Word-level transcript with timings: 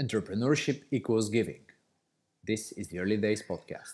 Entrepreneurship 0.00 0.82
equals 0.90 1.28
giving. 1.28 1.60
This 2.42 2.72
is 2.72 2.88
the 2.88 2.98
Early 2.98 3.16
Days 3.16 3.44
Podcast. 3.44 3.92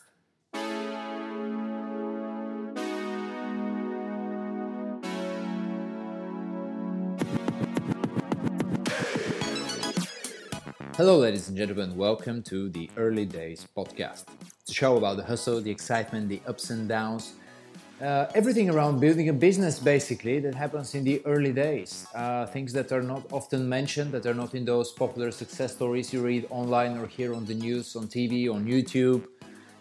Hello, 10.96 11.18
ladies 11.18 11.48
and 11.48 11.56
gentlemen. 11.58 11.94
Welcome 11.94 12.42
to 12.44 12.70
the 12.70 12.88
Early 12.96 13.26
Days 13.26 13.66
Podcast. 13.76 14.24
It's 14.62 14.70
a 14.70 14.74
show 14.74 14.96
about 14.96 15.18
the 15.18 15.24
hustle, 15.24 15.60
the 15.60 15.70
excitement, 15.70 16.30
the 16.30 16.40
ups 16.46 16.70
and 16.70 16.88
downs, 16.88 17.34
uh, 18.00 18.26
everything 18.34 18.70
around 18.70 19.00
building 19.00 19.28
a 19.28 19.32
business, 19.32 19.78
basically, 19.78 20.40
that 20.40 20.54
happens 20.54 20.94
in 20.94 21.04
the 21.04 21.22
early 21.26 21.52
days. 21.52 22.06
Uh, 22.14 22.46
things 22.46 22.72
that 22.72 22.92
are 22.92 23.02
not 23.02 23.22
often 23.32 23.68
mentioned, 23.68 24.12
that 24.12 24.26
are 24.26 24.34
not 24.34 24.54
in 24.54 24.64
those 24.64 24.92
popular 24.92 25.30
success 25.30 25.72
stories 25.72 26.12
you 26.12 26.22
read 26.22 26.46
online 26.50 26.96
or 26.98 27.06
hear 27.06 27.34
on 27.34 27.44
the 27.44 27.54
news, 27.54 27.96
on 27.96 28.06
TV, 28.08 28.52
on 28.52 28.64
YouTube. 28.64 29.26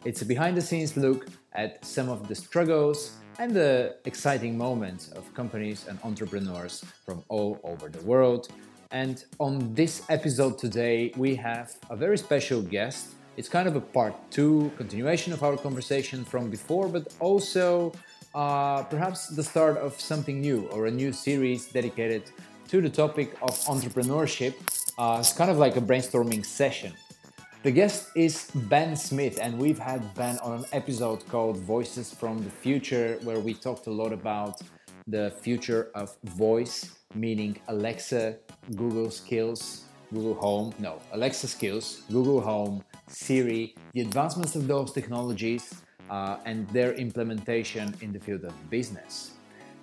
It's 0.05 0.21
a 0.21 0.25
behind 0.25 0.57
the 0.57 0.61
scenes 0.61 0.95
look 0.97 1.27
at 1.53 1.83
some 1.85 2.09
of 2.09 2.27
the 2.27 2.35
struggles 2.35 3.13
and 3.37 3.53
the 3.53 3.95
exciting 4.05 4.57
moments 4.57 5.09
of 5.13 5.33
companies 5.33 5.87
and 5.87 5.97
entrepreneurs 6.03 6.83
from 7.05 7.23
all 7.29 7.59
over 7.63 7.89
the 7.89 8.03
world 8.03 8.49
and 8.91 9.23
on 9.39 9.75
this 9.75 10.01
episode 10.09 10.57
today, 10.57 11.13
we 11.15 11.35
have 11.35 11.75
a 11.91 11.95
very 11.95 12.17
special 12.17 12.59
guest. 12.59 13.09
It's 13.37 13.47
kind 13.47 13.67
of 13.67 13.75
a 13.75 13.81
part 13.81 14.15
two 14.31 14.71
continuation 14.77 15.31
of 15.31 15.43
our 15.43 15.57
conversation 15.57 16.25
from 16.25 16.49
before, 16.49 16.87
but 16.87 17.13
also 17.19 17.93
uh, 18.35 18.83
perhaps 18.83 19.27
the 19.27 19.43
start 19.43 19.77
of 19.77 19.99
something 19.99 20.39
new 20.41 20.67
or 20.71 20.87
a 20.87 20.91
new 20.91 21.11
series 21.11 21.67
dedicated 21.67 22.23
to 22.67 22.81
the 22.81 22.89
topic 22.89 23.33
of 23.41 23.51
entrepreneurship. 23.65 24.53
Uh, 24.97 25.17
it's 25.19 25.33
kind 25.33 25.49
of 25.49 25.57
like 25.57 25.75
a 25.77 25.81
brainstorming 25.81 26.45
session. 26.45 26.93
The 27.63 27.71
guest 27.71 28.09
is 28.15 28.49
Ben 28.53 28.95
Smith, 28.95 29.39
and 29.41 29.57
we've 29.59 29.79
had 29.79 30.13
Ben 30.13 30.37
on 30.39 30.59
an 30.59 30.65
episode 30.71 31.27
called 31.27 31.57
Voices 31.57 32.13
from 32.13 32.43
the 32.43 32.49
Future, 32.49 33.19
where 33.23 33.39
we 33.39 33.53
talked 33.53 33.87
a 33.87 33.91
lot 33.91 34.13
about 34.13 34.61
the 35.07 35.33
future 35.41 35.89
of 35.95 36.15
voice, 36.23 36.91
meaning 37.15 37.59
Alexa, 37.67 38.37
Google 38.75 39.09
Skills, 39.11 39.85
Google 40.13 40.35
Home, 40.35 40.73
no, 40.79 40.99
Alexa 41.11 41.47
Skills, 41.47 42.03
Google 42.11 42.39
Home, 42.39 42.83
Siri, 43.07 43.75
the 43.93 44.01
advancements 44.01 44.55
of 44.55 44.67
those 44.67 44.93
technologies 44.93 45.81
uh, 46.09 46.37
and 46.45 46.67
their 46.69 46.93
implementation 46.93 47.95
in 48.01 48.11
the 48.11 48.19
field 48.19 48.43
of 48.45 48.53
business. 48.69 49.31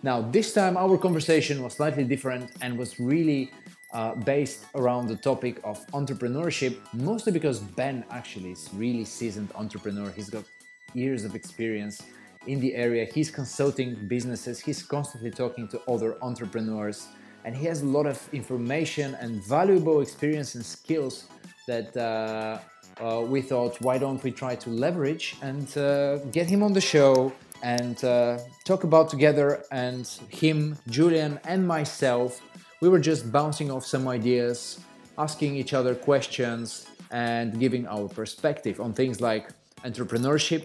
Now, 0.02 0.20
this 0.20 0.52
time 0.52 0.76
our 0.76 0.98
conversation 0.98 1.62
was 1.62 1.74
slightly 1.74 2.04
different 2.04 2.50
and 2.60 2.78
was 2.78 3.00
really 3.00 3.50
uh, 3.92 4.14
based 4.14 4.66
around 4.74 5.08
the 5.08 5.16
topic 5.16 5.60
of 5.64 5.84
entrepreneurship, 5.88 6.76
mostly 6.92 7.32
because 7.32 7.60
Ben 7.60 8.04
actually 8.10 8.52
is 8.52 8.68
really 8.74 9.04
seasoned 9.04 9.50
entrepreneur. 9.54 10.10
He's 10.10 10.30
got 10.30 10.44
years 10.92 11.24
of 11.24 11.34
experience 11.34 12.02
in 12.46 12.60
the 12.60 12.74
area. 12.74 13.06
He's 13.12 13.30
consulting 13.30 13.94
businesses. 14.06 14.60
He's 14.60 14.82
constantly 14.82 15.30
talking 15.30 15.66
to 15.68 15.80
other 15.88 16.16
entrepreneurs 16.22 17.08
and 17.46 17.56
he 17.56 17.64
has 17.64 17.82
a 17.82 17.86
lot 17.86 18.06
of 18.06 18.18
information 18.34 19.14
and 19.20 19.42
valuable 19.44 20.00
experience 20.00 20.56
and 20.56 20.66
skills 20.66 21.26
that 21.68 21.96
uh, 21.96 22.58
uh, 23.00 23.22
we 23.26 23.42
thought, 23.42 23.80
why 23.80 23.98
don't 23.98 24.22
we 24.22 24.30
try 24.30 24.54
to 24.56 24.70
leverage 24.70 25.36
and 25.42 25.76
uh, 25.76 26.18
get 26.30 26.48
him 26.48 26.62
on 26.62 26.72
the 26.72 26.80
show 26.80 27.32
and 27.62 28.02
uh, 28.04 28.38
talk 28.64 28.84
about 28.84 29.08
together? 29.08 29.64
And 29.70 30.06
him, 30.28 30.76
Julian, 30.88 31.40
and 31.44 31.66
myself, 31.66 32.40
we 32.80 32.88
were 32.88 33.00
just 33.00 33.30
bouncing 33.30 33.70
off 33.70 33.84
some 33.84 34.08
ideas, 34.08 34.80
asking 35.18 35.56
each 35.56 35.74
other 35.74 35.94
questions, 35.94 36.86
and 37.10 37.58
giving 37.58 37.86
our 37.86 38.08
perspective 38.08 38.80
on 38.80 38.92
things 38.92 39.20
like 39.20 39.50
entrepreneurship. 39.84 40.64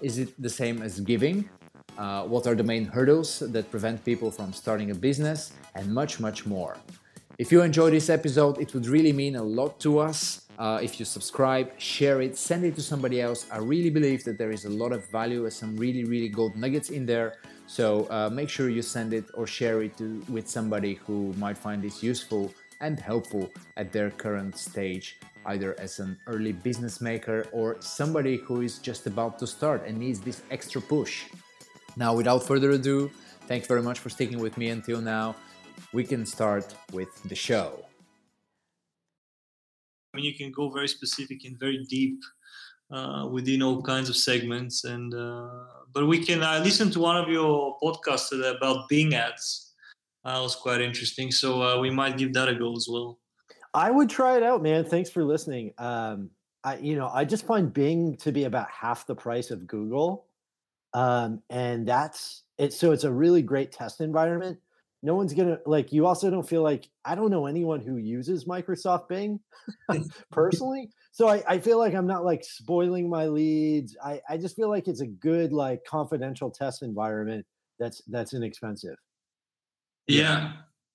Is 0.00 0.18
it 0.18 0.30
the 0.40 0.50
same 0.50 0.82
as 0.82 1.00
giving? 1.00 1.48
uh, 1.98 2.24
what 2.24 2.46
are 2.46 2.54
the 2.54 2.62
main 2.62 2.84
hurdles 2.84 3.40
that 3.40 3.70
prevent 3.70 4.04
people 4.04 4.30
from 4.30 4.52
starting 4.52 4.90
a 4.90 4.94
business, 4.94 5.52
and 5.74 5.92
much, 5.92 6.20
much 6.20 6.46
more. 6.46 6.76
If 7.36 7.50
you 7.50 7.62
enjoyed 7.62 7.92
this 7.92 8.10
episode, 8.10 8.60
it 8.60 8.72
would 8.74 8.86
really 8.86 9.12
mean 9.12 9.34
a 9.34 9.42
lot 9.42 9.80
to 9.80 9.98
us. 9.98 10.46
Uh, 10.56 10.78
if 10.80 11.00
you 11.00 11.04
subscribe, 11.04 11.68
share 11.80 12.22
it, 12.22 12.38
send 12.38 12.64
it 12.64 12.76
to 12.76 12.82
somebody 12.82 13.20
else. 13.20 13.46
I 13.50 13.58
really 13.58 13.90
believe 13.90 14.22
that 14.22 14.38
there 14.38 14.52
is 14.52 14.66
a 14.66 14.70
lot 14.70 14.92
of 14.92 15.10
value 15.10 15.42
and 15.42 15.52
some 15.52 15.76
really, 15.76 16.04
really 16.04 16.28
gold 16.28 16.54
nuggets 16.54 16.90
in 16.90 17.06
there. 17.06 17.38
So 17.66 18.06
uh, 18.08 18.30
make 18.32 18.48
sure 18.48 18.68
you 18.68 18.82
send 18.82 19.12
it 19.12 19.24
or 19.34 19.48
share 19.48 19.82
it 19.82 19.96
to, 19.98 20.22
with 20.28 20.48
somebody 20.48 20.94
who 20.94 21.32
might 21.32 21.58
find 21.58 21.82
this 21.82 22.04
useful 22.04 22.54
and 22.80 23.00
helpful 23.00 23.50
at 23.76 23.90
their 23.90 24.10
current 24.10 24.56
stage, 24.56 25.18
either 25.46 25.74
as 25.80 25.98
an 25.98 26.16
early 26.28 26.52
business 26.52 27.00
maker 27.00 27.48
or 27.50 27.78
somebody 27.80 28.36
who 28.36 28.60
is 28.60 28.78
just 28.78 29.08
about 29.08 29.40
to 29.40 29.46
start 29.48 29.84
and 29.88 29.98
needs 29.98 30.20
this 30.20 30.42
extra 30.52 30.80
push. 30.80 31.24
Now, 31.96 32.14
without 32.14 32.44
further 32.44 32.70
ado, 32.70 33.10
thank 33.48 33.64
you 33.64 33.68
very 33.68 33.82
much 33.82 33.98
for 33.98 34.08
sticking 34.08 34.38
with 34.38 34.56
me 34.56 34.68
until 34.68 35.00
now. 35.00 35.34
We 35.94 36.04
can 36.04 36.26
start 36.26 36.74
with 36.92 37.22
the 37.22 37.36
show. 37.36 37.84
I 40.12 40.16
mean, 40.16 40.26
you 40.26 40.34
can 40.34 40.50
go 40.50 40.68
very 40.68 40.88
specific 40.88 41.44
and 41.44 41.58
very 41.58 41.84
deep 41.88 42.20
uh, 42.90 43.28
within 43.30 43.62
all 43.62 43.80
kinds 43.80 44.08
of 44.10 44.16
segments. 44.16 44.84
And 44.84 45.14
uh, 45.14 45.48
but 45.92 46.06
we 46.06 46.18
can. 46.18 46.42
I 46.42 46.58
listened 46.58 46.92
to 46.94 47.00
one 47.00 47.16
of 47.16 47.28
your 47.28 47.78
podcasts 47.80 48.32
about 48.32 48.88
Bing 48.88 49.14
ads. 49.14 49.72
That 50.24 50.40
was 50.40 50.56
quite 50.56 50.80
interesting. 50.80 51.30
So 51.30 51.62
uh, 51.62 51.78
we 51.78 51.90
might 51.90 52.18
give 52.18 52.34
that 52.34 52.48
a 52.48 52.54
go 52.56 52.74
as 52.74 52.88
well. 52.90 53.20
I 53.72 53.90
would 53.90 54.10
try 54.10 54.36
it 54.36 54.42
out, 54.42 54.62
man. 54.62 54.84
Thanks 54.84 55.10
for 55.10 55.24
listening. 55.24 55.72
Um, 55.78 56.30
I, 56.64 56.76
you 56.78 56.96
know, 56.96 57.08
I 57.08 57.24
just 57.24 57.46
find 57.46 57.72
Bing 57.72 58.16
to 58.16 58.32
be 58.32 58.44
about 58.44 58.68
half 58.68 59.06
the 59.06 59.14
price 59.14 59.52
of 59.52 59.66
Google 59.66 60.26
um, 60.94 61.42
and 61.50 61.86
that's 61.86 62.44
it. 62.56 62.72
So 62.72 62.92
it's 62.92 63.04
a 63.04 63.12
really 63.12 63.42
great 63.42 63.72
test 63.72 64.00
environment. 64.00 64.58
No 65.04 65.14
one's 65.14 65.34
gonna 65.34 65.58
like. 65.66 65.92
You 65.92 66.06
also 66.06 66.30
don't 66.30 66.48
feel 66.48 66.62
like 66.62 66.88
I 67.04 67.14
don't 67.14 67.30
know 67.30 67.44
anyone 67.44 67.80
who 67.80 67.98
uses 67.98 68.46
Microsoft 68.46 69.06
Bing 69.08 69.38
personally. 70.32 70.88
So 71.12 71.28
I, 71.28 71.42
I 71.46 71.58
feel 71.58 71.78
like 71.78 71.94
I'm 71.94 72.06
not 72.06 72.24
like 72.24 72.42
spoiling 72.42 73.10
my 73.10 73.26
leads. 73.26 73.96
I, 74.02 74.22
I 74.28 74.38
just 74.38 74.56
feel 74.56 74.70
like 74.70 74.88
it's 74.88 75.02
a 75.02 75.06
good 75.06 75.52
like 75.52 75.84
confidential 75.84 76.50
test 76.50 76.82
environment 76.82 77.44
that's 77.78 78.00
that's 78.06 78.32
inexpensive. 78.32 78.96
Yeah, 80.06 80.54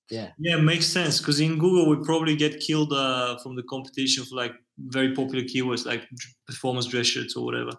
yeah. 0.10 0.32
Yeah, 0.40 0.58
makes 0.58 0.88
sense. 0.88 1.20
Because 1.20 1.40
in 1.40 1.60
Google, 1.60 1.88
we 1.88 2.04
probably 2.04 2.36
get 2.36 2.60
killed 2.60 2.92
uh, 2.92 3.38
from 3.44 3.56
the 3.56 3.64
competition 3.64 4.26
for 4.26 4.36
like 4.36 4.54
very 4.78 5.14
popular 5.14 5.44
keywords 5.44 5.86
like 5.86 6.08
performance 6.48 6.88
dress 6.88 7.06
shirts 7.06 7.36
or 7.36 7.46
whatever. 7.46 7.74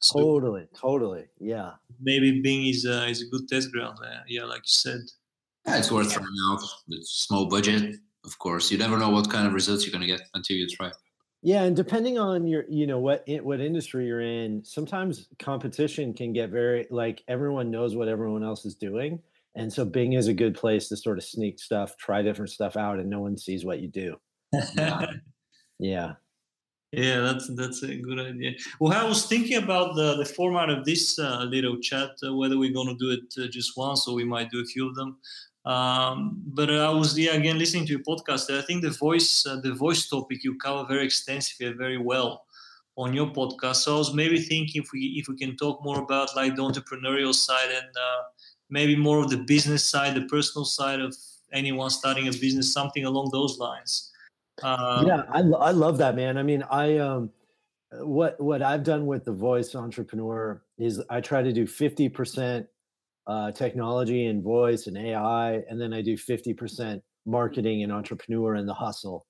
So 0.00 0.18
totally, 0.18 0.66
totally. 0.74 1.24
Yeah. 1.38 1.72
Maybe 2.00 2.40
Bing 2.40 2.68
is 2.68 2.86
uh, 2.88 3.06
is 3.06 3.20
a 3.20 3.26
good 3.26 3.48
test 3.48 3.70
ground 3.70 3.98
there. 4.00 4.24
Yeah, 4.26 4.44
like 4.44 4.60
you 4.60 4.62
said. 4.68 5.00
Yeah, 5.66 5.78
it's 5.78 5.90
worth 5.90 6.12
trying 6.12 6.26
out. 6.50 6.60
It's 6.88 7.24
small 7.26 7.46
budget, 7.46 7.96
of 8.24 8.38
course. 8.38 8.70
You 8.70 8.78
never 8.78 8.98
know 8.98 9.10
what 9.10 9.30
kind 9.30 9.46
of 9.46 9.54
results 9.54 9.86
you're 9.86 9.92
going 9.92 10.08
to 10.08 10.16
get 10.16 10.22
until 10.34 10.56
you 10.56 10.68
try. 10.68 10.90
Yeah, 11.42 11.64
and 11.64 11.76
depending 11.76 12.18
on 12.18 12.46
your, 12.46 12.64
you 12.68 12.86
know, 12.86 12.98
what 12.98 13.24
what 13.42 13.60
industry 13.60 14.06
you're 14.06 14.20
in, 14.20 14.64
sometimes 14.64 15.28
competition 15.38 16.14
can 16.14 16.32
get 16.32 16.50
very 16.50 16.86
like 16.90 17.22
everyone 17.28 17.70
knows 17.70 17.94
what 17.96 18.08
everyone 18.08 18.42
else 18.42 18.64
is 18.64 18.74
doing 18.74 19.20
and 19.56 19.72
so 19.72 19.84
Bing 19.84 20.14
is 20.14 20.28
a 20.28 20.34
good 20.34 20.54
place 20.54 20.88
to 20.88 20.96
sort 20.96 21.18
of 21.18 21.24
sneak 21.24 21.60
stuff, 21.60 21.96
try 21.96 22.22
different 22.22 22.50
stuff 22.50 22.76
out, 22.76 22.98
and 22.98 23.08
no 23.08 23.20
one 23.20 23.38
sees 23.38 23.64
what 23.64 23.80
you 23.80 23.88
do. 23.88 24.16
yeah. 24.76 25.06
yeah. 25.78 26.12
Yeah, 26.90 27.20
that's 27.20 27.52
that's 27.56 27.82
a 27.82 27.96
good 27.96 28.20
idea. 28.20 28.52
Well, 28.78 28.96
I 28.96 29.02
was 29.02 29.26
thinking 29.26 29.60
about 29.60 29.96
the, 29.96 30.16
the 30.16 30.24
format 30.24 30.70
of 30.70 30.84
this 30.84 31.18
uh, 31.18 31.44
little 31.50 31.76
chat, 31.80 32.10
uh, 32.24 32.32
whether 32.32 32.56
we're 32.56 32.72
going 32.72 32.86
to 32.86 32.94
do 32.94 33.10
it 33.10 33.34
uh, 33.42 33.48
just 33.50 33.76
once 33.76 34.06
or 34.06 34.14
we 34.14 34.24
might 34.24 34.50
do 34.50 34.60
a 34.60 34.64
few 34.64 34.88
of 34.88 34.94
them. 34.94 35.16
Um, 35.64 36.42
but 36.46 36.70
I 36.70 36.90
was 36.90 37.18
yeah 37.18 37.32
again 37.32 37.58
listening 37.58 37.86
to 37.86 37.92
your 37.92 38.02
podcast. 38.02 38.50
I 38.50 38.62
think 38.62 38.82
the 38.82 38.90
voice 38.90 39.46
uh, 39.46 39.56
the 39.56 39.72
voice 39.72 40.06
topic 40.08 40.44
you 40.44 40.56
cover 40.58 40.86
very 40.86 41.04
extensively 41.04 41.66
and 41.66 41.78
very 41.78 41.98
well 41.98 42.44
on 42.96 43.14
your 43.14 43.28
podcast. 43.28 43.76
So 43.76 43.94
I 43.94 43.98
was 43.98 44.14
maybe 44.14 44.38
thinking 44.40 44.82
if 44.82 44.92
we 44.92 45.16
if 45.18 45.28
we 45.28 45.36
can 45.36 45.56
talk 45.56 45.82
more 45.82 46.00
about 46.00 46.36
like 46.36 46.54
the 46.56 46.62
entrepreneurial 46.62 47.34
side 47.34 47.70
and 47.70 47.86
uh, 47.96 48.22
maybe 48.68 48.94
more 48.94 49.20
of 49.20 49.30
the 49.30 49.38
business 49.38 49.84
side, 49.86 50.14
the 50.14 50.26
personal 50.26 50.64
side 50.66 51.00
of 51.00 51.16
anyone 51.52 51.90
starting 51.90 52.28
a 52.28 52.32
business, 52.32 52.72
something 52.72 53.04
along 53.04 53.30
those 53.32 53.58
lines. 53.58 54.10
Um, 54.62 55.06
yeah, 55.06 55.22
I, 55.32 55.40
I 55.40 55.70
love 55.70 55.98
that, 55.98 56.14
man. 56.14 56.36
I 56.36 56.42
mean, 56.42 56.62
I 56.70 56.98
um, 56.98 57.30
what 57.90 58.40
what 58.40 58.62
I've 58.62 58.84
done 58.84 59.06
with 59.06 59.24
the 59.24 59.32
voice 59.32 59.74
entrepreneur 59.74 60.62
is 60.78 61.02
I 61.08 61.20
try 61.20 61.42
to 61.42 61.52
do 61.52 61.66
fifty 61.66 62.08
percent 62.08 62.66
uh, 63.26 63.52
technology 63.52 64.26
and 64.26 64.42
voice 64.42 64.86
and 64.86 64.96
AI, 64.96 65.62
and 65.68 65.80
then 65.80 65.92
I 65.92 66.02
do 66.02 66.16
fifty 66.16 66.54
percent 66.54 67.02
marketing 67.26 67.82
and 67.82 67.92
entrepreneur 67.92 68.54
and 68.54 68.68
the 68.68 68.74
hustle. 68.74 69.26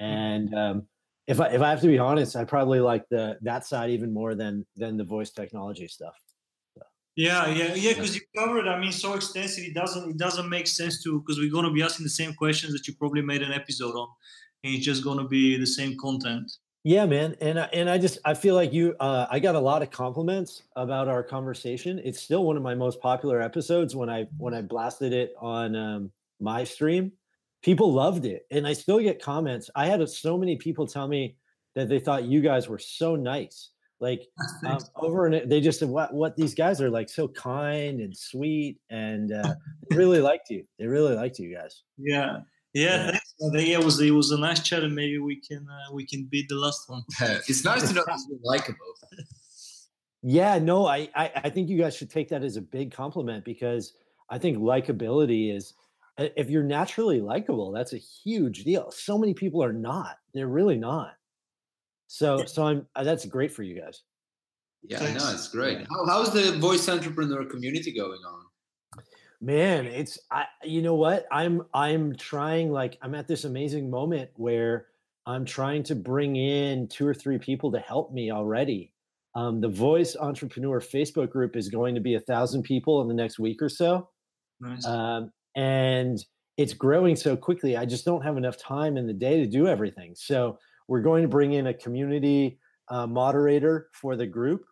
Mm-hmm. 0.00 0.12
And 0.12 0.54
um, 0.54 0.86
if 1.26 1.40
I 1.40 1.48
if 1.48 1.60
I 1.60 1.70
have 1.70 1.80
to 1.80 1.86
be 1.86 1.98
honest, 1.98 2.36
I 2.36 2.44
probably 2.44 2.80
like 2.80 3.04
the 3.10 3.38
that 3.42 3.66
side 3.66 3.90
even 3.90 4.12
more 4.12 4.34
than 4.34 4.66
than 4.76 4.96
the 4.96 5.04
voice 5.04 5.30
technology 5.30 5.88
stuff. 5.88 6.14
Yeah, 7.16 7.46
yeah, 7.48 7.74
yeah. 7.74 7.92
Because 7.92 8.16
you 8.16 8.22
covered, 8.36 8.66
I 8.66 8.80
mean, 8.80 8.90
so 8.90 9.14
extensively, 9.14 9.70
it 9.70 9.74
doesn't 9.74 10.10
it 10.10 10.16
doesn't 10.16 10.48
make 10.48 10.66
sense 10.66 11.02
to 11.04 11.20
because 11.20 11.38
we're 11.38 11.52
going 11.52 11.64
to 11.64 11.70
be 11.70 11.82
asking 11.82 12.04
the 12.04 12.10
same 12.10 12.34
questions 12.34 12.72
that 12.72 12.88
you 12.88 12.94
probably 12.94 13.22
made 13.22 13.42
an 13.42 13.52
episode 13.52 13.94
on 13.94 14.08
and 14.64 14.74
it's 14.74 14.84
just 14.84 15.04
going 15.04 15.18
to 15.18 15.28
be 15.28 15.56
the 15.56 15.66
same 15.66 15.96
content. 15.98 16.50
Yeah, 16.86 17.06
man, 17.06 17.34
and 17.40 17.58
I, 17.58 17.64
and 17.72 17.88
I 17.88 17.96
just 17.96 18.18
I 18.26 18.34
feel 18.34 18.54
like 18.54 18.74
you. 18.74 18.94
Uh, 19.00 19.26
I 19.30 19.38
got 19.38 19.54
a 19.54 19.60
lot 19.60 19.80
of 19.80 19.90
compliments 19.90 20.64
about 20.76 21.08
our 21.08 21.22
conversation. 21.22 21.98
It's 22.04 22.20
still 22.20 22.44
one 22.44 22.58
of 22.58 22.62
my 22.62 22.74
most 22.74 23.00
popular 23.00 23.40
episodes. 23.40 23.96
When 23.96 24.10
I 24.10 24.26
when 24.36 24.52
I 24.52 24.60
blasted 24.60 25.14
it 25.14 25.32
on 25.40 25.74
um, 25.74 26.12
my 26.40 26.62
stream, 26.62 27.12
people 27.62 27.90
loved 27.90 28.26
it, 28.26 28.46
and 28.50 28.66
I 28.66 28.74
still 28.74 29.00
get 29.00 29.22
comments. 29.22 29.70
I 29.74 29.86
had 29.86 30.06
so 30.10 30.36
many 30.36 30.56
people 30.56 30.86
tell 30.86 31.08
me 31.08 31.36
that 31.74 31.88
they 31.88 31.98
thought 31.98 32.24
you 32.24 32.42
guys 32.42 32.68
were 32.68 32.78
so 32.78 33.16
nice. 33.16 33.70
Like 33.98 34.28
um, 34.66 34.78
over 34.96 35.24
and 35.26 35.50
they 35.50 35.62
just 35.62 35.78
said 35.78 35.88
what 35.88 36.12
what 36.12 36.36
these 36.36 36.54
guys 36.54 36.82
are 36.82 36.90
like 36.90 37.08
so 37.08 37.28
kind 37.28 38.00
and 38.00 38.14
sweet, 38.14 38.78
and 38.90 39.32
uh, 39.32 39.54
they 39.88 39.96
really 39.96 40.20
liked 40.20 40.50
you. 40.50 40.66
They 40.78 40.86
really 40.86 41.14
liked 41.14 41.38
you 41.38 41.54
guys. 41.54 41.82
Yeah, 41.96 42.40
yeah, 42.74 43.18
yeah. 43.38 43.60
yeah, 43.60 43.78
it 43.78 43.84
was 43.84 44.00
it 44.00 44.10
was 44.10 44.30
a 44.30 44.38
nice 44.38 44.60
chat, 44.60 44.82
and 44.82 44.94
maybe 44.94 45.18
we 45.18 45.36
can 45.40 45.66
uh, 45.68 45.92
we 45.92 46.04
can 46.04 46.24
beat 46.24 46.48
the 46.48 46.56
last 46.56 46.88
one. 46.88 47.02
it's 47.20 47.64
nice 47.64 47.88
to 47.88 47.94
know 47.94 48.04
you're 48.28 48.38
likable. 48.42 48.94
Yeah, 50.22 50.58
no, 50.58 50.86
I, 50.86 51.08
I 51.14 51.30
I 51.44 51.50
think 51.50 51.68
you 51.68 51.78
guys 51.78 51.96
should 51.96 52.10
take 52.10 52.28
that 52.30 52.42
as 52.42 52.56
a 52.56 52.62
big 52.62 52.92
compliment 52.92 53.44
because 53.44 53.94
I 54.28 54.38
think 54.38 54.58
likability 54.58 55.54
is 55.54 55.74
if 56.18 56.50
you're 56.50 56.62
naturally 56.62 57.20
likable, 57.20 57.72
that's 57.72 57.92
a 57.92 57.98
huge 57.98 58.64
deal. 58.64 58.90
So 58.90 59.18
many 59.18 59.34
people 59.34 59.62
are 59.62 59.72
not. 59.72 60.16
They're 60.32 60.46
really 60.48 60.76
not. 60.76 61.14
So 62.06 62.44
so 62.44 62.66
I'm 62.66 62.86
uh, 62.94 63.04
that's 63.04 63.24
great 63.26 63.52
for 63.52 63.62
you 63.62 63.80
guys. 63.80 64.02
Yeah, 64.82 65.02
I 65.02 65.12
know 65.12 65.30
it's 65.32 65.48
great. 65.48 65.78
How, 65.88 66.06
how's 66.06 66.32
the 66.32 66.58
voice 66.58 66.88
entrepreneur 66.88 67.44
community 67.46 67.92
going 67.92 68.20
on? 68.20 68.43
Man 69.44 69.84
it's 69.86 70.18
i 70.30 70.46
you 70.64 70.80
know 70.80 70.94
what? 70.94 71.26
I'm 71.30 71.62
i'm 71.74 72.16
trying 72.16 72.72
like 72.72 72.96
i'm 73.02 73.14
at 73.14 73.28
this 73.28 73.44
amazing 73.44 73.90
moment 73.90 74.30
where 74.36 74.86
i'm 75.26 75.44
trying 75.44 75.82
to 75.84 75.94
bring 75.94 76.36
in 76.36 76.88
two 76.88 77.06
or 77.06 77.14
three 77.14 77.38
people 77.38 77.70
to 77.72 77.78
help 77.78 78.12
me 78.12 78.30
already. 78.30 78.92
Um, 79.36 79.60
the 79.60 79.68
voice 79.68 80.16
entrepreneur 80.16 80.80
facebook 80.80 81.30
group 81.30 81.56
is 81.56 81.68
going 81.68 81.94
to 81.94 82.00
be 82.00 82.14
a 82.14 82.20
thousand 82.20 82.62
people 82.62 83.02
in 83.02 83.08
the 83.08 83.14
next 83.14 83.38
week 83.38 83.60
or 83.60 83.68
so. 83.68 84.08
Nice. 84.60 84.86
um, 84.86 85.30
and 85.56 86.24
it's 86.56 86.72
growing 86.72 87.16
so 87.16 87.36
quickly 87.36 87.76
i 87.76 87.84
just 87.84 88.04
don't 88.04 88.22
have 88.22 88.36
enough 88.36 88.56
time 88.56 88.96
in 88.96 89.06
the 89.06 89.12
day 89.12 89.38
to 89.40 89.46
do 89.46 89.66
everything. 89.66 90.14
So 90.14 90.58
we're 90.88 91.02
going 91.02 91.22
to 91.22 91.28
bring 91.28 91.52
in 91.52 91.66
a 91.66 91.74
community 91.74 92.58
uh, 92.88 93.06
moderator 93.06 93.88
for 93.92 94.16
the 94.16 94.26
group 94.26 94.64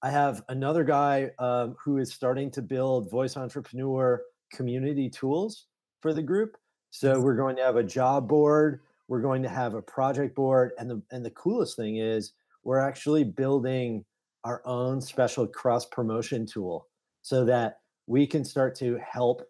I 0.00 0.10
have 0.10 0.42
another 0.48 0.84
guy 0.84 1.30
um, 1.38 1.74
who 1.82 1.98
is 1.98 2.12
starting 2.12 2.50
to 2.52 2.62
build 2.62 3.10
voice 3.10 3.36
entrepreneur 3.36 4.22
community 4.52 5.10
tools 5.10 5.66
for 6.00 6.14
the 6.14 6.22
group. 6.22 6.56
So 6.90 7.20
we're 7.20 7.34
going 7.34 7.56
to 7.56 7.64
have 7.64 7.76
a 7.76 7.82
job 7.82 8.28
board, 8.28 8.80
we're 9.08 9.20
going 9.20 9.42
to 9.42 9.48
have 9.48 9.74
a 9.74 9.82
project 9.82 10.34
board, 10.36 10.70
and 10.78 10.88
the 10.88 11.02
and 11.10 11.24
the 11.24 11.30
coolest 11.30 11.76
thing 11.76 11.96
is 11.96 12.32
we're 12.62 12.78
actually 12.78 13.24
building 13.24 14.04
our 14.44 14.62
own 14.64 15.00
special 15.00 15.46
cross 15.46 15.84
promotion 15.84 16.46
tool 16.46 16.86
so 17.22 17.44
that 17.44 17.80
we 18.06 18.26
can 18.26 18.44
start 18.44 18.74
to 18.76 18.98
help 18.98 19.42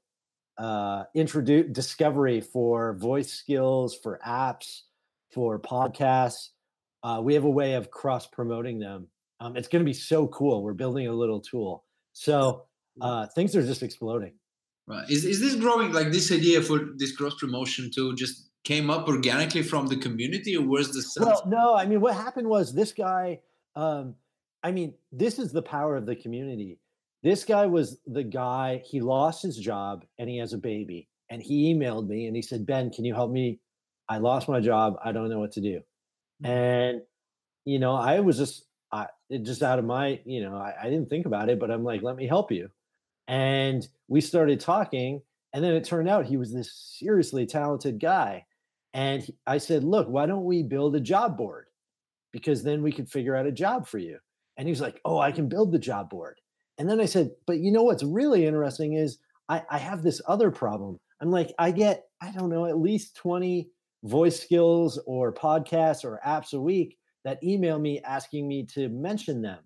uh, 0.57 1.05
introduce 1.15 1.71
discovery 1.73 2.41
for 2.41 2.95
voice 2.95 3.31
skills, 3.33 3.97
for 4.03 4.19
apps, 4.27 4.83
for 5.31 5.59
podcasts. 5.61 6.49
Uh, 7.03 7.21
we 7.23 7.35
have 7.35 7.45
a 7.45 7.51
way 7.51 7.75
of 7.75 7.91
cross 7.91 8.27
promoting 8.27 8.79
them 8.79 9.07
um, 9.41 9.57
it's 9.57 9.69
going 9.69 9.81
to 9.81 9.89
be 9.89 9.95
so 9.95 10.27
cool. 10.29 10.63
We're 10.63 10.75
building 10.75 11.07
a 11.07 11.13
little 11.13 11.41
tool. 11.41 11.85
So 12.13 12.65
uh, 13.01 13.27
things 13.35 13.55
are 13.55 13.63
just 13.63 13.83
exploding. 13.83 14.35
Right. 14.87 15.09
Is, 15.11 15.25
is 15.25 15.41
this 15.41 15.55
growing 15.55 15.93
like 15.93 16.11
this 16.11 16.33
idea 16.33 16.63
for 16.63 16.81
this 16.97 17.15
cross 17.15 17.35
promotion 17.35 17.91
tool 17.95 18.15
just 18.15 18.51
came 18.65 18.91
up 18.91 19.07
organically 19.07 19.63
from 19.63 19.87
the 19.87 19.97
community 19.97 20.57
or 20.57 20.67
where's 20.67 20.91
the 20.91 21.03
sense? 21.03 21.27
Well, 21.27 21.43
no, 21.47 21.75
I 21.75 21.87
mean, 21.87 22.01
what 22.01 22.15
happened 22.15 22.49
was 22.49 22.75
this 22.75 22.93
guy, 22.93 23.41
um, 23.77 24.15
I 24.63 24.73
mean, 24.73 24.95
this 25.13 25.39
is 25.39 25.53
the 25.53 25.63
power 25.63 25.97
of 25.97 26.07
the 26.07 26.17
community. 26.17 26.79
This 27.23 27.45
guy 27.45 27.67
was 27.67 27.99
the 28.07 28.25
guy, 28.25 28.83
he 28.85 29.01
lost 29.01 29.43
his 29.43 29.57
job 29.57 30.05
and 30.19 30.29
he 30.29 30.39
has 30.39 30.53
a 30.53 30.59
baby. 30.59 31.09
And 31.31 31.43
he 31.43 31.75
emailed 31.75 32.09
me 32.09 32.27
and 32.27 32.35
he 32.35 32.43
said, 32.43 32.67
Ben, 32.67 32.91
can 32.91 33.05
you 33.05 33.15
help 33.15 33.31
me? 33.31 33.61
I 34.09 34.19
lost 34.19 34.49
my 34.49 34.61
job. 34.61 34.95
I 35.05 35.13
don't 35.13 35.29
know 35.29 35.39
what 35.39 35.53
to 35.53 35.61
do. 35.61 35.81
Mm-hmm. 36.43 36.47
And, 36.47 37.03
you 37.67 37.79
know, 37.79 37.95
I 37.95 38.21
was 38.21 38.39
just 38.39 38.65
it 39.31 39.45
just 39.45 39.63
out 39.63 39.79
of 39.79 39.85
my, 39.85 40.21
you 40.25 40.43
know, 40.43 40.57
I, 40.57 40.75
I 40.83 40.85
didn't 40.85 41.11
think 41.11 41.27
about 41.27 41.49
it, 41.49 41.61
but 41.61 41.71
I'm 41.71 41.85
like, 41.85 42.03
let 42.03 42.17
me 42.17 42.27
help 42.27 42.51
you. 42.51 42.71
And 43.27 43.87
we 44.09 44.21
started 44.21 44.59
talking, 44.59 45.21
and 45.53 45.63
then 45.63 45.75
it 45.75 45.85
turned 45.85 46.09
out 46.09 46.27
he 46.27 46.37
was 46.37 46.53
this 46.53 46.97
seriously 46.99 47.47
talented 47.47 48.01
guy. 48.01 48.47
And 48.95 49.23
he, 49.23 49.37
I 49.47 49.59
said, 49.59 49.85
look, 49.85 50.09
why 50.09 50.27
don't 50.27 50.45
we 50.45 50.63
build 50.63 50.97
a 50.97 51.01
job 51.01 51.37
board? 51.37 51.67
Because 52.33 52.63
then 52.63 52.83
we 52.83 52.93
could 52.93 53.11
figure 53.11 53.37
out 53.37 53.47
a 53.47 53.53
job 53.53 53.87
for 53.87 53.99
you. 53.99 54.19
And 54.57 54.67
he 54.67 54.73
was 54.73 54.81
like, 54.81 55.01
oh, 55.05 55.19
I 55.19 55.31
can 55.31 55.49
build 55.49 55.73
the 55.73 55.79
job 55.79 56.11
board. 56.11 56.41
And 56.79 56.89
then 56.89 57.01
I 57.01 57.07
said, 57.07 57.31
but 57.47 57.59
you 57.59 57.71
know 57.71 57.83
what's 57.83 58.03
really 58.03 58.47
interesting 58.47 58.95
is 58.95 59.19
I, 59.49 59.63
I 59.71 59.79
have 59.79 60.03
this 60.03 60.21
other 60.27 60.51
problem. 60.51 60.99
I'm 61.21 61.31
like, 61.31 61.53
I 61.59 61.71
get, 61.71 62.05
I 62.21 62.31
don't 62.31 62.51
know, 62.51 62.67
at 62.67 62.79
least 62.79 63.17
20 63.17 63.69
voice 64.05 64.41
skills 64.41 64.99
or 65.07 65.33
podcasts 65.33 66.05
or 66.05 66.21
apps 66.25 66.53
a 66.55 66.61
week 66.61 66.98
that 67.25 67.43
email 67.43 67.79
me 67.79 68.01
asking 68.01 68.47
me 68.47 68.65
to 68.65 68.89
mention 68.89 69.43
them 69.43 69.59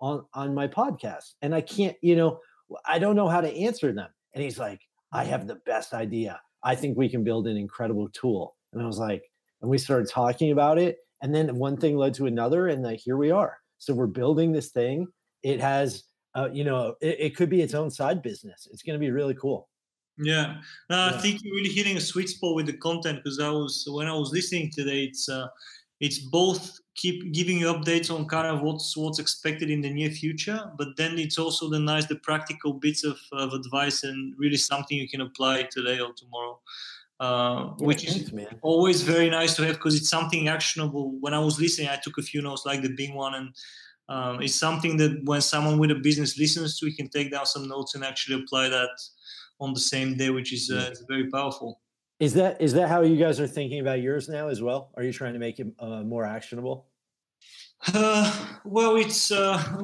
on 0.00 0.24
on 0.34 0.54
my 0.54 0.68
podcast 0.68 1.34
and 1.42 1.54
i 1.54 1.60
can't 1.60 1.96
you 2.02 2.14
know 2.14 2.38
i 2.86 2.98
don't 2.98 3.16
know 3.16 3.28
how 3.28 3.40
to 3.40 3.52
answer 3.52 3.92
them. 3.92 4.08
And 4.34 4.44
he's 4.44 4.58
like 4.58 4.80
i 5.12 5.24
have 5.24 5.46
the 5.46 5.60
best 5.66 5.94
idea. 5.94 6.40
I 6.62 6.74
think 6.74 6.96
we 6.96 7.08
can 7.08 7.24
build 7.24 7.46
an 7.46 7.56
incredible 7.56 8.08
tool. 8.10 8.56
And 8.72 8.82
i 8.82 8.86
was 8.86 8.98
like 8.98 9.22
and 9.60 9.70
we 9.70 9.78
started 9.78 10.08
talking 10.08 10.52
about 10.52 10.78
it 10.78 10.98
and 11.22 11.34
then 11.34 11.56
one 11.56 11.76
thing 11.76 11.96
led 11.96 12.14
to 12.14 12.26
another 12.26 12.68
and 12.68 12.82
like 12.82 13.00
here 13.00 13.16
we 13.16 13.30
are. 13.30 13.58
So 13.78 13.94
we're 13.94 14.06
building 14.06 14.52
this 14.52 14.70
thing. 14.70 15.08
It 15.42 15.60
has 15.60 16.04
uh, 16.34 16.48
you 16.52 16.64
know 16.64 16.94
it, 17.00 17.16
it 17.18 17.36
could 17.36 17.50
be 17.50 17.62
its 17.62 17.74
own 17.74 17.90
side 17.90 18.22
business. 18.22 18.68
It's 18.72 18.82
going 18.82 18.98
to 18.98 19.04
be 19.04 19.10
really 19.10 19.34
cool. 19.34 19.68
Yeah, 20.18 20.56
no, 20.90 20.96
yeah. 20.96 21.14
I 21.14 21.18
think 21.18 21.40
you're 21.42 21.54
really 21.54 21.72
hitting 21.72 21.96
a 21.96 22.00
sweet 22.00 22.28
spot 22.28 22.56
with 22.56 22.66
the 22.66 22.72
content 22.72 23.20
because 23.22 23.38
I 23.38 23.50
was 23.50 23.86
when 23.90 24.08
I 24.08 24.14
was 24.14 24.32
listening 24.32 24.70
today, 24.74 25.04
it's 25.04 25.28
uh, 25.28 25.46
it's 26.00 26.18
both 26.18 26.80
keep 26.94 27.32
giving 27.32 27.58
you 27.58 27.66
updates 27.66 28.12
on 28.12 28.26
kind 28.26 28.46
of 28.46 28.60
what's 28.62 28.96
what's 28.96 29.18
expected 29.18 29.70
in 29.70 29.80
the 29.80 29.90
near 29.90 30.10
future 30.10 30.70
but 30.76 30.88
then 30.96 31.18
it's 31.18 31.38
also 31.38 31.68
the 31.68 31.78
nice 31.78 32.06
the 32.06 32.16
practical 32.16 32.72
bits 32.72 33.04
of, 33.04 33.18
of 33.32 33.52
advice 33.52 34.04
and 34.04 34.34
really 34.38 34.56
something 34.56 34.98
you 34.98 35.08
can 35.08 35.20
apply 35.20 35.62
today 35.70 36.00
or 36.00 36.12
tomorrow 36.12 36.58
uh, 37.20 37.64
which 37.78 38.04
is 38.04 38.32
always 38.62 39.02
very 39.02 39.28
nice 39.28 39.56
to 39.56 39.64
have 39.64 39.74
because 39.74 39.96
it's 39.96 40.08
something 40.08 40.48
actionable. 40.48 41.16
When 41.20 41.34
i 41.34 41.38
was 41.38 41.60
listening 41.60 41.88
i 41.88 41.96
took 41.96 42.18
a 42.18 42.22
few 42.22 42.42
notes 42.42 42.66
like 42.66 42.82
the 42.82 42.94
big 42.94 43.14
one 43.14 43.34
and 43.34 43.54
um, 44.08 44.40
it's 44.40 44.54
something 44.54 44.96
that 44.96 45.20
when 45.24 45.40
someone 45.40 45.78
with 45.78 45.90
a 45.90 45.94
business 45.94 46.38
listens 46.38 46.78
to 46.78 46.86
we 46.86 46.94
can 46.94 47.08
take 47.08 47.30
down 47.30 47.46
some 47.46 47.68
notes 47.68 47.94
and 47.94 48.04
actually 48.04 48.42
apply 48.42 48.68
that 48.68 48.90
on 49.60 49.74
the 49.74 49.80
same 49.80 50.16
day 50.16 50.30
which 50.30 50.52
is 50.52 50.70
uh, 50.70 50.94
very 51.08 51.28
powerful 51.28 51.80
is 52.20 52.34
that 52.34 52.60
is 52.60 52.72
that 52.74 52.88
how 52.88 53.02
you 53.02 53.16
guys 53.16 53.40
are 53.40 53.46
thinking 53.46 53.80
about 53.80 54.00
yours 54.00 54.28
now 54.28 54.48
as 54.48 54.60
well? 54.60 54.90
Are 54.96 55.02
you 55.02 55.12
trying 55.12 55.34
to 55.34 55.38
make 55.38 55.58
it 55.60 55.68
uh, 55.78 56.02
more 56.02 56.24
actionable? 56.24 56.86
Uh, 57.94 58.46
well, 58.64 58.96
it's 58.96 59.30
uh, 59.30 59.82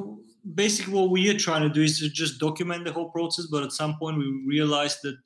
basically 0.53 0.93
what 0.93 1.09
we 1.09 1.29
are 1.29 1.37
trying 1.37 1.61
to 1.61 1.69
do 1.69 1.81
is 1.81 1.99
to 1.99 2.09
just 2.09 2.39
document 2.39 2.83
the 2.83 2.91
whole 2.91 3.09
process. 3.09 3.45
But 3.45 3.63
at 3.63 3.71
some 3.71 3.97
point, 3.97 4.17
we 4.17 4.43
realized 4.45 4.99
that 5.03 5.17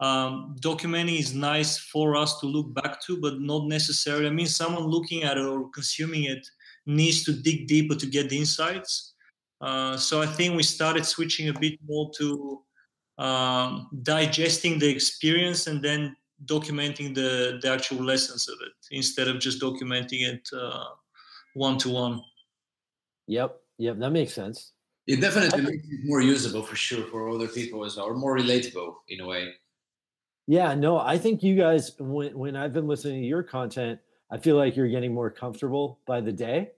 um, 0.00 0.56
documenting 0.62 1.18
is 1.18 1.34
nice 1.34 1.76
for 1.76 2.16
us 2.16 2.40
to 2.40 2.46
look 2.46 2.72
back 2.74 3.02
to, 3.02 3.20
but 3.20 3.40
not 3.40 3.66
necessarily. 3.66 4.26
I 4.26 4.30
mean, 4.30 4.46
someone 4.46 4.84
looking 4.84 5.24
at 5.24 5.36
it 5.36 5.44
or 5.44 5.68
consuming 5.70 6.24
it 6.24 6.46
needs 6.86 7.22
to 7.24 7.32
dig 7.32 7.66
deeper 7.66 7.94
to 7.94 8.06
get 8.06 8.30
the 8.30 8.38
insights. 8.38 9.12
Uh, 9.60 9.98
so 9.98 10.22
I 10.22 10.26
think 10.26 10.56
we 10.56 10.62
started 10.62 11.04
switching 11.04 11.50
a 11.50 11.60
bit 11.60 11.78
more 11.86 12.10
to 12.16 12.62
um, 13.18 13.88
digesting 14.02 14.78
the 14.78 14.88
experience 14.88 15.66
and 15.66 15.82
then 15.84 16.16
documenting 16.46 17.14
the, 17.14 17.58
the 17.62 17.70
actual 17.70 18.02
lessons 18.02 18.48
of 18.48 18.56
it 18.62 18.72
instead 18.90 19.28
of 19.28 19.38
just 19.38 19.60
documenting 19.60 20.22
it 20.22 20.48
one 21.54 21.78
to 21.78 21.90
one. 21.90 22.22
Yep, 23.26 23.60
yep, 23.78 23.98
that 23.98 24.10
makes 24.10 24.32
sense. 24.32 24.72
It 25.06 25.20
definitely 25.20 25.62
makes 25.62 25.84
it 25.88 26.00
more 26.04 26.20
usable 26.20 26.62
for 26.62 26.76
sure 26.76 27.04
for 27.06 27.28
other 27.28 27.48
people 27.48 27.84
as 27.84 27.96
well, 27.96 28.06
or 28.06 28.14
more 28.14 28.36
relatable 28.36 28.94
in 29.08 29.20
a 29.20 29.26
way. 29.26 29.52
Yeah, 30.46 30.74
no, 30.74 30.98
I 30.98 31.18
think 31.18 31.42
you 31.42 31.56
guys, 31.56 31.92
when 31.98 32.36
when 32.36 32.56
I've 32.56 32.72
been 32.72 32.88
listening 32.88 33.22
to 33.22 33.26
your 33.26 33.42
content, 33.42 34.00
I 34.30 34.38
feel 34.38 34.56
like 34.56 34.76
you're 34.76 34.88
getting 34.88 35.14
more 35.14 35.30
comfortable 35.30 36.00
by 36.06 36.20
the 36.20 36.32
day. 36.32 36.72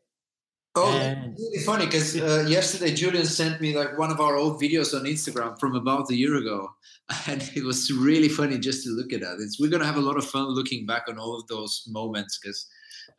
Oh, 0.75 0.91
and, 0.91 1.37
really 1.39 1.59
funny 1.65 1.85
because 1.85 2.17
uh, 2.17 2.47
yesterday 2.49 2.95
Julian 2.95 3.27
sent 3.27 3.61
me 3.61 3.77
like 3.77 3.99
one 3.99 4.11
of 4.11 4.21
our 4.21 4.37
old 4.37 4.61
videos 4.61 4.99
on 4.99 5.05
Instagram 5.05 5.59
from 5.61 5.75
about 5.75 6.11
a 6.11 6.15
year 6.15 6.37
ago, 6.37 6.71
and 7.27 7.43
it 7.55 7.63
was 7.63 7.93
really 7.93 8.31
funny 8.31 8.59
just 8.59 8.85
to 8.85 8.91
look 8.91 9.13
at 9.13 9.21
that. 9.21 9.37
It's 9.39 9.61
we're 9.61 9.71
gonna 9.71 9.85
have 9.85 9.99
a 9.99 10.01
lot 10.09 10.17
of 10.17 10.25
fun 10.25 10.47
looking 10.49 10.87
back 10.87 11.05
on 11.09 11.19
all 11.19 11.39
of 11.39 11.47
those 11.49 11.85
moments 11.89 12.39
because 12.39 12.67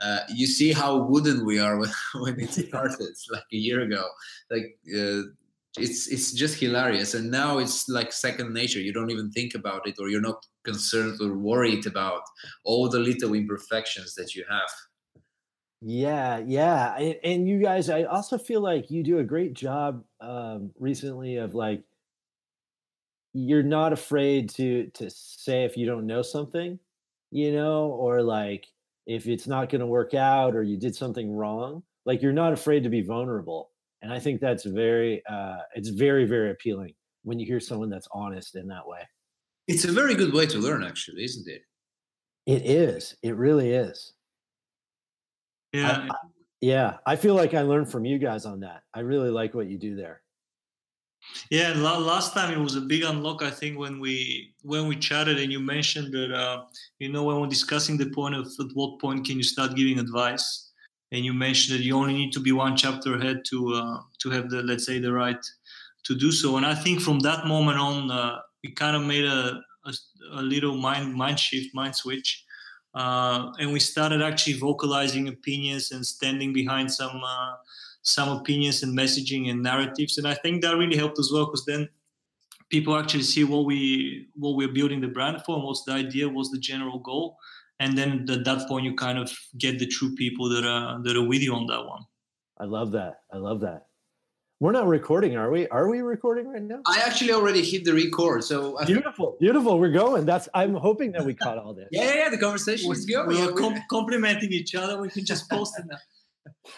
uh, 0.02 0.20
you 0.30 0.48
see 0.48 0.74
how 0.74 0.98
wooden 0.98 1.46
we 1.46 1.60
are 1.60 1.78
when, 1.80 1.92
when 2.16 2.40
it 2.40 2.52
started 2.52 3.14
like 3.32 3.44
a 3.54 3.58
year 3.58 3.82
ago. 3.82 4.04
Like 4.50 4.76
uh, 4.88 5.22
it's 5.78 6.08
it's 6.08 6.32
just 6.32 6.60
hilarious, 6.60 7.14
and 7.14 7.30
now 7.30 7.60
it's 7.60 7.88
like 7.88 8.14
second 8.14 8.52
nature. 8.52 8.80
You 8.80 8.94
don't 8.94 9.12
even 9.12 9.32
think 9.32 9.54
about 9.54 9.88
it, 9.88 9.96
or 10.00 10.10
you're 10.10 10.22
not 10.22 10.44
concerned 10.64 11.20
or 11.22 11.38
worried 11.38 11.86
about 11.86 12.22
all 12.64 12.90
the 12.90 13.00
little 13.00 13.36
imperfections 13.36 14.16
that 14.16 14.34
you 14.34 14.44
have. 14.50 14.70
Yeah, 15.86 16.38
yeah, 16.38 16.96
and, 16.96 17.16
and 17.26 17.48
you 17.48 17.60
guys, 17.60 17.90
I 17.90 18.04
also 18.04 18.38
feel 18.38 18.62
like 18.62 18.90
you 18.90 19.04
do 19.04 19.20
a 19.20 19.24
great 19.24 19.54
job 19.54 20.06
um, 20.22 20.72
recently 20.80 21.36
of 21.36 21.56
like 21.56 21.84
you're 23.34 23.64
not 23.64 23.92
afraid 23.92 24.50
to 24.52 24.88
to 24.94 25.10
say 25.10 25.66
if 25.66 25.76
you 25.76 25.86
don't 25.86 26.08
know 26.08 26.22
something, 26.22 26.80
you 27.32 27.52
know, 27.52 27.88
or 27.88 28.22
like 28.22 28.68
if 29.08 29.28
it's 29.28 29.46
not 29.46 29.70
going 29.70 29.82
to 29.82 29.86
work 29.86 30.14
out 30.14 30.56
or 30.56 30.64
you 30.64 30.78
did 30.78 30.96
something 30.96 31.36
wrong. 31.36 31.84
Like 32.06 32.22
you're 32.22 32.32
not 32.32 32.54
afraid 32.54 32.84
to 32.84 32.90
be 32.90 33.02
vulnerable, 33.02 33.72
and 34.02 34.14
I 34.14 34.20
think 34.20 34.40
that's 34.40 34.64
very, 34.64 35.22
uh, 35.30 35.58
it's 35.76 35.90
very, 35.90 36.24
very 36.24 36.52
appealing 36.52 36.94
when 37.24 37.40
you 37.40 37.46
hear 37.46 37.60
someone 37.60 37.90
that's 37.90 38.08
honest 38.14 38.56
in 38.56 38.68
that 38.70 38.88
way. 38.88 39.02
It's 39.68 39.84
a 39.84 39.92
very 39.92 40.16
good 40.16 40.34
way 40.34 40.46
to 40.46 40.60
learn, 40.60 40.82
actually, 40.82 41.26
isn't 41.26 41.48
it? 41.48 41.64
It 42.46 42.66
is. 42.66 43.16
It 43.22 43.36
really 43.36 43.72
is. 43.72 44.13
Yeah. 45.74 46.08
I, 46.10 46.14
I, 46.14 46.16
yeah. 46.62 46.98
I 47.06 47.16
feel 47.16 47.36
like 47.36 47.54
I 47.54 47.62
learned 47.64 47.90
from 47.90 48.06
you 48.06 48.18
guys 48.20 48.46
on 48.46 48.62
that. 48.62 48.84
I 48.94 49.02
really 49.02 49.30
like 49.30 49.54
what 49.54 49.68
you 49.68 49.78
do 49.78 49.96
there. 49.96 50.22
Yeah, 51.50 51.74
last 51.78 52.34
time 52.34 52.54
it 52.54 52.60
was 52.60 52.76
a 52.76 52.82
big 52.82 53.04
unlock. 53.04 53.44
I 53.44 53.50
think 53.50 53.78
when 53.78 54.00
we 54.00 54.54
when 54.62 54.88
we 54.88 54.96
chatted 54.98 55.40
and 55.40 55.52
you 55.52 55.60
mentioned 55.60 56.14
that 56.14 56.32
uh, 56.34 56.64
you 57.00 57.10
know 57.10 57.24
when 57.24 57.40
we're 57.40 57.48
discussing 57.48 57.98
the 57.98 58.10
point 58.10 58.36
of 58.36 58.48
at 58.60 58.68
what 58.74 59.00
point 59.00 59.26
can 59.26 59.38
you 59.38 59.44
start 59.44 59.76
giving 59.76 60.00
advice, 60.00 60.72
and 61.12 61.24
you 61.24 61.34
mentioned 61.34 61.80
that 61.80 61.86
you 61.86 61.96
only 61.96 62.14
need 62.14 62.34
to 62.34 62.42
be 62.42 62.52
one 62.52 62.76
chapter 62.76 63.16
ahead 63.16 63.44
to 63.50 63.74
uh, 63.74 64.00
to 64.22 64.30
have 64.32 64.50
the 64.50 64.62
let's 64.64 64.86
say 64.86 65.00
the 65.00 65.14
right 65.14 65.44
to 66.06 66.16
do 66.16 66.32
so. 66.32 66.58
And 66.58 66.66
I 66.66 66.76
think 66.76 67.00
from 67.00 67.20
that 67.20 67.48
moment 67.48 67.80
on, 67.80 68.12
uh, 68.12 68.40
we 68.64 68.72
kind 68.74 68.96
of 68.96 69.04
made 69.04 69.26
a, 69.26 69.62
a, 69.86 69.94
a 70.34 70.42
little 70.42 70.76
mind 70.76 71.14
mind 71.14 71.40
shift, 71.40 71.74
mind 71.74 71.96
switch, 71.96 72.44
uh, 72.94 73.52
and 73.60 73.74
we 73.74 73.80
started 73.80 74.22
actually 74.22 74.54
vocalizing 74.54 75.28
opinions 75.28 75.92
and 75.92 76.06
standing 76.06 76.54
behind 76.54 76.92
some 76.92 77.22
uh, 77.24 77.54
some 78.04 78.30
opinions 78.30 78.84
and 78.84 78.98
messaging 78.98 79.50
and 79.50 79.64
narratives. 79.64 80.18
And 80.18 80.28
I 80.28 80.36
think 80.36 80.62
that 80.62 80.78
really 80.78 80.98
helped 80.98 81.18
as 81.20 81.32
well 81.34 81.46
because 81.46 81.66
then 81.66 81.90
people 82.70 82.98
actually 82.98 83.24
see 83.24 83.44
what 83.44 83.66
we 83.66 84.28
what 84.36 84.56
we're 84.56 84.74
building 84.74 85.02
the 85.02 85.08
brand 85.08 85.42
for 85.46 85.56
and 85.56 85.64
what's 85.64 85.84
the 85.84 85.94
idea, 85.94 86.30
what's 86.30 86.52
the 86.52 86.60
general 86.60 87.00
goal, 87.00 87.38
and 87.80 87.98
then 87.98 88.28
at 88.30 88.46
that 88.46 88.68
point 88.68 88.86
you 88.86 88.96
kind 88.96 89.18
of 89.18 89.32
get 89.58 89.80
the 89.80 89.88
true 89.88 90.14
people 90.16 90.50
that 90.50 90.66
are 90.66 91.02
that 91.04 91.16
are 91.16 91.28
with 91.28 91.42
you 91.42 91.54
on 91.54 91.66
that 91.68 91.86
one. 91.86 92.04
I 92.60 92.66
love 92.66 92.92
that. 92.92 93.22
I 93.32 93.38
love 93.38 93.60
that. 93.62 93.88
We're 94.64 94.72
not 94.72 94.88
recording, 94.88 95.36
are 95.36 95.52
we? 95.52 95.68
Are 95.68 95.90
we 95.90 96.00
recording 96.00 96.48
right 96.48 96.62
now? 96.62 96.80
I 96.88 97.04
actually 97.06 97.34
already 97.34 97.62
hit 97.62 97.84
the 97.84 97.92
record. 97.92 98.46
So 98.46 98.78
uh, 98.78 98.86
beautiful, 98.86 99.36
beautiful. 99.38 99.78
We're 99.78 99.92
going. 99.92 100.26
That's. 100.26 100.48
I'm 100.54 100.74
hoping 100.74 101.12
that 101.12 101.26
we 101.26 101.34
caught 101.34 101.58
all 101.58 101.74
this. 101.74 101.88
yeah, 101.92 102.16
yeah. 102.16 102.30
The 102.30 102.38
conversation 102.38 102.90
is 102.90 103.06
going. 103.06 103.28
We're 103.28 103.52
com- 103.52 103.84
complimenting 103.90 104.54
each 104.54 104.74
other. 104.74 105.02
We 105.02 105.10
can 105.10 105.26
just 105.26 105.50
post 105.50 105.74
it 105.80 105.86
now. 105.92 105.98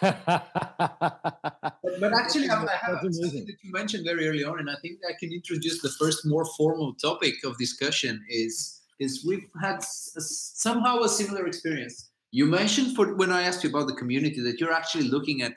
but, 0.00 1.78
but, 2.00 2.12
actually, 2.12 2.50
I, 2.50 2.60
I 2.60 2.76
have 2.86 2.98
something 3.02 3.46
that 3.46 3.56
you 3.62 3.70
mentioned 3.70 4.04
very 4.04 4.26
early 4.26 4.42
on, 4.42 4.58
and 4.58 4.68
I 4.68 4.74
think 4.82 4.98
I 5.08 5.12
can 5.20 5.32
introduce 5.32 5.80
the 5.80 5.90
first 5.90 6.26
more 6.26 6.44
formal 6.56 6.94
topic 6.94 7.34
of 7.44 7.56
discussion. 7.56 8.20
Is 8.28 8.80
is 8.98 9.24
we've 9.24 9.46
had 9.62 9.76
a, 9.76 10.20
somehow 10.20 11.02
a 11.02 11.08
similar 11.08 11.46
experience. 11.46 12.10
You 12.32 12.46
mentioned 12.46 12.96
for 12.96 13.14
when 13.14 13.30
I 13.30 13.42
asked 13.42 13.62
you 13.62 13.70
about 13.70 13.86
the 13.86 13.94
community 13.94 14.40
that 14.40 14.58
you're 14.58 14.72
actually 14.72 15.08
looking 15.08 15.42
at 15.42 15.52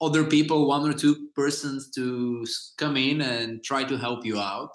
other 0.00 0.24
people, 0.24 0.66
one 0.66 0.88
or 0.88 0.94
two 0.94 1.28
persons 1.34 1.90
to 1.90 2.46
come 2.78 2.96
in 2.96 3.20
and 3.20 3.62
try 3.62 3.84
to 3.84 3.96
help 3.96 4.24
you 4.24 4.38
out. 4.38 4.72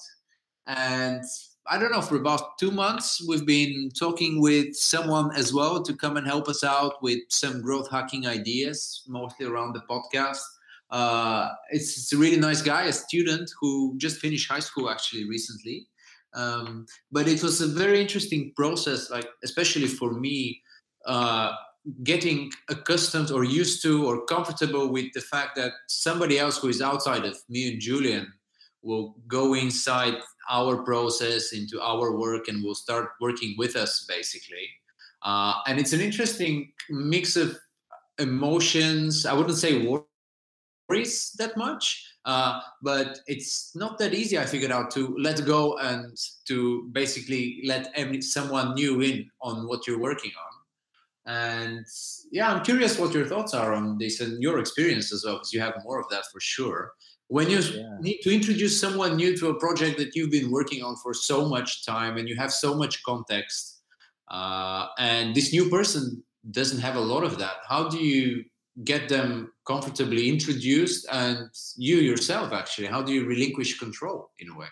And 0.67 1.23
I 1.67 1.79
don't 1.79 1.91
know, 1.91 2.01
for 2.01 2.15
about 2.15 2.59
two 2.59 2.69
months, 2.69 3.25
we've 3.27 3.45
been 3.45 3.89
talking 3.97 4.39
with 4.39 4.75
someone 4.75 5.35
as 5.35 5.51
well 5.51 5.81
to 5.81 5.95
come 5.95 6.15
and 6.17 6.27
help 6.27 6.47
us 6.47 6.63
out 6.63 7.01
with 7.01 7.19
some 7.29 7.61
growth 7.61 7.89
hacking 7.89 8.27
ideas, 8.27 9.03
mostly 9.07 9.47
around 9.47 9.73
the 9.73 9.81
podcast. 9.89 10.43
Uh, 10.91 11.49
it's, 11.71 11.97
it's, 11.97 12.13
a 12.13 12.17
really 12.17 12.37
nice 12.37 12.61
guy, 12.61 12.83
a 12.83 12.93
student 12.93 13.49
who 13.59 13.95
just 13.97 14.19
finished 14.19 14.49
high 14.49 14.59
school 14.59 14.89
actually 14.89 15.27
recently. 15.27 15.87
Um, 16.35 16.85
but 17.11 17.27
it 17.27 17.41
was 17.41 17.61
a 17.61 17.67
very 17.67 17.99
interesting 17.99 18.53
process, 18.55 19.09
like 19.09 19.27
especially 19.43 19.87
for 19.87 20.11
me, 20.11 20.61
uh, 21.07 21.53
getting 22.03 22.51
accustomed 22.69 23.31
or 23.31 23.43
used 23.43 23.81
to 23.83 24.05
or 24.07 24.25
comfortable 24.25 24.87
with 24.87 25.11
the 25.13 25.21
fact 25.21 25.55
that 25.55 25.71
somebody 25.87 26.39
else 26.39 26.57
who 26.57 26.67
is 26.67 26.81
outside 26.81 27.25
of 27.25 27.37
me 27.49 27.71
and 27.71 27.81
Julian 27.81 28.31
will 28.81 29.15
go 29.27 29.53
inside 29.53 30.15
our 30.49 30.83
process 30.83 31.53
into 31.53 31.81
our 31.81 32.17
work 32.17 32.47
and 32.47 32.63
will 32.63 32.75
start 32.75 33.09
working 33.19 33.55
with 33.57 33.75
us 33.75 34.05
basically. 34.07 34.69
Uh, 35.21 35.53
and 35.67 35.79
it's 35.79 35.93
an 35.93 36.01
interesting 36.01 36.71
mix 36.89 37.35
of 37.35 37.57
emotions. 38.19 39.25
I 39.25 39.33
wouldn't 39.33 39.57
say 39.57 39.87
worries 40.89 41.31
that 41.37 41.57
much 41.57 42.15
uh, 42.25 42.59
but 42.81 43.19
it's 43.27 43.75
not 43.75 43.97
that 43.97 44.13
easy 44.13 44.37
i 44.37 44.45
figured 44.45 44.71
out 44.71 44.89
to 44.91 45.15
let 45.19 45.45
go 45.45 45.77
and 45.77 46.17
to 46.47 46.89
basically 46.91 47.61
let 47.65 47.93
someone 48.23 48.73
new 48.73 49.01
in 49.01 49.29
on 49.41 49.67
what 49.67 49.87
you're 49.87 49.99
working 49.99 50.31
on 50.31 50.54
and 51.25 51.85
yeah, 52.31 52.51
I'm 52.51 52.63
curious 52.63 52.99
what 52.99 53.13
your 53.13 53.25
thoughts 53.25 53.53
are 53.53 53.73
on 53.73 53.97
this 53.97 54.21
and 54.21 54.41
your 54.41 54.59
experience 54.59 55.11
as 55.11 55.23
well, 55.25 55.35
because 55.35 55.53
you 55.53 55.59
have 55.61 55.75
more 55.83 55.99
of 55.99 56.07
that 56.09 56.25
for 56.31 56.39
sure. 56.39 56.91
When 57.27 57.49
you 57.49 57.59
yeah. 57.59 57.97
need 58.01 58.19
to 58.21 58.33
introduce 58.33 58.79
someone 58.79 59.15
new 59.15 59.35
to 59.37 59.49
a 59.49 59.59
project 59.59 59.97
that 59.97 60.15
you've 60.15 60.31
been 60.31 60.51
working 60.51 60.83
on 60.83 60.95
for 60.97 61.13
so 61.13 61.49
much 61.49 61.85
time 61.85 62.17
and 62.17 62.29
you 62.29 62.35
have 62.35 62.51
so 62.53 62.75
much 62.75 63.01
context, 63.03 63.81
uh, 64.29 64.87
and 64.99 65.33
this 65.33 65.51
new 65.51 65.69
person 65.69 66.23
doesn't 66.51 66.79
have 66.79 66.95
a 66.95 66.99
lot 66.99 67.23
of 67.23 67.39
that, 67.39 67.55
how 67.67 67.89
do 67.89 67.97
you 67.97 68.45
get 68.83 69.07
them 69.07 69.51
comfortably 69.65 70.27
introduced 70.27 71.07
and 71.11 71.49
you 71.77 71.97
yourself 71.97 72.51
actually 72.51 72.87
how 72.87 73.01
do 73.01 73.13
you 73.13 73.25
relinquish 73.25 73.79
control 73.79 74.31
in 74.39 74.49
a 74.49 74.57
way 74.57 74.67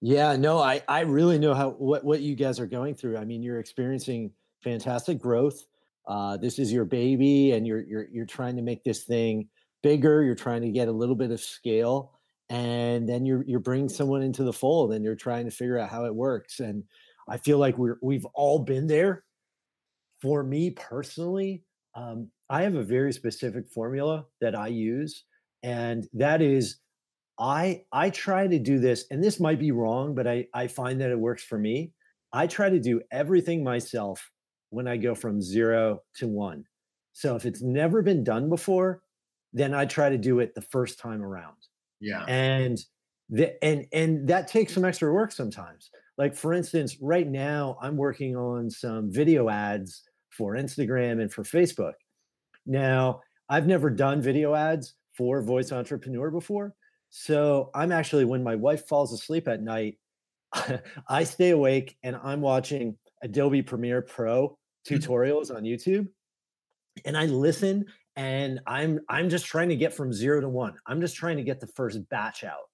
yeah 0.00 0.34
no 0.34 0.58
i 0.58 0.82
i 0.88 1.00
really 1.00 1.38
know 1.38 1.54
how 1.54 1.70
what 1.70 2.04
what 2.04 2.20
you 2.20 2.34
guys 2.34 2.58
are 2.58 2.66
going 2.66 2.92
through 2.92 3.16
i 3.16 3.24
mean 3.24 3.40
you're 3.40 3.60
experiencing 3.60 4.32
fantastic 4.62 5.18
growth 5.18 5.64
uh, 6.08 6.36
this 6.36 6.58
is 6.58 6.72
your 6.72 6.84
baby 6.84 7.52
and 7.52 7.66
you're 7.66 7.82
you're 7.82 8.06
you're 8.10 8.26
trying 8.26 8.56
to 8.56 8.62
make 8.62 8.82
this 8.84 9.04
thing 9.04 9.48
bigger 9.82 10.22
you're 10.22 10.34
trying 10.34 10.62
to 10.62 10.70
get 10.70 10.88
a 10.88 10.92
little 10.92 11.14
bit 11.14 11.30
of 11.30 11.40
scale 11.40 12.12
and 12.48 13.08
then 13.08 13.24
you're 13.24 13.44
you're 13.46 13.60
bringing 13.60 13.88
someone 13.88 14.22
into 14.22 14.42
the 14.42 14.52
fold 14.52 14.92
and 14.92 15.04
you're 15.04 15.14
trying 15.14 15.44
to 15.44 15.50
figure 15.50 15.78
out 15.78 15.88
how 15.88 16.04
it 16.04 16.14
works 16.14 16.60
and 16.60 16.82
i 17.28 17.36
feel 17.36 17.58
like 17.58 17.78
we're 17.78 17.98
we've 18.02 18.26
all 18.34 18.58
been 18.58 18.86
there. 18.86 19.24
For 20.20 20.42
me 20.42 20.70
personally 20.70 21.62
um, 21.94 22.28
i 22.50 22.62
have 22.62 22.74
a 22.74 22.82
very 22.82 23.12
specific 23.12 23.68
formula 23.68 24.26
that 24.40 24.54
i 24.54 24.66
use 24.66 25.24
and 25.62 26.06
that 26.12 26.42
is 26.42 26.76
i 27.38 27.82
i 27.92 28.10
try 28.10 28.46
to 28.46 28.58
do 28.58 28.78
this 28.78 29.06
and 29.10 29.22
this 29.22 29.40
might 29.40 29.58
be 29.58 29.70
wrong 29.70 30.14
but 30.14 30.26
i 30.26 30.46
i 30.52 30.66
find 30.66 31.00
that 31.00 31.10
it 31.10 31.18
works 31.18 31.42
for 31.42 31.58
me. 31.58 31.92
I 32.32 32.46
try 32.46 32.68
to 32.68 32.78
do 32.78 33.00
everything 33.10 33.64
myself 33.64 34.30
when 34.70 34.88
I 34.88 34.96
go 34.96 35.14
from 35.14 35.42
zero 35.42 36.02
to 36.16 36.28
one. 36.28 36.64
So 37.12 37.36
if 37.36 37.44
it's 37.44 37.62
never 37.62 38.02
been 38.02 38.24
done 38.24 38.48
before, 38.48 39.02
then 39.52 39.74
I 39.74 39.84
try 39.84 40.08
to 40.08 40.18
do 40.18 40.38
it 40.40 40.54
the 40.54 40.62
first 40.62 40.98
time 40.98 41.22
around. 41.22 41.56
Yeah. 42.00 42.24
And 42.26 42.78
the, 43.28 43.62
and 43.62 43.86
and 43.92 44.28
that 44.28 44.48
takes 44.48 44.72
some 44.72 44.84
extra 44.84 45.12
work 45.12 45.32
sometimes. 45.32 45.90
Like 46.18 46.34
for 46.34 46.52
instance, 46.52 46.96
right 47.00 47.26
now 47.26 47.76
I'm 47.80 47.96
working 47.96 48.36
on 48.36 48.70
some 48.70 49.10
video 49.10 49.48
ads 49.48 50.02
for 50.30 50.54
Instagram 50.54 51.20
and 51.20 51.32
for 51.32 51.42
Facebook. 51.42 51.94
Now, 52.66 53.20
I've 53.48 53.66
never 53.66 53.90
done 53.90 54.22
video 54.22 54.54
ads 54.54 54.94
for 55.16 55.42
Voice 55.42 55.72
Entrepreneur 55.72 56.30
before. 56.30 56.74
So 57.10 57.70
I'm 57.74 57.90
actually 57.90 58.24
when 58.24 58.44
my 58.44 58.54
wife 58.54 58.86
falls 58.86 59.12
asleep 59.12 59.48
at 59.48 59.62
night, 59.62 59.98
I 61.08 61.24
stay 61.24 61.50
awake 61.50 61.96
and 62.02 62.16
I'm 62.22 62.40
watching 62.40 62.96
Adobe 63.22 63.62
Premiere 63.62 64.02
Pro. 64.02 64.56
Mm-hmm. 64.86 65.12
tutorials 65.12 65.54
on 65.54 65.64
YouTube 65.64 66.08
and 67.04 67.16
I 67.16 67.26
listen 67.26 67.86
and 68.16 68.60
I'm 68.66 69.00
I'm 69.08 69.28
just 69.28 69.46
trying 69.46 69.68
to 69.68 69.76
get 69.76 69.94
from 69.94 70.12
0 70.12 70.40
to 70.40 70.48
1. 70.48 70.74
I'm 70.86 71.00
just 71.00 71.16
trying 71.16 71.36
to 71.36 71.42
get 71.42 71.60
the 71.60 71.66
first 71.66 72.08
batch 72.08 72.44
out. 72.44 72.68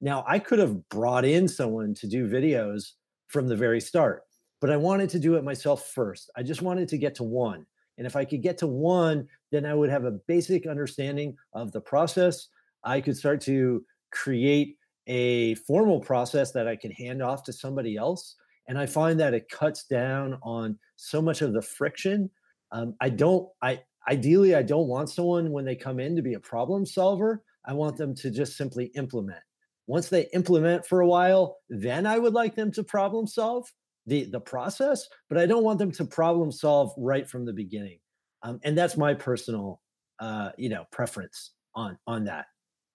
Now, 0.00 0.24
I 0.26 0.38
could 0.38 0.58
have 0.58 0.88
brought 0.88 1.24
in 1.24 1.48
someone 1.48 1.94
to 1.94 2.06
do 2.06 2.28
videos 2.28 2.92
from 3.28 3.48
the 3.48 3.56
very 3.56 3.80
start, 3.80 4.22
but 4.60 4.70
I 4.70 4.76
wanted 4.76 5.10
to 5.10 5.18
do 5.18 5.36
it 5.36 5.44
myself 5.44 5.88
first. 5.88 6.30
I 6.36 6.42
just 6.42 6.62
wanted 6.62 6.88
to 6.88 6.98
get 6.98 7.14
to 7.16 7.24
1. 7.24 7.66
And 7.98 8.06
if 8.06 8.14
I 8.14 8.24
could 8.24 8.42
get 8.42 8.58
to 8.58 8.66
1, 8.66 9.26
then 9.50 9.64
I 9.64 9.74
would 9.74 9.90
have 9.90 10.04
a 10.04 10.12
basic 10.12 10.66
understanding 10.66 11.36
of 11.54 11.72
the 11.72 11.80
process. 11.80 12.48
I 12.84 13.00
could 13.00 13.16
start 13.16 13.40
to 13.42 13.84
create 14.12 14.76
a 15.06 15.54
formal 15.54 16.00
process 16.00 16.52
that 16.52 16.68
I 16.68 16.76
could 16.76 16.92
hand 16.92 17.22
off 17.22 17.42
to 17.44 17.52
somebody 17.52 17.96
else 17.96 18.36
and 18.68 18.78
i 18.78 18.86
find 18.86 19.18
that 19.18 19.34
it 19.34 19.48
cuts 19.48 19.84
down 19.84 20.38
on 20.42 20.78
so 20.96 21.20
much 21.20 21.42
of 21.42 21.52
the 21.52 21.62
friction 21.62 22.30
um, 22.72 22.94
i 23.00 23.08
don't 23.08 23.48
i 23.62 23.80
ideally 24.08 24.54
i 24.54 24.62
don't 24.62 24.88
want 24.88 25.10
someone 25.10 25.50
when 25.50 25.64
they 25.64 25.76
come 25.76 26.00
in 26.00 26.16
to 26.16 26.22
be 26.22 26.34
a 26.34 26.40
problem 26.40 26.86
solver 26.86 27.42
i 27.66 27.72
want 27.72 27.96
them 27.96 28.14
to 28.14 28.30
just 28.30 28.56
simply 28.56 28.86
implement 28.96 29.40
once 29.86 30.08
they 30.08 30.28
implement 30.32 30.84
for 30.84 31.00
a 31.00 31.06
while 31.06 31.58
then 31.68 32.06
i 32.06 32.18
would 32.18 32.34
like 32.34 32.54
them 32.54 32.70
to 32.70 32.82
problem 32.82 33.26
solve 33.26 33.70
the 34.06 34.24
the 34.24 34.40
process, 34.40 35.06
but 35.28 35.38
I 35.38 35.46
don't 35.46 35.64
want 35.64 35.78
them 35.78 35.90
to 35.92 36.04
problem 36.04 36.50
solve 36.50 36.92
right 36.96 37.28
from 37.28 37.44
the 37.44 37.52
beginning. 37.52 37.98
Um, 38.42 38.60
and 38.62 38.78
that's 38.78 38.96
my 38.96 39.14
personal, 39.14 39.80
uh, 40.20 40.50
you 40.56 40.68
know, 40.68 40.84
preference 40.92 41.52
on 41.74 41.98
on 42.06 42.24
that. 42.24 42.46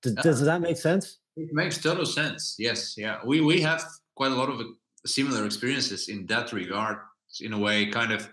Does, 0.02 0.14
does, 0.14 0.24
does 0.24 0.42
that 0.42 0.62
make 0.62 0.78
sense? 0.78 1.20
It 1.36 1.50
makes 1.54 1.78
total 1.78 2.06
sense. 2.06 2.56
Yes, 2.58 2.96
yeah. 2.98 3.20
We 3.26 3.42
we 3.42 3.62
have 3.62 3.84
quite 4.16 4.32
a 4.32 4.36
lot 4.36 4.50
of 4.50 4.62
similar 5.06 5.46
experiences 5.46 6.10
in 6.10 6.26
that 6.28 6.54
regard. 6.54 6.98
In 7.40 7.54
a 7.54 7.60
way, 7.60 7.86
kind 7.86 8.12
of, 8.12 8.28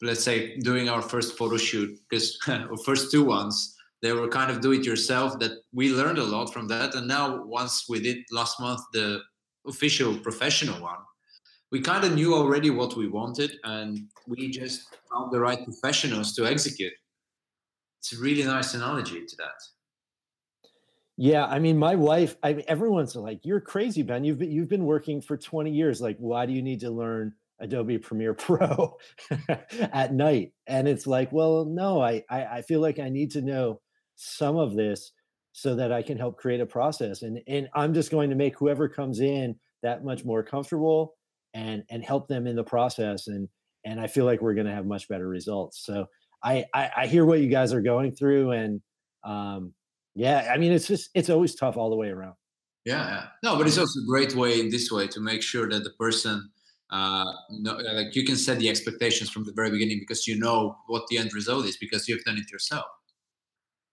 let's 0.00 0.24
say, 0.24 0.56
doing 0.60 0.88
our 0.88 1.02
first 1.02 1.36
photo 1.36 1.58
shoot 1.58 1.98
because 2.08 2.38
first 2.86 3.10
two 3.10 3.22
ones 3.22 3.76
they 4.00 4.12
were 4.12 4.28
kind 4.28 4.50
of 4.50 4.60
do 4.60 4.72
it 4.72 4.84
yourself. 4.84 5.38
That 5.38 5.52
we 5.72 5.92
learned 5.92 6.18
a 6.18 6.24
lot 6.24 6.52
from 6.52 6.68
that, 6.68 6.94
and 6.94 7.06
now 7.06 7.44
once 7.44 7.86
we 7.88 8.00
did 8.00 8.18
last 8.30 8.60
month 8.60 8.80
the 8.92 9.20
official 9.66 10.16
professional 10.18 10.80
one, 10.80 11.00
we 11.70 11.80
kind 11.80 12.04
of 12.04 12.14
knew 12.14 12.34
already 12.34 12.70
what 12.70 12.96
we 12.96 13.08
wanted, 13.08 13.52
and 13.64 13.98
we 14.26 14.50
just 14.50 14.86
found 15.10 15.32
the 15.32 15.40
right 15.40 15.62
professionals 15.64 16.34
to 16.36 16.46
execute. 16.46 16.92
It's 18.00 18.12
a 18.12 18.20
really 18.20 18.44
nice 18.44 18.74
analogy 18.74 19.24
to 19.26 19.36
that. 19.36 19.60
Yeah, 21.20 21.46
I 21.46 21.58
mean, 21.58 21.76
my 21.78 21.96
wife. 21.96 22.36
I 22.44 22.52
mean, 22.54 22.64
everyone's 22.68 23.16
like, 23.16 23.40
"You're 23.44 23.60
crazy, 23.60 24.02
Ben. 24.02 24.22
You've 24.24 24.38
been 24.38 24.52
you've 24.52 24.68
been 24.68 24.84
working 24.84 25.20
for 25.20 25.36
20 25.36 25.72
years. 25.72 26.00
Like, 26.00 26.16
why 26.18 26.46
do 26.46 26.52
you 26.52 26.62
need 26.62 26.80
to 26.80 26.90
learn 26.90 27.34
Adobe 27.58 27.98
Premiere 27.98 28.34
Pro 28.36 28.96
at 29.92 30.14
night?" 30.14 30.52
And 30.68 30.86
it's 30.86 31.08
like, 31.08 31.32
well, 31.32 31.64
no, 31.64 32.00
I, 32.00 32.22
I 32.30 32.44
I 32.58 32.62
feel 32.62 32.80
like 32.80 33.00
I 33.00 33.08
need 33.08 33.32
to 33.32 33.42
know 33.42 33.80
some 34.14 34.56
of 34.56 34.76
this 34.76 35.12
so 35.52 35.74
that 35.74 35.90
I 35.92 36.02
can 36.02 36.18
help 36.18 36.36
create 36.38 36.60
a 36.60 36.66
process, 36.66 37.22
and 37.22 37.40
and 37.48 37.68
I'm 37.74 37.94
just 37.94 38.12
going 38.12 38.30
to 38.30 38.36
make 38.36 38.56
whoever 38.56 38.88
comes 38.88 39.18
in 39.18 39.56
that 39.82 40.04
much 40.04 40.24
more 40.24 40.44
comfortable 40.44 41.14
and 41.52 41.82
and 41.90 42.04
help 42.04 42.28
them 42.28 42.46
in 42.46 42.54
the 42.54 42.62
process, 42.64 43.26
and 43.26 43.48
and 43.84 44.00
I 44.00 44.06
feel 44.06 44.24
like 44.24 44.40
we're 44.40 44.54
going 44.54 44.68
to 44.68 44.74
have 44.74 44.86
much 44.86 45.08
better 45.08 45.26
results. 45.26 45.84
So 45.84 46.06
I, 46.44 46.64
I 46.72 46.90
I 46.96 47.06
hear 47.08 47.24
what 47.24 47.40
you 47.40 47.48
guys 47.48 47.72
are 47.72 47.82
going 47.82 48.14
through, 48.14 48.52
and 48.52 48.80
um, 49.24 49.74
yeah, 50.18 50.50
I 50.52 50.58
mean, 50.58 50.72
it's 50.72 50.88
just 50.88 51.10
it's 51.14 51.30
always 51.30 51.54
tough 51.54 51.76
all 51.76 51.90
the 51.90 51.96
way 51.96 52.08
around. 52.08 52.34
Yeah, 52.84 53.06
yeah. 53.06 53.26
no, 53.44 53.56
but 53.56 53.68
it's 53.68 53.78
also 53.78 54.00
a 54.00 54.06
great 54.06 54.34
way 54.34 54.58
in 54.58 54.68
this 54.68 54.90
way 54.90 55.06
to 55.06 55.20
make 55.20 55.42
sure 55.42 55.68
that 55.68 55.84
the 55.84 55.90
person, 55.90 56.50
uh, 56.90 57.24
no, 57.50 57.76
like 57.76 58.16
you 58.16 58.24
can 58.24 58.34
set 58.34 58.58
the 58.58 58.68
expectations 58.68 59.30
from 59.30 59.44
the 59.44 59.52
very 59.52 59.70
beginning 59.70 60.00
because 60.00 60.26
you 60.26 60.36
know 60.36 60.76
what 60.88 61.04
the 61.08 61.18
end 61.18 61.32
result 61.34 61.66
is 61.66 61.76
because 61.76 62.08
you've 62.08 62.24
done 62.24 62.36
it 62.36 62.50
yourself. 62.50 62.86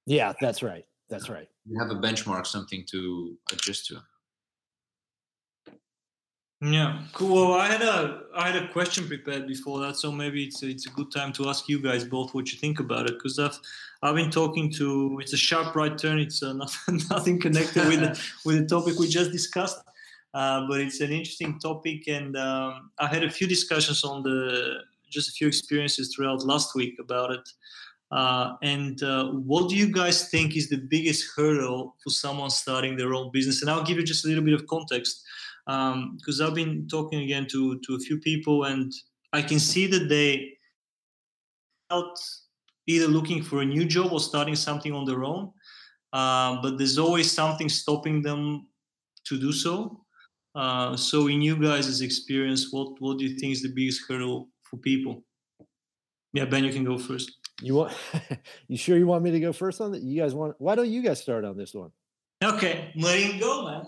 Yeah, 0.07 0.33
that's 0.41 0.63
right. 0.63 0.85
That's 1.09 1.29
right. 1.29 1.47
You 1.67 1.79
have 1.79 1.91
a 1.91 1.99
benchmark, 1.99 2.47
something 2.47 2.83
to 2.89 3.37
adjust 3.51 3.85
to. 3.87 4.01
Yeah, 6.61 7.03
cool. 7.13 7.49
Well, 7.49 7.59
I 7.59 7.67
had 7.67 7.81
a 7.81 8.21
I 8.33 8.49
had 8.49 8.63
a 8.63 8.71
question 8.71 9.07
prepared 9.07 9.45
before 9.45 9.79
that, 9.81 9.97
so 9.97 10.09
maybe 10.09 10.45
it's 10.45 10.63
a, 10.63 10.69
it's 10.69 10.87
a 10.87 10.89
good 10.91 11.11
time 11.11 11.33
to 11.33 11.49
ask 11.49 11.67
you 11.67 11.81
guys 11.81 12.05
both 12.05 12.33
what 12.33 12.51
you 12.51 12.57
think 12.57 12.79
about 12.79 13.09
it 13.09 13.13
because 13.13 13.37
I've 13.37 13.59
I've 14.01 14.15
been 14.15 14.31
talking 14.31 14.71
to 14.73 15.19
it's 15.21 15.33
a 15.33 15.37
sharp 15.37 15.75
right 15.75 15.97
turn. 15.97 16.17
It's 16.17 16.41
uh, 16.41 16.53
nothing 16.63 17.01
nothing 17.09 17.41
connected 17.41 17.85
with 17.87 17.99
the, 17.99 18.23
with 18.45 18.59
the 18.59 18.65
topic 18.67 18.97
we 18.97 19.09
just 19.09 19.33
discussed, 19.33 19.79
uh, 20.33 20.65
but 20.69 20.79
it's 20.79 21.01
an 21.01 21.11
interesting 21.11 21.59
topic, 21.59 22.07
and 22.07 22.37
um, 22.37 22.89
I 22.99 23.07
had 23.07 23.25
a 23.25 23.29
few 23.29 23.47
discussions 23.47 24.05
on 24.05 24.23
the 24.23 24.77
just 25.09 25.29
a 25.29 25.33
few 25.33 25.47
experiences 25.47 26.15
throughout 26.15 26.45
last 26.45 26.73
week 26.73 26.95
about 26.99 27.31
it. 27.31 27.49
Uh, 28.11 28.55
and 28.61 29.01
uh, 29.03 29.25
what 29.31 29.67
do 29.67 29.75
you 29.75 29.91
guys 29.91 30.29
think 30.29 30.55
is 30.55 30.69
the 30.69 30.77
biggest 30.77 31.31
hurdle 31.35 31.95
for 32.03 32.11
someone 32.11 32.49
starting 32.49 32.95
their 32.95 33.13
own 33.13 33.29
business? 33.31 33.61
And 33.61 33.69
I'll 33.69 33.83
give 33.83 33.97
you 33.97 34.03
just 34.03 34.25
a 34.25 34.27
little 34.27 34.43
bit 34.43 34.53
of 34.53 34.67
context 34.67 35.24
because 35.65 36.41
um, 36.41 36.47
I've 36.47 36.55
been 36.55 36.87
talking 36.87 37.23
again 37.23 37.47
to 37.51 37.79
to 37.79 37.95
a 37.95 37.99
few 37.99 38.19
people, 38.19 38.65
and 38.65 38.91
I 39.33 39.41
can 39.41 39.59
see 39.59 39.87
that 39.87 40.09
they 40.09 40.57
out 41.91 42.17
either 42.87 43.07
looking 43.07 43.43
for 43.43 43.61
a 43.61 43.65
new 43.65 43.85
job 43.85 44.11
or 44.11 44.19
starting 44.19 44.55
something 44.55 44.93
on 44.93 45.05
their 45.05 45.23
own. 45.23 45.51
Uh, 46.13 46.61
but 46.61 46.77
there's 46.77 46.97
always 46.97 47.31
something 47.31 47.67
stopping 47.67 48.21
them 48.21 48.67
to 49.25 49.39
do 49.39 49.51
so. 49.51 50.01
Uh, 50.53 50.95
so, 50.95 51.27
in 51.27 51.41
you 51.41 51.57
guys' 51.57 52.01
experience, 52.01 52.71
what 52.71 53.01
what 53.01 53.17
do 53.17 53.25
you 53.25 53.37
think 53.37 53.51
is 53.51 53.61
the 53.61 53.73
biggest 53.73 54.01
hurdle 54.07 54.47
for 54.61 54.77
people? 54.77 55.23
Yeah, 56.31 56.45
Ben, 56.45 56.63
you 56.63 56.71
can 56.71 56.85
go 56.85 56.97
first. 56.97 57.31
You 57.61 57.75
want? 57.75 57.93
you 58.67 58.77
sure 58.77 58.97
you 58.97 59.07
want 59.07 59.23
me 59.23 59.31
to 59.31 59.39
go 59.39 59.51
first 59.51 59.81
on 59.81 59.91
that? 59.91 60.01
You 60.01 60.21
guys 60.21 60.33
want? 60.33 60.55
Why 60.59 60.75
don't 60.75 60.89
you 60.89 61.01
guys 61.01 61.21
start 61.21 61.43
on 61.43 61.57
this 61.57 61.73
one? 61.73 61.91
Okay, 62.43 62.91
letting 62.95 63.39
go, 63.39 63.65
man. 63.65 63.85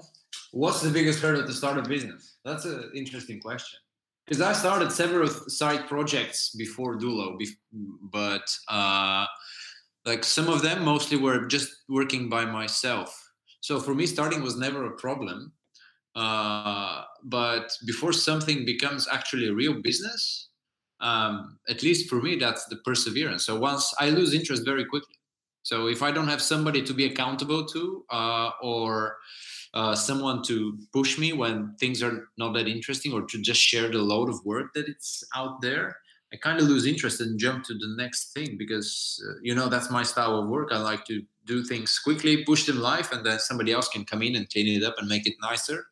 What's 0.51 0.81
the 0.81 0.89
biggest 0.89 1.19
hurdle 1.19 1.45
to 1.45 1.53
start 1.53 1.77
a 1.77 1.81
business? 1.81 2.37
That's 2.45 2.65
an 2.65 2.91
interesting 2.95 3.39
question. 3.39 3.79
Because 4.25 4.41
I 4.41 4.53
started 4.53 4.91
several 4.91 5.27
side 5.27 5.87
projects 5.87 6.49
before 6.49 6.97
Dulo, 6.97 7.37
but 8.11 8.45
uh, 8.67 9.25
like 10.05 10.23
some 10.23 10.49
of 10.49 10.61
them 10.61 10.83
mostly 10.83 11.17
were 11.17 11.45
just 11.45 11.69
working 11.87 12.27
by 12.27 12.43
myself. 12.43 13.17
So 13.61 13.79
for 13.79 13.93
me, 13.93 14.05
starting 14.05 14.41
was 14.41 14.57
never 14.57 14.85
a 14.85 14.97
problem. 14.97 15.53
Uh, 16.15 17.03
but 17.23 17.71
before 17.85 18.11
something 18.11 18.65
becomes 18.65 19.07
actually 19.07 19.47
a 19.47 19.53
real 19.53 19.81
business, 19.81 20.49
um, 20.99 21.59
at 21.69 21.83
least 21.83 22.09
for 22.09 22.21
me, 22.21 22.35
that's 22.35 22.65
the 22.65 22.77
perseverance. 22.77 23.45
So 23.45 23.57
once 23.57 23.93
I 23.99 24.09
lose 24.09 24.33
interest 24.33 24.65
very 24.65 24.83
quickly. 24.83 25.15
So 25.63 25.87
if 25.87 26.01
I 26.01 26.11
don't 26.11 26.27
have 26.27 26.41
somebody 26.41 26.81
to 26.83 26.93
be 26.93 27.05
accountable 27.05 27.65
to, 27.65 28.05
uh, 28.09 28.49
or 28.61 29.17
uh, 29.77 29.93
someone 29.93 30.41
to 30.41 30.75
push 30.91 31.19
me 31.19 31.33
when 31.33 31.75
things 31.79 32.01
are 32.01 32.29
not 32.39 32.51
that 32.55 32.67
interesting 32.67 33.13
or 33.13 33.21
to 33.21 33.39
just 33.39 33.61
share 33.61 33.89
the 33.91 33.99
load 33.99 34.27
of 34.27 34.43
work 34.43 34.73
that 34.73 34.89
it's 34.89 35.23
out 35.35 35.61
there. 35.61 35.97
I 36.33 36.37
kind 36.37 36.59
of 36.59 36.65
lose 36.65 36.87
interest 36.87 37.21
and 37.21 37.39
jump 37.39 37.63
to 37.65 37.75
the 37.75 37.93
next 37.95 38.33
thing 38.33 38.57
because 38.57 39.23
uh, 39.29 39.35
you 39.43 39.53
know 39.53 39.69
that's 39.69 39.91
my 39.91 40.01
style 40.01 40.39
of 40.39 40.47
work. 40.47 40.69
I 40.71 40.79
like 40.79 41.05
to 41.05 41.21
do 41.45 41.63
things 41.63 41.99
quickly 41.99 42.43
push 42.43 42.65
them 42.65 42.79
live 42.79 43.11
and 43.11 43.23
then 43.23 43.37
somebody 43.37 43.71
else 43.71 43.87
can 43.87 44.03
come 44.03 44.23
in 44.23 44.35
and 44.35 44.49
clean 44.49 44.67
it 44.81 44.83
up 44.83 44.95
and 44.97 45.07
make 45.07 45.27
it 45.27 45.35
nicer. 45.43 45.85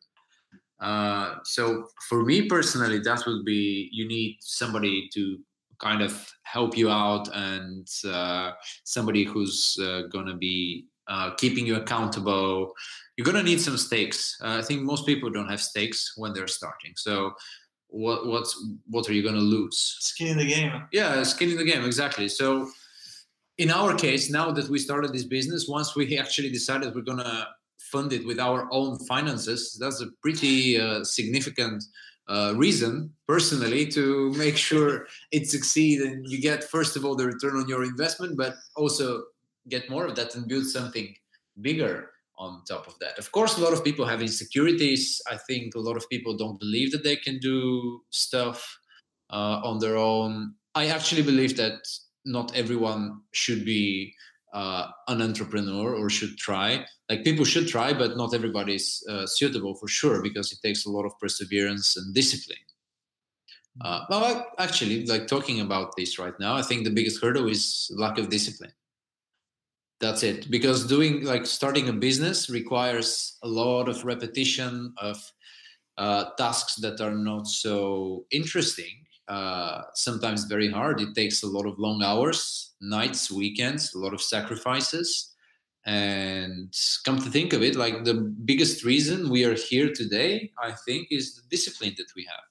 Uh, 0.80 1.36
so 1.44 1.86
for 2.08 2.24
me 2.24 2.48
personally 2.48 2.98
that 2.98 3.22
would 3.24 3.44
be 3.44 3.88
you 3.92 4.06
need 4.08 4.36
somebody 4.40 5.08
to 5.14 5.38
kind 5.78 6.02
of 6.02 6.12
help 6.42 6.76
you 6.76 6.90
out 6.90 7.28
and 7.34 7.86
uh, 8.04 8.50
somebody 8.82 9.22
who's 9.24 9.78
uh, 9.80 10.02
gonna 10.12 10.36
be 10.36 10.86
uh, 11.08 11.30
keeping 11.34 11.66
you 11.66 11.76
accountable 11.76 12.74
you're 13.16 13.24
going 13.24 13.36
to 13.36 13.42
need 13.42 13.60
some 13.60 13.78
stakes. 13.78 14.36
Uh, 14.42 14.58
I 14.58 14.62
think 14.62 14.82
most 14.82 15.06
people 15.06 15.30
don't 15.30 15.48
have 15.48 15.60
stakes 15.60 16.12
when 16.16 16.32
they're 16.32 16.46
starting. 16.46 16.92
So 16.96 17.32
what 17.88 18.26
what's 18.26 18.52
what 18.88 19.08
are 19.08 19.12
you 19.12 19.22
going 19.22 19.34
to 19.34 19.40
lose? 19.40 19.96
Skin 20.00 20.28
in 20.28 20.38
the 20.38 20.46
game. 20.46 20.86
Yeah, 20.92 21.22
skin 21.22 21.50
in 21.50 21.56
the 21.56 21.64
game 21.64 21.84
exactly. 21.84 22.28
So 22.28 22.68
in 23.58 23.70
our 23.70 23.94
case, 23.94 24.28
now 24.30 24.50
that 24.52 24.68
we 24.68 24.78
started 24.78 25.12
this 25.12 25.24
business, 25.24 25.66
once 25.68 25.96
we 25.96 26.18
actually 26.18 26.50
decided 26.50 26.94
we're 26.94 27.00
going 27.00 27.18
to 27.18 27.46
fund 27.78 28.12
it 28.12 28.26
with 28.26 28.38
our 28.38 28.68
own 28.70 28.98
finances, 29.06 29.78
that's 29.80 30.02
a 30.02 30.08
pretty 30.20 30.78
uh, 30.78 31.04
significant 31.04 31.82
uh, 32.28 32.52
reason 32.56 33.10
personally 33.28 33.86
to 33.86 34.32
make 34.32 34.56
sure 34.56 35.06
it 35.30 35.48
succeeds 35.48 36.02
and 36.02 36.26
you 36.28 36.40
get 36.40 36.64
first 36.64 36.96
of 36.96 37.04
all 37.04 37.14
the 37.14 37.24
return 37.24 37.56
on 37.56 37.68
your 37.68 37.84
investment, 37.84 38.36
but 38.36 38.56
also 38.74 39.22
get 39.68 39.90
more 39.90 40.06
of 40.06 40.14
that 40.16 40.34
and 40.34 40.48
build 40.48 40.66
something 40.66 41.14
bigger 41.60 42.10
on 42.38 42.62
top 42.68 42.86
of 42.86 42.98
that. 42.98 43.18
Of 43.18 43.32
course, 43.32 43.56
a 43.56 43.62
lot 43.62 43.72
of 43.72 43.84
people 43.84 44.04
have 44.06 44.20
insecurities. 44.20 45.20
I 45.30 45.36
think 45.36 45.74
a 45.74 45.80
lot 45.80 45.96
of 45.96 46.08
people 46.08 46.36
don't 46.36 46.60
believe 46.60 46.92
that 46.92 47.02
they 47.02 47.16
can 47.16 47.38
do 47.38 48.02
stuff 48.10 48.78
uh, 49.30 49.60
on 49.64 49.78
their 49.78 49.96
own. 49.96 50.54
I 50.74 50.88
actually 50.88 51.22
believe 51.22 51.56
that 51.56 51.78
not 52.24 52.54
everyone 52.54 53.22
should 53.32 53.64
be 53.64 54.12
uh, 54.52 54.88
an 55.08 55.22
entrepreneur 55.22 55.94
or 55.94 56.10
should 56.10 56.36
try. 56.36 56.84
Like 57.08 57.24
people 57.24 57.44
should 57.44 57.68
try, 57.68 57.92
but 57.92 58.16
not 58.16 58.34
everybody's 58.34 59.02
uh, 59.08 59.26
suitable 59.26 59.74
for 59.74 59.88
sure 59.88 60.22
because 60.22 60.52
it 60.52 60.58
takes 60.62 60.84
a 60.86 60.90
lot 60.90 61.06
of 61.06 61.18
perseverance 61.18 61.96
and 61.96 62.14
discipline. 62.14 62.58
Uh, 63.82 64.00
well, 64.08 64.46
actually, 64.58 65.04
like 65.06 65.26
talking 65.26 65.60
about 65.60 65.94
this 65.96 66.18
right 66.18 66.38
now, 66.40 66.56
I 66.56 66.62
think 66.62 66.84
the 66.84 66.90
biggest 66.90 67.22
hurdle 67.22 67.48
is 67.48 67.90
lack 67.94 68.18
of 68.18 68.30
discipline 68.30 68.72
that's 70.00 70.22
it. 70.22 70.50
Because 70.50 70.86
doing 70.86 71.24
like 71.24 71.46
starting 71.46 71.88
a 71.88 71.92
business 71.92 72.50
requires 72.50 73.38
a 73.42 73.48
lot 73.48 73.88
of 73.88 74.04
repetition 74.04 74.94
of 74.98 75.16
uh, 75.96 76.30
tasks 76.36 76.76
that 76.76 77.00
are 77.00 77.14
not 77.14 77.46
so 77.46 78.26
interesting. 78.30 79.04
Uh, 79.28 79.82
sometimes 79.94 80.44
very 80.44 80.70
hard. 80.70 81.00
It 81.00 81.14
takes 81.14 81.42
a 81.42 81.48
lot 81.48 81.66
of 81.66 81.78
long 81.78 82.02
hours 82.02 82.66
nights 82.80 83.30
weekends 83.30 83.94
a 83.94 83.98
lot 83.98 84.12
of 84.14 84.22
sacrifices. 84.22 85.32
And 85.84 86.74
come 87.04 87.18
to 87.18 87.30
think 87.30 87.52
of 87.52 87.62
it 87.62 87.76
like 87.76 88.04
the 88.04 88.14
biggest 88.44 88.84
reason 88.84 89.30
we 89.30 89.44
are 89.44 89.54
here 89.54 89.92
today 89.92 90.50
i 90.60 90.72
think 90.84 91.06
is 91.12 91.36
the 91.36 91.42
discipline 91.48 91.94
that 91.96 92.10
we 92.16 92.24
have. 92.24 92.44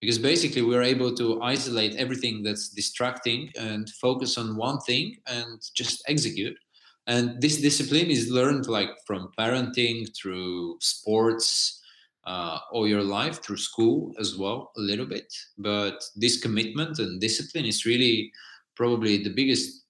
Because 0.00 0.18
basically 0.18 0.62
we're 0.62 0.82
able 0.82 1.14
to 1.16 1.40
isolate 1.42 1.94
everything 1.96 2.42
that's 2.42 2.68
distracting 2.68 3.50
and 3.56 3.88
focus 3.90 4.38
on 4.38 4.56
one 4.56 4.80
thing 4.80 5.16
and 5.26 5.60
just 5.74 6.02
execute 6.08 6.56
and 7.06 7.40
this 7.40 7.60
discipline 7.60 8.10
is 8.10 8.30
learned 8.30 8.68
like 8.68 8.90
from 9.06 9.32
parenting 9.38 10.06
through 10.16 10.76
sports 10.80 11.82
uh, 12.24 12.58
all 12.70 12.86
your 12.86 13.02
life 13.02 13.42
through 13.42 13.56
school 13.56 14.14
as 14.20 14.36
well, 14.36 14.70
a 14.76 14.80
little 14.80 15.06
bit. 15.06 15.32
But 15.58 16.04
this 16.14 16.40
commitment 16.40 16.98
and 16.98 17.20
discipline 17.20 17.64
is 17.64 17.84
really 17.84 18.32
probably 18.76 19.22
the 19.22 19.30
biggest 19.30 19.84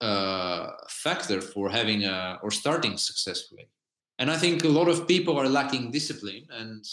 uh, 0.00 0.68
factor 0.88 1.40
for 1.40 1.68
having 1.68 2.04
a, 2.04 2.38
or 2.42 2.50
starting 2.50 2.96
successfully. 2.96 3.68
And 4.18 4.30
I 4.30 4.36
think 4.36 4.62
a 4.62 4.68
lot 4.68 4.88
of 4.88 5.08
people 5.08 5.38
are 5.38 5.48
lacking 5.48 5.90
discipline, 5.90 6.46
and 6.50 6.84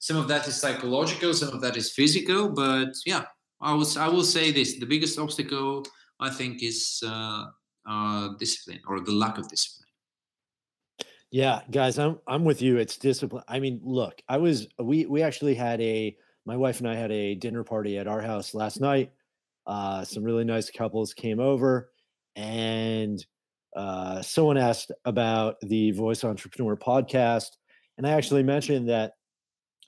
some 0.00 0.16
of 0.16 0.26
that 0.28 0.48
is 0.48 0.60
psychological, 0.60 1.32
some 1.34 1.54
of 1.54 1.60
that 1.60 1.76
is 1.76 1.92
physical. 1.92 2.48
But 2.48 2.94
yeah, 3.06 3.24
I 3.60 3.74
was 3.74 3.96
I 3.96 4.08
will 4.08 4.24
say 4.24 4.50
this: 4.50 4.80
the 4.80 4.86
biggest 4.86 5.18
obstacle 5.18 5.84
I 6.18 6.30
think 6.30 6.62
is 6.62 7.02
uh, 7.06 7.44
uh, 7.86 8.28
discipline 8.38 8.80
or 8.86 9.00
the 9.00 9.12
lack 9.12 9.38
of 9.38 9.48
discipline. 9.48 9.84
Yeah, 11.30 11.62
guys, 11.70 11.98
I'm 11.98 12.20
I'm 12.28 12.44
with 12.44 12.62
you. 12.62 12.76
It's 12.76 12.96
discipline. 12.96 13.42
I 13.48 13.58
mean, 13.58 13.80
look, 13.82 14.22
I 14.28 14.36
was 14.36 14.68
we 14.78 15.06
we 15.06 15.22
actually 15.22 15.56
had 15.56 15.80
a 15.80 16.16
my 16.46 16.56
wife 16.56 16.78
and 16.78 16.88
I 16.88 16.94
had 16.94 17.10
a 17.10 17.34
dinner 17.34 17.64
party 17.64 17.98
at 17.98 18.06
our 18.06 18.20
house 18.20 18.54
last 18.54 18.80
night. 18.80 19.10
Uh, 19.66 20.04
some 20.04 20.22
really 20.22 20.44
nice 20.44 20.70
couples 20.70 21.14
came 21.14 21.40
over, 21.40 21.90
and 22.36 23.24
uh, 23.74 24.22
someone 24.22 24.58
asked 24.58 24.92
about 25.04 25.56
the 25.60 25.90
Voice 25.90 26.22
Entrepreneur 26.22 26.76
podcast, 26.76 27.50
and 27.98 28.06
I 28.06 28.10
actually 28.10 28.42
mentioned 28.42 28.88
that 28.90 29.14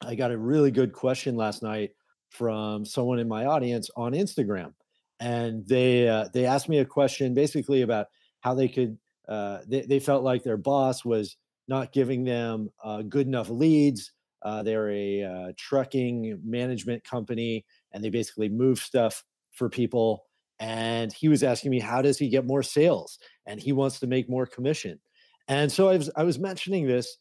I 0.03 0.15
got 0.15 0.33
a 0.33 0.39
really 0.39 0.71
good 0.71 0.93
question 0.93 1.37
last 1.37 1.63
night 1.63 1.91
from 2.31 2.85
someone 2.85 3.19
in 3.19 3.29
my 3.29 3.47
audience 3.47 3.89
on 3.97 4.13
Instagram, 4.13 4.73
and 5.21 5.67
they 5.67 6.09
uh, 6.09 6.29
they 6.33 6.47
asked 6.47 6.69
me 6.69 6.79
a 6.79 6.85
question 6.85 7.35
basically 7.35 7.83
about 7.83 8.07
how 8.41 8.55
they 8.55 8.69
could 8.69 8.99
uh, 9.29 9.59
they, 9.67 9.83
they 9.83 9.99
felt 9.99 10.23
like 10.23 10.43
their 10.43 10.57
boss 10.57 11.05
was 11.05 11.37
not 11.69 11.93
giving 11.93 12.25
them 12.25 12.71
uh, 12.83 13.03
good 13.03 13.27
enough 13.27 13.49
leads. 13.49 14.13
Uh, 14.43 14.63
they're 14.63 14.91
a 14.91 15.23
uh, 15.25 15.53
trucking 15.57 16.41
management 16.45 17.03
company 17.03 17.65
and 17.93 18.05
they 18.05 18.11
basically 18.11 18.49
move 18.49 18.79
stuff 18.79 19.25
for 19.53 19.69
people. 19.69 20.25
And 20.61 21.13
he 21.13 21.29
was 21.29 21.43
asking 21.43 21.71
me, 21.71 21.81
how 21.81 22.03
does 22.03 22.19
he 22.19 22.29
get 22.29 22.47
more 22.47 22.63
sales? 22.63 23.19
And 23.47 23.61
he 23.61 23.73
wants 23.73 23.99
to 24.01 24.07
make 24.07 24.31
more 24.31 24.47
commission. 24.47 25.01
And 25.49 25.71
so 25.71 25.89
I 25.89 25.97
was, 25.97 26.11
I 26.17 26.25
was 26.25 26.39
mentioning 26.39 26.87
this, 26.87 27.19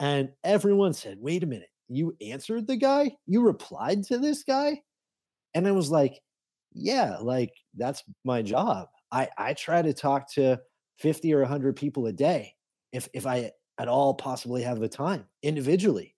and 0.00 0.30
everyone 0.42 0.92
said, 0.92 1.18
wait 1.20 1.42
a 1.42 1.46
minute, 1.46 1.68
you 1.88 2.16
answered 2.20 2.66
the 2.66 2.76
guy? 2.76 3.12
You 3.26 3.42
replied 3.42 4.04
to 4.04 4.18
this 4.18 4.42
guy? 4.42 4.80
And 5.54 5.66
I 5.66 5.72
was 5.72 5.90
like, 5.90 6.20
yeah, 6.78 7.18
like 7.20 7.52
that's 7.76 8.02
my 8.24 8.42
job. 8.42 8.88
I, 9.12 9.28
I 9.38 9.54
try 9.54 9.82
to 9.82 9.92
talk 9.94 10.32
to 10.34 10.60
50 10.98 11.32
or 11.34 11.40
100 11.40 11.76
people 11.76 12.06
a 12.06 12.12
day 12.12 12.54
if 12.92 13.08
if 13.14 13.26
I 13.26 13.52
at 13.78 13.88
all 13.88 14.14
possibly 14.14 14.62
have 14.62 14.80
the 14.80 14.88
time 14.88 15.26
individually. 15.42 16.14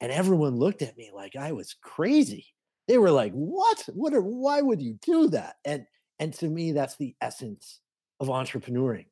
And 0.00 0.12
everyone 0.12 0.56
looked 0.56 0.82
at 0.82 0.96
me 0.96 1.10
like 1.14 1.36
I 1.36 1.52
was 1.52 1.74
crazy. 1.82 2.46
They 2.88 2.98
were 2.98 3.10
like, 3.10 3.32
"What? 3.32 3.84
What 3.94 4.14
are 4.14 4.22
why 4.22 4.60
would 4.62 4.82
you 4.82 4.94
do 5.02 5.28
that?" 5.30 5.56
And 5.64 5.86
and 6.18 6.32
to 6.34 6.48
me 6.48 6.72
that's 6.72 6.96
the 6.96 7.16
essence 7.20 7.80
of 8.20 8.28
entrepreneuring. 8.28 9.06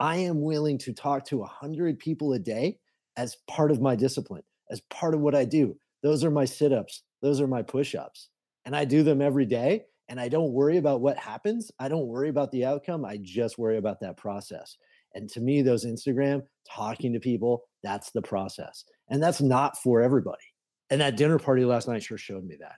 I 0.00 0.16
am 0.16 0.42
willing 0.42 0.78
to 0.78 0.92
talk 0.92 1.24
to 1.26 1.38
100 1.38 1.98
people 1.98 2.32
a 2.32 2.38
day 2.38 2.78
as 3.16 3.36
part 3.48 3.70
of 3.70 3.80
my 3.80 3.96
discipline, 3.96 4.42
as 4.70 4.80
part 4.90 5.14
of 5.14 5.20
what 5.20 5.34
I 5.34 5.44
do. 5.44 5.76
Those 6.02 6.24
are 6.24 6.30
my 6.30 6.46
sit-ups, 6.46 7.02
those 7.22 7.40
are 7.40 7.46
my 7.46 7.62
push-ups. 7.62 8.28
And 8.64 8.74
I 8.76 8.84
do 8.84 9.02
them 9.02 9.20
every 9.22 9.46
day 9.46 9.84
and 10.10 10.20
I 10.20 10.28
don't 10.28 10.52
worry 10.52 10.76
about 10.76 11.00
what 11.00 11.16
happens. 11.16 11.70
I 11.78 11.88
don't 11.88 12.08
worry 12.08 12.28
about 12.28 12.50
the 12.50 12.64
outcome. 12.64 13.04
I 13.04 13.16
just 13.22 13.58
worry 13.58 13.78
about 13.78 14.00
that 14.00 14.16
process. 14.16 14.76
And 15.14 15.28
to 15.30 15.40
me, 15.40 15.62
those 15.62 15.86
Instagram 15.86 16.42
talking 16.68 17.12
to 17.12 17.20
people, 17.20 17.62
that's 17.84 18.10
the 18.10 18.20
process. 18.20 18.84
And 19.08 19.22
that's 19.22 19.40
not 19.40 19.78
for 19.78 20.02
everybody. 20.02 20.42
And 20.90 21.00
that 21.00 21.16
dinner 21.16 21.38
party 21.38 21.64
last 21.64 21.86
night 21.86 22.02
sure 22.02 22.18
showed 22.18 22.44
me 22.44 22.56
that. 22.60 22.76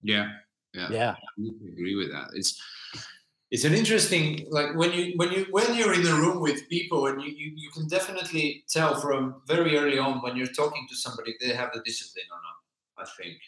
Yeah. 0.00 0.30
Yeah. 0.72 0.88
Yeah. 0.90 1.14
I 1.14 1.72
agree 1.72 1.96
with 1.96 2.12
that. 2.12 2.28
It's 2.34 2.62
it's 3.50 3.64
an 3.64 3.74
interesting 3.74 4.46
like 4.50 4.74
when 4.76 4.92
you 4.92 5.14
when 5.16 5.32
you 5.32 5.46
when 5.50 5.74
you're 5.74 5.94
in 5.94 6.02
the 6.04 6.12
room 6.12 6.40
with 6.40 6.68
people 6.68 7.06
and 7.06 7.20
you, 7.20 7.30
you, 7.30 7.52
you 7.56 7.70
can 7.70 7.88
definitely 7.88 8.64
tell 8.68 9.00
from 9.00 9.42
very 9.46 9.76
early 9.76 9.98
on 9.98 10.22
when 10.22 10.36
you're 10.36 10.46
talking 10.46 10.86
to 10.88 10.96
somebody 10.96 11.34
they 11.40 11.54
have 11.54 11.70
the 11.72 11.80
discipline 11.84 12.26
or 12.30 12.38
not, 12.42 13.06
I 13.06 13.22
think 13.22 13.38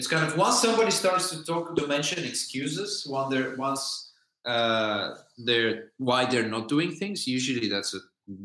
it's 0.00 0.06
kind 0.06 0.26
of 0.26 0.34
once 0.34 0.62
somebody 0.62 0.90
starts 0.90 1.28
to 1.28 1.44
talk 1.44 1.76
to 1.76 1.86
mention 1.86 2.24
excuses 2.24 3.06
when 3.06 3.28
they're 3.28 3.54
once 3.56 4.12
uh, 4.46 5.10
they're 5.36 5.92
why 5.98 6.24
they're 6.24 6.48
not 6.48 6.68
doing 6.68 6.90
things 6.90 7.26
usually 7.26 7.68
that's 7.68 7.92
a 7.92 7.98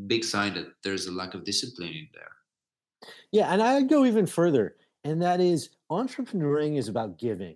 big 0.05 0.25
sign 0.25 0.53
that 0.55 0.67
there's 0.83 1.07
a 1.07 1.13
lack 1.13 1.33
of 1.33 1.45
discipline 1.45 1.93
in 1.93 2.07
there. 2.13 2.33
Yeah 3.31 3.53
and 3.53 3.61
i'd 3.61 3.87
go 3.87 4.03
even 4.03 4.25
further 4.25 4.75
and 5.05 5.21
that 5.21 5.39
is 5.39 5.69
entrepreneuring 5.89 6.77
is 6.77 6.89
about 6.89 7.17
giving. 7.17 7.55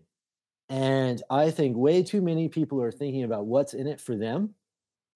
And 0.69 1.21
i 1.29 1.51
think 1.51 1.75
way 1.75 2.01
too 2.01 2.21
many 2.21 2.47
people 2.47 2.81
are 2.81 2.93
thinking 2.93 3.23
about 3.25 3.47
what's 3.47 3.73
in 3.73 3.85
it 3.85 3.99
for 3.99 4.15
them 4.15 4.55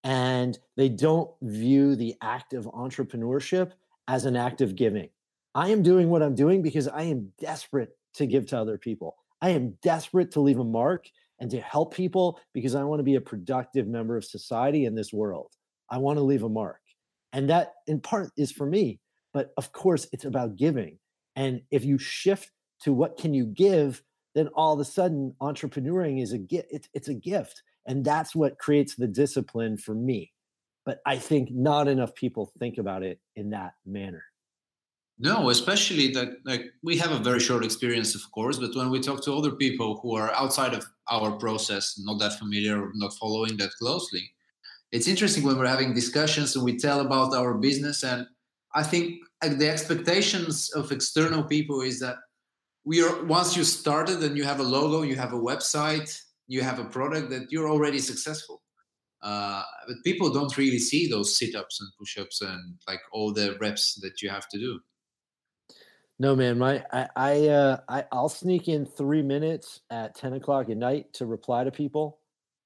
and 0.04 0.60
they 0.76 0.90
don't 0.90 1.32
view 1.42 1.96
the 1.96 2.16
act 2.22 2.52
of 2.52 2.66
entrepreneurship 2.66 3.72
as 4.10 4.26
an 4.26 4.36
act 4.36 4.60
of 4.60 4.76
giving. 4.76 5.08
I 5.56 5.70
am 5.70 5.84
doing 5.84 6.10
what 6.10 6.22
i'm 6.22 6.36
doing 6.36 6.62
because 6.62 6.90
i 6.90 7.04
am 7.04 7.32
desperate 7.40 7.96
to 8.16 8.26
give 8.26 8.46
to 8.48 8.58
other 8.58 8.78
people. 8.78 9.16
I 9.42 9.50
am 9.50 9.78
desperate 9.82 10.32
to 10.32 10.40
leave 10.40 10.60
a 10.60 10.64
mark 10.64 11.08
and 11.40 11.52
to 11.52 11.60
help 11.60 11.94
people 11.94 12.40
because 12.54 12.76
I 12.76 12.84
want 12.84 13.00
to 13.00 13.04
be 13.04 13.16
a 13.16 13.22
productive 13.22 13.88
member 13.88 14.16
of 14.16 14.24
society 14.24 14.86
in 14.86 14.96
this 14.96 15.12
world. 15.12 15.52
I 15.90 15.98
want 15.98 16.18
to 16.18 16.24
leave 16.24 16.44
a 16.44 16.50
mark. 16.50 16.80
And 17.34 17.50
that 17.50 17.74
in 17.88 18.00
part 18.00 18.32
is 18.38 18.52
for 18.52 18.66
me, 18.66 19.00
but 19.34 19.52
of 19.58 19.72
course 19.72 20.08
it's 20.14 20.26
about 20.26 20.56
giving. 20.56 21.00
And 21.36 21.62
if 21.72 21.84
you 21.84 21.98
shift 21.98 22.52
to 22.84 22.94
what 22.94 23.18
can 23.18 23.34
you 23.34 23.46
give, 23.46 24.04
then 24.36 24.48
all 24.50 24.74
of 24.74 24.80
a 24.80 24.86
sudden 24.86 25.36
entrepreneuring 25.42 26.22
is 26.22 26.32
a 26.32 26.38
gift. 26.38 26.68
It's, 26.72 26.90
it's 26.94 27.08
a 27.08 27.14
gift. 27.14 27.64
And 27.86 28.06
that's 28.06 28.36
what 28.36 28.60
creates 28.60 28.96
the 28.96 29.08
discipline 29.08 29.78
for 29.78 29.94
me. 29.94 30.32
But 30.86 31.00
I 31.06 31.18
think 31.18 31.50
not 31.52 31.88
enough 31.88 32.14
people 32.14 32.52
think 32.60 32.78
about 32.78 33.04
it 33.04 33.20
in 33.36 33.52
that 33.52 33.74
manner. 33.86 34.24
No, 35.20 35.50
especially 35.50 36.12
that 36.14 36.30
like 36.44 36.66
we 36.82 36.98
have 36.98 37.12
a 37.12 37.20
very 37.20 37.40
short 37.40 37.64
experience, 37.64 38.16
of 38.16 38.22
course, 38.32 38.58
but 38.58 38.76
when 38.76 38.90
we 38.90 39.00
talk 39.00 39.24
to 39.24 39.34
other 39.34 39.52
people 39.52 40.00
who 40.02 40.16
are 40.16 40.32
outside 40.34 40.74
of 40.74 40.86
our 41.10 41.32
process, 41.34 42.00
not 42.00 42.20
that 42.20 42.40
familiar 42.40 42.90
not 42.96 43.14
following 43.14 43.56
that 43.58 43.72
closely, 43.80 44.32
it's 44.92 45.08
interesting 45.08 45.44
when 45.44 45.58
we're 45.58 45.68
having 45.68 45.94
discussions 45.94 46.56
and 46.56 46.66
we 46.66 46.78
tell 46.78 47.00
about 47.02 47.34
our 47.34 47.54
business. 47.54 48.04
And 48.04 48.26
I 48.76 48.84
think 48.84 49.20
the 49.42 49.70
expectations 49.70 50.72
of 50.74 50.92
external 50.92 51.44
people 51.44 51.82
is 51.82 52.00
that 52.00 52.18
we 52.84 53.04
are 53.04 53.24
once 53.26 53.56
you 53.56 53.64
started 53.64 54.22
and 54.24 54.36
you 54.36 54.44
have 54.44 54.60
a 54.60 54.64
logo, 54.64 55.04
you 55.04 55.16
have 55.16 55.34
a 55.34 55.40
website, 55.40 56.12
you 56.48 56.62
have 56.62 56.80
a 56.80 56.86
product 56.86 57.30
that 57.30 57.52
you're 57.52 57.70
already 57.70 58.00
successful. 58.00 58.62
Uh, 59.22 59.64
but 59.88 59.96
people 60.04 60.30
don't 60.30 60.58
really 60.58 60.80
see 60.80 61.08
those 61.08 61.38
sit-ups 61.38 61.80
and 61.80 61.90
push-ups 61.98 62.42
and 62.42 62.76
like 62.88 63.00
all 63.14 63.32
the 63.32 63.56
reps 63.62 63.96
that 64.02 64.22
you 64.22 64.30
have 64.30 64.50
to 64.50 64.60
do. 64.60 64.80
No, 66.24 66.38
man, 66.38 66.58
my 66.58 66.82
I 66.94 67.10
I 67.18 67.48
uh 67.50 67.78
I 67.90 68.06
I'll 68.14 68.30
sneak 68.30 68.70
in 68.70 68.86
three 68.86 69.22
minutes 69.22 69.82
at 69.90 70.16
ten 70.16 70.32
o'clock 70.32 70.70
at 70.70 70.78
night 70.78 71.12
to 71.16 71.26
reply 71.26 71.66
to 71.66 71.70
people. 71.70 72.20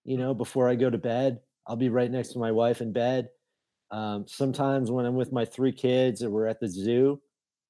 You 0.06 0.20
know, 0.20 0.36
before 0.36 0.70
I 0.70 0.76
go 0.76 0.91
to 0.91 0.98
bed, 1.00 1.39
I'll 1.65 1.76
be 1.76 1.89
right 1.89 2.12
next 2.12 2.34
to 2.34 2.39
my 2.39 2.52
wife 2.52 2.82
in 2.82 2.93
bed. 2.93 3.30
Um, 3.89 4.26
sometimes 4.28 4.91
when 4.91 5.08
I'm 5.08 5.15
with 5.15 5.32
my 5.32 5.43
three 5.43 5.72
kids 5.72 6.22
or 6.22 6.30
we're 6.30 6.46
at 6.46 6.60
the 6.60 6.70
zoo, 6.70 7.20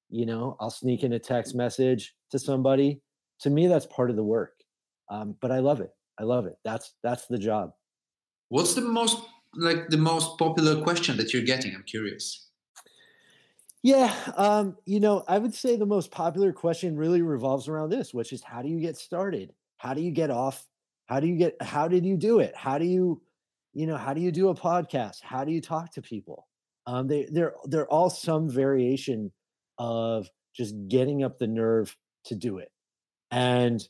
you 0.09 0.25
know, 0.25 0.57
I'll 0.59 0.71
sneak 0.71 1.05
in 1.05 1.13
a 1.13 1.19
text 1.19 1.55
message 1.55 2.13
to 2.31 2.37
somebody. 2.37 3.01
To 3.43 3.49
me, 3.49 3.67
that's 3.67 3.85
part 3.85 4.09
of 4.09 4.17
the 4.17 4.25
work. 4.25 4.55
Um, 5.09 5.37
but 5.39 5.51
I 5.51 5.59
love 5.59 5.79
it. 5.79 5.91
I 6.19 6.23
love 6.23 6.47
it. 6.47 6.57
That's 6.65 6.95
that's 7.01 7.27
the 7.27 7.37
job. 7.37 7.71
What's 8.49 8.73
the 8.73 8.81
most 8.81 9.21
like 9.55 9.87
the 9.87 9.95
most 9.95 10.37
popular 10.37 10.83
question 10.83 11.15
that 11.15 11.33
you're 11.33 11.43
getting? 11.43 11.73
I'm 11.73 11.83
curious. 11.83 12.46
Yeah, 13.87 14.13
um, 14.35 14.75
you 14.85 14.99
know, 14.99 15.23
I 15.29 15.37
would 15.39 15.55
say 15.55 15.77
the 15.77 15.85
most 15.85 16.11
popular 16.11 16.51
question 16.51 16.97
really 16.97 17.21
revolves 17.21 17.69
around 17.69 17.89
this, 17.89 18.13
which 18.13 18.33
is 18.33 18.43
how 18.43 18.61
do 18.61 18.67
you 18.67 18.81
get 18.81 18.97
started? 18.97 19.53
How 19.77 19.93
do 19.93 20.01
you 20.01 20.11
get 20.11 20.29
off? 20.29 20.67
How 21.05 21.21
do 21.21 21.27
you 21.27 21.37
get 21.37 21.55
how 21.61 21.87
did 21.87 22.05
you 22.05 22.17
do 22.17 22.41
it? 22.41 22.53
How 22.53 22.77
do 22.77 22.83
you, 22.83 23.21
you 23.73 23.87
know, 23.87 23.95
how 23.95 24.13
do 24.13 24.19
you 24.19 24.29
do 24.29 24.49
a 24.49 24.53
podcast? 24.55 25.21
How 25.23 25.45
do 25.45 25.53
you 25.53 25.61
talk 25.61 25.93
to 25.93 26.01
people? 26.01 26.49
Um, 26.85 27.07
they 27.07 27.29
they're 27.31 27.53
they're 27.63 27.87
all 27.87 28.09
some 28.09 28.49
variation 28.49 29.31
of 29.77 30.29
just 30.53 30.75
getting 30.89 31.23
up 31.23 31.37
the 31.39 31.47
nerve 31.47 31.95
to 32.25 32.35
do 32.35 32.57
it. 32.57 32.73
And 33.31 33.81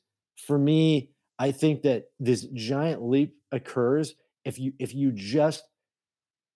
for 0.46 0.60
me, 0.60 1.10
I 1.40 1.52
think 1.52 1.82
that 1.84 2.06
this 2.20 2.46
giant 2.54 3.02
leap 3.02 3.34
occurs 3.52 4.14
if 4.46 4.60
you 4.60 4.74
if 4.78 4.94
you 4.94 5.12
just 5.12 5.64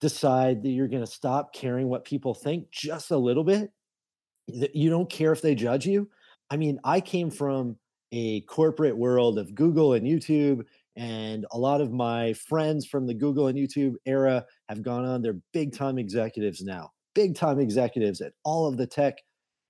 decide 0.02 0.64
that 0.64 0.70
you're 0.70 0.88
going 0.88 1.06
to 1.06 1.12
stop 1.12 1.54
caring 1.54 1.88
what 1.88 2.04
people 2.04 2.34
think 2.34 2.70
just 2.72 3.12
a 3.12 3.18
little 3.18 3.44
bit, 3.44 3.72
that 4.48 4.76
you 4.76 4.90
don't 4.90 5.10
care 5.10 5.32
if 5.32 5.42
they 5.42 5.56
judge 5.56 5.86
you. 5.86 6.10
I 6.50 6.58
mean, 6.58 6.80
I 6.84 7.00
came 7.00 7.30
from 7.30 7.78
a 8.12 8.42
corporate 8.42 8.98
world 8.98 9.40
of 9.40 9.56
Google 9.56 9.94
and 9.94 10.06
YouTube, 10.06 10.66
and 10.98 11.46
a 11.52 11.58
lot 11.58 11.80
of 11.80 11.94
my 11.94 12.34
friends 12.34 12.86
from 12.86 13.08
the 13.08 13.14
Google 13.14 13.48
and 13.48 13.58
YouTube 13.58 13.94
era 14.06 14.46
have 14.68 14.84
gone 14.84 15.06
on. 15.06 15.22
They're 15.22 15.40
big 15.54 15.74
time 15.74 15.98
executives 15.98 16.62
now, 16.62 16.92
big 17.16 17.36
time 17.36 17.60
executives 17.60 18.20
at 18.20 18.34
all 18.44 18.68
of 18.68 18.76
the 18.76 18.88
tech 18.88 19.20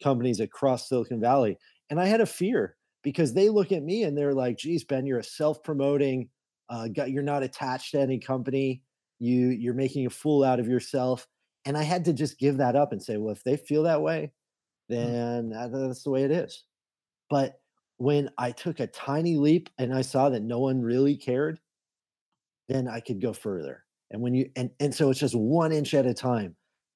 companies 0.01 0.39
across 0.39 0.89
Silicon 0.89 1.19
Valley. 1.19 1.57
And 1.91 1.99
I 1.99 2.07
had 2.07 2.21
a 2.21 2.25
fear 2.25 2.77
because 3.03 3.33
they 3.33 3.49
look 3.49 3.71
at 3.71 3.83
me 3.83 4.03
and 4.03 4.17
they're 4.17 4.33
like, 4.33 4.57
geez, 4.57 4.83
Ben, 4.83 5.05
you're 5.05 5.19
a 5.19 5.23
self-promoting, 5.23 6.29
uh, 6.69 6.87
you're 7.05 7.21
not 7.21 7.43
attached 7.43 7.91
to 7.91 7.99
any 7.99 8.17
company. 8.17 8.81
You 9.21 9.49
you're 9.49 9.75
making 9.75 10.07
a 10.07 10.09
fool 10.09 10.43
out 10.43 10.59
of 10.59 10.67
yourself. 10.67 11.27
And 11.65 11.77
I 11.77 11.83
had 11.83 12.05
to 12.05 12.13
just 12.13 12.39
give 12.39 12.57
that 12.57 12.75
up 12.75 12.91
and 12.91 13.01
say, 13.01 13.17
well, 13.17 13.31
if 13.31 13.43
they 13.43 13.55
feel 13.55 13.83
that 13.83 14.01
way, 14.01 14.31
hmm. 14.89 14.95
then 14.95 15.49
that's 15.49 16.03
the 16.03 16.09
way 16.09 16.23
it 16.23 16.31
is. 16.31 16.63
But 17.29 17.59
when 17.97 18.31
I 18.39 18.49
took 18.49 18.79
a 18.79 18.87
tiny 18.87 19.37
leap 19.37 19.69
and 19.77 19.93
I 19.93 20.01
saw 20.01 20.29
that 20.29 20.41
no 20.41 20.57
one 20.57 20.81
really 20.81 21.15
cared, 21.15 21.59
then 22.67 22.87
I 22.87 22.99
could 22.99 23.21
go 23.21 23.31
further. 23.31 23.83
And 24.09 24.23
when 24.23 24.33
you 24.33 24.49
and 24.55 24.71
and 24.79 24.93
so 24.93 25.11
it's 25.11 25.19
just 25.19 25.35
one 25.35 25.71
inch 25.71 25.93
at 25.93 26.07
a 26.07 26.15
time. 26.15 26.55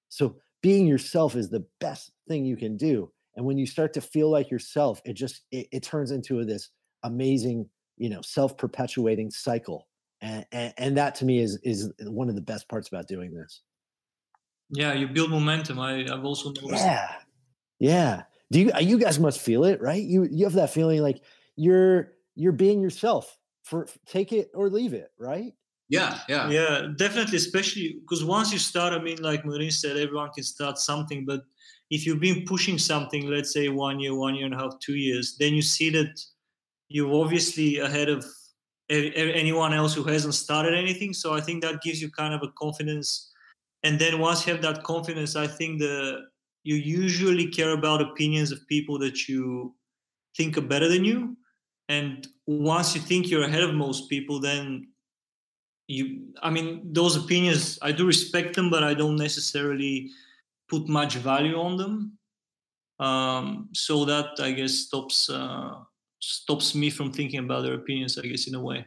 So 0.10 0.38
being 0.64 0.88
yourself 0.88 1.36
is 1.36 1.50
the 1.50 1.66
best 1.80 2.12
thing 2.28 2.44
you 2.44 2.58
can 2.58 2.76
do. 2.76 3.12
And 3.36 3.46
when 3.46 3.60
you 3.60 3.68
start 3.68 3.94
to 3.94 4.02
feel 4.02 4.32
like 4.32 4.50
yourself, 4.50 5.00
it 5.06 5.14
just 5.14 5.44
it, 5.52 5.68
it 5.72 5.84
turns 5.84 6.10
into 6.10 6.44
this 6.44 6.70
amazing, 7.04 7.70
you 7.98 8.10
know, 8.10 8.22
self-perpetuating 8.22 9.30
cycle. 9.30 9.88
And, 10.22 10.46
and 10.52 10.74
and 10.78 10.98
that 10.98 11.16
to 11.16 11.26
me 11.26 11.40
is 11.40 11.60
is 11.64 11.92
one 12.02 12.30
of 12.30 12.36
the 12.36 12.42
best 12.42 12.68
parts 12.70 12.88
about 12.88 13.08
doing 13.08 13.34
this. 13.34 13.62
Yeah, 14.70 14.94
you 14.94 15.08
build 15.08 15.30
momentum. 15.30 15.80
I, 15.80 16.06
I've 16.12 16.26
also 16.26 16.52
noticed. 16.52 16.84
Yeah, 16.84 17.12
yeah. 17.80 18.24
Do 18.52 18.60
you 18.60 18.72
uh, 18.72 18.80
you 18.80 18.98
guys 18.98 19.20
must 19.20 19.42
feel 19.42 19.66
it, 19.66 19.82
right? 19.82 20.02
You 20.02 20.28
you 20.30 20.46
have 20.46 20.54
that 20.54 20.74
feeling 20.74 21.02
like 21.02 21.22
you're 21.56 22.14
you're 22.36 22.54
being 22.54 22.82
yourself 22.82 23.38
for 23.64 23.88
take 24.06 24.32
it 24.32 24.50
or 24.54 24.70
leave 24.70 24.94
it, 24.94 25.12
right? 25.20 25.54
Yeah, 25.90 26.20
yeah, 26.28 26.50
yeah, 26.50 26.88
definitely. 26.96 27.38
Especially 27.38 27.98
because 28.02 28.24
once 28.24 28.52
you 28.52 28.58
start, 28.58 28.94
I 28.94 29.00
mean, 29.00 29.22
like 29.22 29.46
Marin 29.46 29.70
said, 29.70 29.98
everyone 29.98 30.32
can 30.32 30.44
start 30.44 30.80
something. 30.80 31.26
But 31.26 31.42
if 31.92 32.06
you've 32.06 32.20
been 32.20 32.44
pushing 32.46 32.80
something, 32.80 33.28
let's 33.30 33.54
say 33.54 33.70
one 33.70 34.00
year, 34.00 34.16
one 34.16 34.34
year 34.36 34.46
and 34.46 34.56
a 34.56 34.58
half, 34.58 34.80
two 34.80 34.96
years, 34.96 35.36
then 35.40 35.54
you 35.54 35.62
see 35.62 35.92
that 35.92 36.20
you're 36.88 37.14
obviously 37.14 37.80
ahead 37.80 38.10
of 38.10 38.26
anyone 38.90 39.74
else 39.74 39.94
who 39.94 40.04
hasn't 40.04 40.36
started 40.36 40.74
anything. 40.74 41.14
So 41.14 41.34
I 41.34 41.42
think 41.42 41.64
that 41.64 41.82
gives 41.82 42.02
you 42.02 42.10
kind 42.12 42.34
of 42.34 42.44
a 42.44 42.52
confidence. 42.58 43.32
And 43.84 44.00
then 44.00 44.20
once 44.20 44.46
you 44.46 44.54
have 44.54 44.62
that 44.62 44.84
confidence, 44.84 45.36
I 45.36 45.48
think 45.48 45.80
the 45.80 46.22
you 46.64 46.76
usually 46.76 47.48
care 47.48 47.72
about 47.72 48.02
opinions 48.02 48.52
of 48.52 48.68
people 48.68 48.98
that 49.00 49.28
you 49.28 49.76
think 50.36 50.58
are 50.58 50.62
better 50.62 50.88
than 50.88 51.06
you. 51.06 51.38
And 51.90 52.28
once 52.48 52.96
you 52.96 53.02
think 53.02 53.30
you're 53.30 53.44
ahead 53.44 53.62
of 53.62 53.76
most 53.76 54.10
people, 54.10 54.40
then 54.40 54.88
you 55.88 56.34
i 56.42 56.50
mean 56.50 56.82
those 56.94 57.16
opinions 57.16 57.78
i 57.82 57.92
do 57.92 58.06
respect 58.06 58.56
them 58.56 58.70
but 58.70 58.84
i 58.84 58.94
don't 58.94 59.16
necessarily 59.16 60.10
put 60.68 60.88
much 60.88 61.16
value 61.16 61.60
on 61.60 61.78
them 61.78 62.18
um, 63.00 63.70
so 63.74 64.06
that 64.06 64.30
i 64.40 64.52
guess 64.52 64.74
stops 64.74 65.30
uh, 65.30 65.76
stops 66.26 66.74
me 66.74 66.90
from 66.90 67.12
thinking 67.12 67.40
about 67.40 67.62
their 67.62 67.76
opinions 67.76 68.18
i 68.18 68.22
guess 68.22 68.48
in 68.48 68.56
a 68.56 68.62
way. 68.62 68.86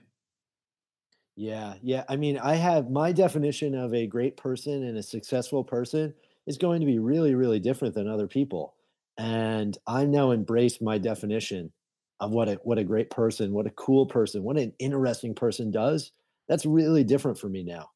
Yeah 1.37 1.75
yeah 1.83 2.05
i 2.09 2.17
mean 2.17 2.37
i 2.39 2.57
have 2.57 2.91
my 2.91 3.13
definition 3.13 3.77
of 3.77 3.95
a 3.95 4.09
great 4.09 4.37
person 4.37 4.83
and 4.83 4.99
a 4.99 5.03
successful 5.03 5.63
person 5.63 6.13
is 6.49 6.59
going 6.59 6.81
to 6.81 6.87
be 6.87 6.99
really 6.99 7.37
really 7.37 7.61
different 7.61 7.95
than 7.95 8.09
other 8.09 8.27
people 8.27 8.75
and 9.19 9.79
i 9.87 10.05
now 10.05 10.33
embrace 10.33 10.81
my 10.81 10.99
definition 10.99 11.73
of 12.19 12.33
what 12.33 12.49
a 12.49 12.55
what 12.65 12.79
a 12.79 12.83
great 12.85 13.11
person 13.11 13.53
what 13.53 13.69
a 13.69 13.71
cool 13.71 14.05
person 14.05 14.43
what 14.43 14.59
an 14.59 14.73
interesting 14.81 15.33
person 15.33 15.71
does 15.71 16.11
that's 16.49 16.67
really 16.67 17.05
different 17.05 17.39
for 17.39 17.49
me 17.49 17.63
now 17.63 17.89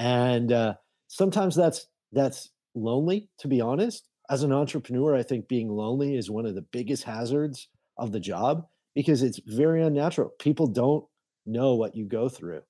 and 0.00 0.50
uh, 0.50 0.74
sometimes 1.06 1.54
that's 1.54 1.86
that's 2.10 2.50
lonely 2.74 3.28
to 3.38 3.46
be 3.46 3.60
honest. 3.60 4.08
As 4.28 4.42
an 4.42 4.52
entrepreneur 4.52 5.14
i 5.14 5.22
think 5.22 5.46
being 5.46 5.68
lonely 5.68 6.16
is 6.16 6.28
one 6.28 6.46
of 6.46 6.56
the 6.56 6.62
biggest 6.62 7.04
hazards 7.04 7.68
of 7.96 8.10
the 8.10 8.20
job 8.20 8.66
because 9.00 9.22
it's 9.22 9.40
very 9.46 9.82
unnatural. 9.82 10.30
People 10.38 10.66
don't 10.66 11.04
know 11.46 11.74
what 11.74 11.96
you 11.96 12.04
go 12.06 12.28
through. 12.28 12.62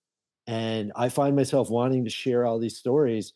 And 0.47 0.91
i 0.97 1.09
find 1.09 1.37
myself 1.37 1.71
wanting 1.71 2.05
to 2.05 2.11
share 2.11 2.47
all 2.47 2.59
these 2.59 2.79
stories 2.79 3.33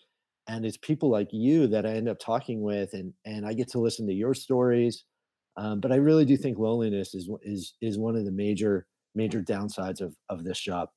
and 0.49 0.65
it's 0.67 0.77
people 0.77 1.11
like 1.11 1.29
you 1.33 1.67
that 1.69 1.87
i 1.87 1.91
end 1.91 2.09
up 2.09 2.19
talking 2.19 2.63
with 2.63 2.93
and 2.93 3.13
and 3.25 3.47
i 3.47 3.53
get 3.53 3.69
to 3.69 3.79
listen 3.79 4.07
to 4.07 4.13
your 4.13 4.35
stories. 4.35 5.05
Um, 5.57 5.81
but 5.81 5.93
i 5.93 5.97
really 5.97 6.25
do 6.25 6.37
think 6.37 6.59
loneliness 6.59 7.15
is 7.15 7.29
is 7.43 7.75
is 7.81 7.99
one 7.99 8.17
of 8.17 8.25
the 8.25 8.33
major 8.33 8.87
major 9.15 9.43
downsides 9.43 10.01
of 10.01 10.17
of 10.29 10.45
this 10.45 10.59
job 10.59 10.89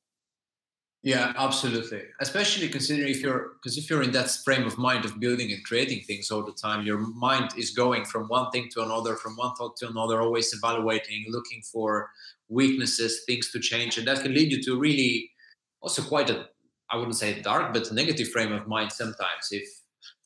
yeah, 1.08 1.32
absolutely. 1.38 2.02
Especially 2.20 2.68
considering 2.68 3.08
if 3.08 3.22
you're 3.22 3.54
because 3.54 3.78
if 3.78 3.90
you're 3.90 4.04
in 4.04 4.12
that 4.12 4.30
frame 4.44 4.68
of 4.68 4.78
mind 4.78 5.06
of 5.06 5.22
building 5.22 5.54
and 5.54 5.64
creating 5.64 6.02
things 6.02 6.30
all 6.30 6.44
the 6.44 6.52
time, 6.52 6.86
your 6.86 6.98
mind 6.98 7.52
is 7.58 7.72
going 7.72 8.04
from 8.04 8.28
one 8.28 8.52
thing 8.52 8.68
to 8.74 8.84
another, 8.84 9.16
from 9.16 9.38
one 9.38 9.56
thought 9.56 9.78
to 9.78 9.88
another, 9.88 10.22
always 10.22 10.54
evaluating, 10.54 11.24
looking 11.30 11.62
for 11.72 12.10
weaknesses, 12.50 13.24
things 13.26 13.50
to 13.52 13.60
change, 13.62 13.98
and 13.98 14.06
that 14.06 14.22
can 14.22 14.34
lead 14.34 14.52
you 14.52 14.62
to 14.64 14.78
really 14.78 15.32
also 15.80 16.02
quite 16.02 16.30
a 16.30 16.50
I 16.90 16.98
wouldn't 16.98 17.16
say 17.16 17.42
dark, 17.42 17.74
but 17.74 17.90
negative 17.94 18.28
frame 18.28 18.52
of 18.52 18.68
mind 18.68 18.92
sometimes. 18.92 19.48
If 19.52 19.66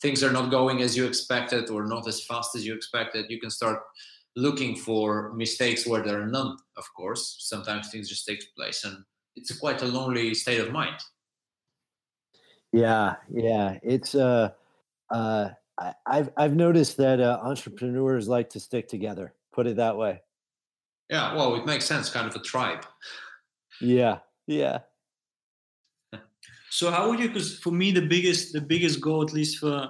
things 0.01 0.23
are 0.23 0.31
not 0.31 0.49
going 0.49 0.81
as 0.81 0.97
you 0.97 1.05
expected 1.05 1.69
or 1.69 1.85
not 1.85 2.07
as 2.07 2.25
fast 2.25 2.55
as 2.55 2.65
you 2.65 2.73
expected, 2.73 3.27
you 3.29 3.39
can 3.39 3.51
start 3.51 3.83
looking 4.35 4.75
for 4.75 5.31
mistakes 5.33 5.85
where 5.85 6.01
there 6.01 6.19
are 6.23 6.27
none, 6.27 6.57
of 6.75 6.85
course. 6.97 7.37
Sometimes 7.39 7.91
things 7.91 8.09
just 8.09 8.25
take 8.25 8.41
place 8.55 8.83
and 8.83 9.05
it's 9.35 9.51
a 9.51 9.57
quite 9.57 9.81
a 9.81 9.85
lonely 9.85 10.33
state 10.33 10.59
of 10.59 10.71
mind. 10.71 10.97
Yeah, 12.71 13.15
yeah, 13.29 13.77
it's 13.83 14.15
uh, 14.15 14.51
uh, 15.09 15.49
I, 15.77 15.93
I've 16.05 16.29
I've 16.37 16.55
noticed 16.55 16.97
that 16.97 17.19
uh, 17.19 17.39
entrepreneurs 17.41 18.27
like 18.27 18.49
to 18.51 18.59
stick 18.59 18.87
together. 18.87 19.33
Put 19.51 19.67
it 19.67 19.75
that 19.77 19.97
way. 19.97 20.21
Yeah, 21.09 21.35
well, 21.35 21.55
it 21.55 21.65
makes 21.65 21.85
sense, 21.85 22.09
kind 22.09 22.27
of 22.27 22.35
a 22.35 22.39
tribe. 22.39 22.85
Yeah, 23.79 24.19
yeah. 24.47 24.79
So 26.73 26.89
how 26.89 27.09
would 27.09 27.19
you? 27.19 27.27
Because 27.27 27.59
for 27.59 27.71
me, 27.71 27.91
the 27.91 28.01
biggest 28.01 28.53
the 28.53 28.61
biggest 28.61 29.01
goal, 29.01 29.21
at 29.21 29.33
least 29.33 29.57
for 29.57 29.89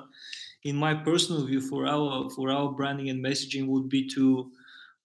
in 0.63 0.75
my 0.75 0.95
personal 0.95 1.45
view, 1.45 1.62
for 1.62 1.86
our 1.86 2.27
for 2.32 2.49
our 2.49 2.71
branding 2.71 3.10
and 3.10 3.23
messaging, 3.23 3.67
would 3.67 3.88
be 3.88 4.08
to 4.10 4.51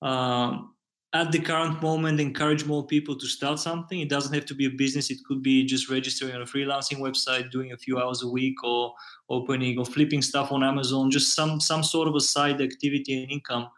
um, 0.01 0.75
at 1.17 1.33
the 1.33 1.39
current 1.39 1.81
moment 1.81 2.21
encourage 2.21 2.67
more 2.67 2.87
people 2.87 3.17
to 3.17 3.27
start 3.27 3.59
something. 3.59 4.01
It 4.01 4.11
doesn't 4.11 4.35
have 4.35 4.45
to 4.47 4.55
be 4.55 4.67
a 4.67 4.71
business. 4.71 5.11
It 5.11 5.25
could 5.27 5.43
be 5.43 5.65
just 5.65 5.89
registering 5.89 6.35
on 6.35 6.43
a 6.43 6.45
freelancing 6.45 6.99
website 6.99 7.51
doing 7.51 7.73
a 7.73 7.77
few 7.79 7.99
hours 7.99 8.23
a 8.23 8.29
week 8.29 8.63
or 8.63 8.95
opening 9.31 9.79
or 9.79 9.87
flipping 9.87 10.21
stuff 10.21 10.53
on 10.53 10.63
amazon. 10.63 11.11
Just 11.11 11.35
some 11.35 11.59
some 11.59 11.83
sort 11.83 12.07
of 12.07 12.15
a 12.15 12.21
side 12.21 12.61
activity 12.61 13.23
and 13.23 13.33
income 13.33 13.69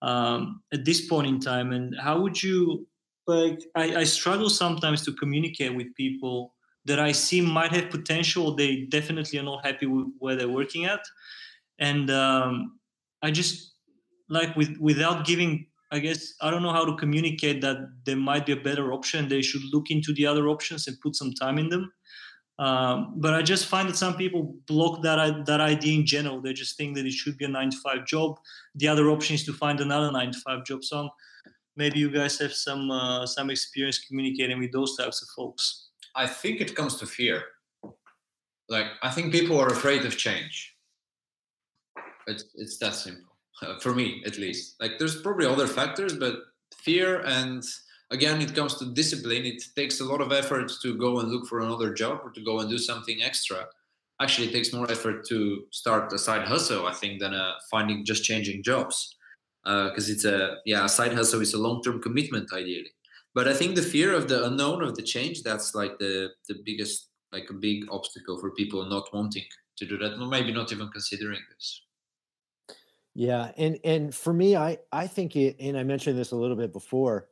um, 0.00 0.62
at 0.72 0.86
this 0.86 1.06
point 1.06 1.26
in 1.26 1.38
time. 1.40 1.72
And 1.72 1.94
how 2.00 2.20
would 2.20 2.42
you 2.42 2.86
like 3.26 3.60
I, 3.74 3.96
I 3.96 4.04
struggle 4.04 4.48
sometimes 4.48 5.04
to 5.04 5.12
communicate 5.12 5.74
with 5.74 5.94
people 5.94 6.54
that 6.86 6.98
i 6.98 7.12
see 7.12 7.42
might 7.42 7.70
have 7.70 7.90
potential 7.90 8.54
they 8.54 8.86
definitely 8.96 9.38
are 9.38 9.42
not 9.42 9.66
happy 9.66 9.84
with 9.84 10.06
where 10.18 10.36
they're 10.36 10.56
working 10.60 10.86
at. 10.86 11.04
And 11.78 12.10
um, 12.10 12.78
i 13.22 13.30
just 13.30 13.74
like 14.30 14.56
with 14.56 14.76
without 14.78 15.26
giving 15.26 15.67
I 15.90 16.00
guess 16.00 16.34
I 16.42 16.50
don't 16.50 16.62
know 16.62 16.72
how 16.72 16.84
to 16.84 16.96
communicate 16.96 17.62
that 17.62 17.78
there 18.04 18.16
might 18.16 18.44
be 18.44 18.52
a 18.52 18.56
better 18.56 18.92
option. 18.92 19.28
They 19.28 19.42
should 19.42 19.62
look 19.72 19.90
into 19.90 20.12
the 20.12 20.26
other 20.26 20.48
options 20.48 20.86
and 20.86 21.00
put 21.00 21.16
some 21.16 21.32
time 21.32 21.58
in 21.58 21.70
them. 21.70 21.92
Um, 22.58 23.14
but 23.16 23.34
I 23.34 23.42
just 23.42 23.66
find 23.66 23.88
that 23.88 23.96
some 23.96 24.16
people 24.16 24.54
block 24.66 25.02
that 25.02 25.46
that 25.46 25.60
idea 25.60 25.98
in 25.98 26.04
general. 26.04 26.40
They 26.40 26.52
just 26.52 26.76
think 26.76 26.96
that 26.96 27.06
it 27.06 27.12
should 27.12 27.38
be 27.38 27.44
a 27.44 27.48
nine 27.48 27.70
to 27.70 27.76
five 27.78 28.04
job. 28.04 28.38
The 28.74 28.88
other 28.88 29.08
option 29.08 29.34
is 29.34 29.44
to 29.44 29.52
find 29.52 29.80
another 29.80 30.10
nine 30.10 30.32
to 30.32 30.38
five 30.40 30.64
job. 30.64 30.84
So 30.84 31.08
maybe 31.76 32.00
you 32.00 32.10
guys 32.10 32.38
have 32.40 32.52
some 32.52 32.90
uh, 32.90 33.26
some 33.26 33.48
experience 33.48 33.98
communicating 34.00 34.58
with 34.58 34.72
those 34.72 34.96
types 34.96 35.22
of 35.22 35.28
folks. 35.36 35.88
I 36.16 36.26
think 36.26 36.60
it 36.60 36.74
comes 36.74 36.96
to 36.96 37.06
fear. 37.06 37.44
Like 38.68 38.86
I 39.02 39.10
think 39.10 39.32
people 39.32 39.58
are 39.58 39.68
afraid 39.68 40.04
of 40.04 40.18
change. 40.18 40.74
It's 42.26 42.44
it's 42.56 42.78
that 42.78 42.94
simple 42.94 43.27
for 43.80 43.94
me 43.94 44.22
at 44.26 44.38
least. 44.38 44.76
Like 44.80 44.98
there's 44.98 45.20
probably 45.20 45.46
other 45.46 45.66
factors, 45.66 46.14
but 46.14 46.36
fear 46.74 47.20
and 47.20 47.64
again, 48.10 48.40
it 48.40 48.54
comes 48.54 48.74
to 48.76 48.86
discipline. 48.86 49.44
It 49.44 49.62
takes 49.76 50.00
a 50.00 50.04
lot 50.04 50.20
of 50.20 50.32
effort 50.32 50.72
to 50.82 50.96
go 50.96 51.20
and 51.20 51.30
look 51.30 51.46
for 51.46 51.60
another 51.60 51.92
job 51.92 52.20
or 52.24 52.30
to 52.30 52.42
go 52.42 52.60
and 52.60 52.70
do 52.70 52.78
something 52.78 53.22
extra. 53.22 53.66
Actually, 54.20 54.48
it 54.48 54.52
takes 54.52 54.72
more 54.72 54.90
effort 54.90 55.26
to 55.28 55.64
start 55.70 56.12
a 56.12 56.18
side 56.18 56.46
hustle, 56.46 56.86
I 56.86 56.92
think, 56.92 57.20
than 57.20 57.34
uh, 57.34 57.54
finding 57.70 58.04
just 58.04 58.24
changing 58.24 58.62
jobs. 58.62 59.14
Because 59.64 60.08
uh, 60.08 60.12
it's 60.12 60.24
a 60.24 60.56
yeah, 60.64 60.84
a 60.84 60.88
side 60.88 61.12
hustle 61.12 61.40
is 61.40 61.54
a 61.54 61.58
long-term 61.58 62.00
commitment, 62.00 62.52
ideally. 62.52 62.90
But 63.34 63.46
I 63.46 63.54
think 63.54 63.74
the 63.74 63.82
fear 63.82 64.14
of 64.14 64.28
the 64.28 64.46
unknown 64.46 64.82
of 64.82 64.96
the 64.96 65.02
change 65.02 65.42
that's 65.42 65.74
like 65.74 65.98
the 65.98 66.30
the 66.48 66.56
biggest 66.64 67.10
like 67.32 67.50
a 67.50 67.54
big 67.54 67.84
obstacle 67.90 68.38
for 68.40 68.50
people 68.52 68.84
not 68.86 69.12
wanting 69.12 69.44
to 69.76 69.86
do 69.86 69.98
that, 69.98 70.18
maybe 70.18 70.52
not 70.52 70.72
even 70.72 70.88
considering 70.88 71.40
this. 71.50 71.82
Yeah, 73.18 73.50
and 73.56 73.80
and 73.82 74.14
for 74.14 74.32
me, 74.32 74.54
I 74.54 74.78
I 74.92 75.08
think 75.08 75.34
it, 75.34 75.56
and 75.58 75.76
I 75.76 75.82
mentioned 75.82 76.16
this 76.16 76.30
a 76.30 76.36
little 76.36 76.56
bit 76.56 76.72
before. 76.72 77.28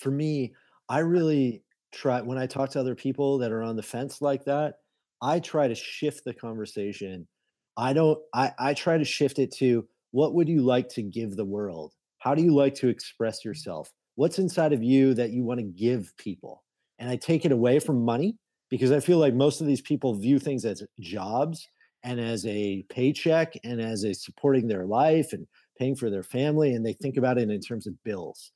For 0.00 0.10
me, 0.10 0.54
I 0.88 1.00
really 1.00 1.64
try 1.92 2.22
when 2.22 2.38
I 2.38 2.46
talk 2.46 2.70
to 2.70 2.80
other 2.80 2.94
people 2.94 3.38
that 3.38 3.52
are 3.52 3.62
on 3.62 3.76
the 3.76 3.82
fence 3.82 4.22
like 4.22 4.44
that. 4.46 4.76
I 5.22 5.40
try 5.40 5.68
to 5.68 5.74
shift 5.74 6.24
the 6.24 6.34
conversation. 6.34 7.28
I 7.76 7.94
don't. 7.94 8.18
I 8.34 8.52
I 8.58 8.74
try 8.74 8.98
to 8.98 9.04
shift 9.04 9.38
it 9.40 9.52
to 9.56 9.88
what 10.12 10.34
would 10.34 10.48
you 10.48 10.62
like 10.62 10.88
to 10.90 11.02
give 11.02 11.36
the 11.36 11.44
world? 11.46 11.94
How 12.18 12.34
do 12.34 12.42
you 12.42 12.54
like 12.54 12.74
to 12.76 12.88
express 12.88 13.44
yourself? 13.44 13.92
What's 14.16 14.38
inside 14.38 14.72
of 14.72 14.82
you 14.82 15.14
that 15.14 15.30
you 15.30 15.44
want 15.44 15.60
to 15.60 15.66
give 15.66 16.16
people? 16.18 16.64
And 16.98 17.10
I 17.10 17.16
take 17.16 17.44
it 17.44 17.52
away 17.52 17.80
from 17.80 18.04
money 18.04 18.36
because 18.70 18.92
I 18.92 19.00
feel 19.00 19.18
like 19.18 19.34
most 19.34 19.60
of 19.60 19.66
these 19.68 19.82
people 19.82 20.14
view 20.14 20.38
things 20.38 20.64
as 20.64 20.84
jobs 21.00 21.68
and 22.04 22.20
as 22.20 22.44
a 22.46 22.84
paycheck 22.88 23.54
and 23.64 23.80
as 23.80 24.04
a 24.04 24.14
supporting 24.14 24.68
their 24.68 24.86
life 24.86 25.32
and 25.32 25.46
paying 25.78 25.96
for 25.96 26.10
their 26.10 26.22
family. 26.22 26.74
And 26.74 26.84
they 26.84 26.92
think 26.94 27.16
about 27.16 27.38
it 27.38 27.50
in 27.50 27.60
terms 27.60 27.86
of 27.86 28.02
bills. 28.04 28.52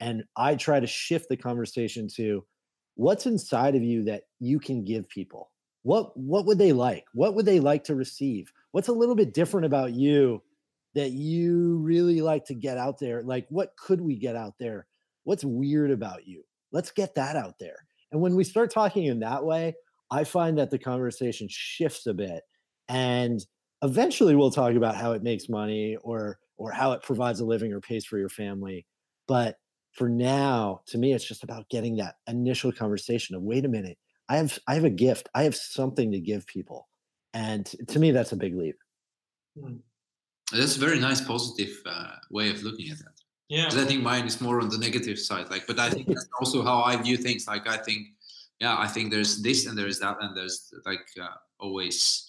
And 0.00 0.24
I 0.36 0.54
try 0.56 0.80
to 0.80 0.86
shift 0.86 1.28
the 1.28 1.36
conversation 1.36 2.08
to 2.16 2.44
what's 2.94 3.26
inside 3.26 3.74
of 3.74 3.82
you 3.82 4.04
that 4.04 4.24
you 4.40 4.58
can 4.58 4.84
give 4.84 5.08
people? 5.08 5.50
What 5.82 6.16
what 6.16 6.46
would 6.46 6.58
they 6.58 6.72
like? 6.72 7.04
What 7.12 7.34
would 7.34 7.46
they 7.46 7.60
like 7.60 7.84
to 7.84 7.94
receive? 7.94 8.52
What's 8.72 8.88
a 8.88 8.92
little 8.92 9.14
bit 9.14 9.34
different 9.34 9.66
about 9.66 9.92
you 9.92 10.42
that 10.94 11.12
you 11.12 11.78
really 11.78 12.20
like 12.20 12.44
to 12.46 12.54
get 12.54 12.78
out 12.78 12.98
there? 12.98 13.22
Like 13.22 13.46
what 13.50 13.76
could 13.76 14.00
we 14.00 14.16
get 14.16 14.36
out 14.36 14.54
there? 14.58 14.86
What's 15.24 15.44
weird 15.44 15.90
about 15.90 16.26
you? 16.26 16.42
Let's 16.72 16.90
get 16.90 17.14
that 17.14 17.36
out 17.36 17.58
there. 17.58 17.76
And 18.12 18.20
when 18.20 18.34
we 18.34 18.44
start 18.44 18.70
talking 18.70 19.04
in 19.06 19.20
that 19.20 19.44
way 19.44 19.74
i 20.10 20.24
find 20.24 20.58
that 20.58 20.70
the 20.70 20.78
conversation 20.78 21.48
shifts 21.50 22.06
a 22.06 22.14
bit 22.14 22.42
and 22.88 23.44
eventually 23.82 24.34
we'll 24.34 24.50
talk 24.50 24.74
about 24.74 24.96
how 24.96 25.12
it 25.12 25.22
makes 25.22 25.48
money 25.48 25.96
or 26.02 26.38
or 26.56 26.72
how 26.72 26.92
it 26.92 27.02
provides 27.02 27.40
a 27.40 27.44
living 27.44 27.72
or 27.72 27.80
pays 27.80 28.04
for 28.04 28.18
your 28.18 28.28
family 28.28 28.86
but 29.28 29.56
for 29.96 30.08
now, 30.10 30.82
to 30.88 30.98
me, 30.98 31.14
it's 31.14 31.24
just 31.24 31.42
about 31.42 31.68
getting 31.70 31.96
that 31.96 32.16
initial 32.28 32.70
conversation 32.70 33.34
of 33.34 33.42
wait 33.42 33.64
a 33.64 33.68
minute, 33.68 33.96
I 34.28 34.36
have 34.36 34.58
I 34.66 34.74
have 34.74 34.84
a 34.84 34.90
gift, 34.90 35.28
I 35.34 35.44
have 35.44 35.56
something 35.56 36.12
to 36.12 36.20
give 36.20 36.46
people, 36.46 36.88
and 37.32 37.64
to 37.88 37.98
me, 37.98 38.10
that's 38.10 38.32
a 38.32 38.36
big 38.36 38.54
leap. 38.54 38.76
Hmm. 39.58 39.76
That's 40.52 40.76
a 40.76 40.80
very 40.80 41.00
nice, 41.00 41.20
positive 41.20 41.76
uh, 41.86 42.16
way 42.30 42.50
of 42.50 42.62
looking 42.62 42.90
at 42.90 42.98
that. 42.98 43.14
Yeah, 43.48 43.68
I 43.68 43.84
think 43.84 44.02
mine 44.02 44.26
is 44.26 44.40
more 44.40 44.60
on 44.60 44.68
the 44.68 44.78
negative 44.78 45.18
side. 45.18 45.50
Like, 45.50 45.66
but 45.66 45.78
I 45.78 45.90
think 45.90 46.08
that's 46.08 46.28
also 46.40 46.62
how 46.62 46.82
I 46.82 46.96
view 46.96 47.16
things. 47.16 47.46
Like, 47.48 47.68
I 47.68 47.78
think, 47.78 48.08
yeah, 48.60 48.76
I 48.78 48.86
think 48.86 49.10
there's 49.10 49.42
this 49.42 49.66
and 49.66 49.78
there's 49.78 49.98
that, 50.00 50.18
and 50.20 50.36
there's 50.36 50.72
like 50.84 51.06
uh, 51.20 51.34
always 51.58 52.28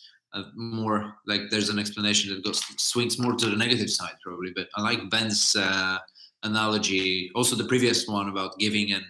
more 0.56 1.16
like 1.26 1.42
there's 1.50 1.70
an 1.70 1.80
explanation 1.80 2.34
that 2.34 2.44
goes 2.44 2.62
swings 2.78 3.20
more 3.20 3.34
to 3.36 3.50
the 3.50 3.56
negative 3.56 3.90
side 3.90 4.16
probably. 4.22 4.52
But 4.56 4.68
I 4.76 4.82
like 4.82 5.10
Ben's 5.10 5.56
uh, 5.56 5.98
analogy 6.44 7.32
also 7.36 7.56
the 7.56 7.66
previous 7.66 8.08
one 8.08 8.30
about 8.30 8.58
giving 8.60 8.92
and 8.94 9.04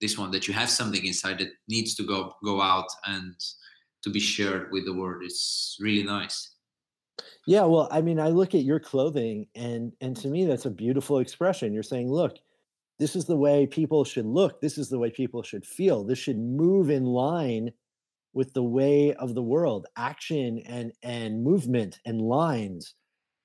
this 0.00 0.18
one 0.18 0.30
that 0.32 0.48
you 0.48 0.54
have 0.54 0.70
something 0.70 1.04
inside 1.04 1.38
that 1.38 1.52
needs 1.68 1.94
to 1.96 2.04
go 2.04 2.34
go 2.44 2.60
out 2.60 2.88
and 3.06 3.34
to 4.02 4.10
be 4.10 4.20
shared 4.20 4.70
with 4.72 4.84
the 4.84 4.94
world. 4.94 5.22
It's 5.24 5.76
really 5.80 6.02
nice. 6.02 6.50
Yeah 7.46 7.64
well 7.64 7.88
i 7.90 8.00
mean 8.00 8.20
i 8.20 8.28
look 8.28 8.54
at 8.54 8.62
your 8.62 8.80
clothing 8.80 9.46
and 9.54 9.92
and 10.00 10.16
to 10.18 10.28
me 10.28 10.44
that's 10.44 10.66
a 10.66 10.70
beautiful 10.70 11.18
expression. 11.18 11.72
You're 11.72 11.82
saying 11.82 12.10
look 12.10 12.38
this 12.98 13.16
is 13.16 13.24
the 13.24 13.36
way 13.36 13.66
people 13.66 14.04
should 14.04 14.26
look. 14.26 14.60
This 14.60 14.78
is 14.78 14.88
the 14.88 14.98
way 14.98 15.10
people 15.10 15.42
should 15.42 15.66
feel. 15.66 16.04
This 16.04 16.20
should 16.20 16.38
move 16.38 16.88
in 16.88 17.04
line 17.04 17.72
with 18.34 18.52
the 18.54 18.62
way 18.62 19.12
of 19.14 19.34
the 19.34 19.42
world 19.42 19.86
action 19.96 20.58
and 20.66 20.92
and 21.02 21.42
movement 21.42 22.00
and 22.06 22.20
lines 22.20 22.94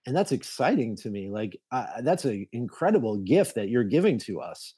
and 0.06 0.16
that's 0.16 0.32
exciting 0.32 0.96
to 0.96 1.10
me 1.10 1.30
like 1.30 1.60
uh, 1.72 2.02
that's 2.02 2.26
an 2.26 2.48
incredible 2.54 3.18
gift 3.18 3.56
that 3.56 3.70
you're 3.70 3.84
giving 3.84 4.18
to 4.18 4.40
us 4.40 4.74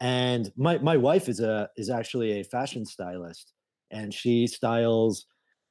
and 0.00 0.50
my 0.56 0.78
my 0.78 0.96
wife 0.96 1.28
is 1.28 1.40
a 1.40 1.68
is 1.76 1.90
actually 1.90 2.40
a 2.40 2.44
fashion 2.44 2.84
stylist 2.84 3.52
and 3.90 4.12
she 4.12 4.46
styles 4.46 5.26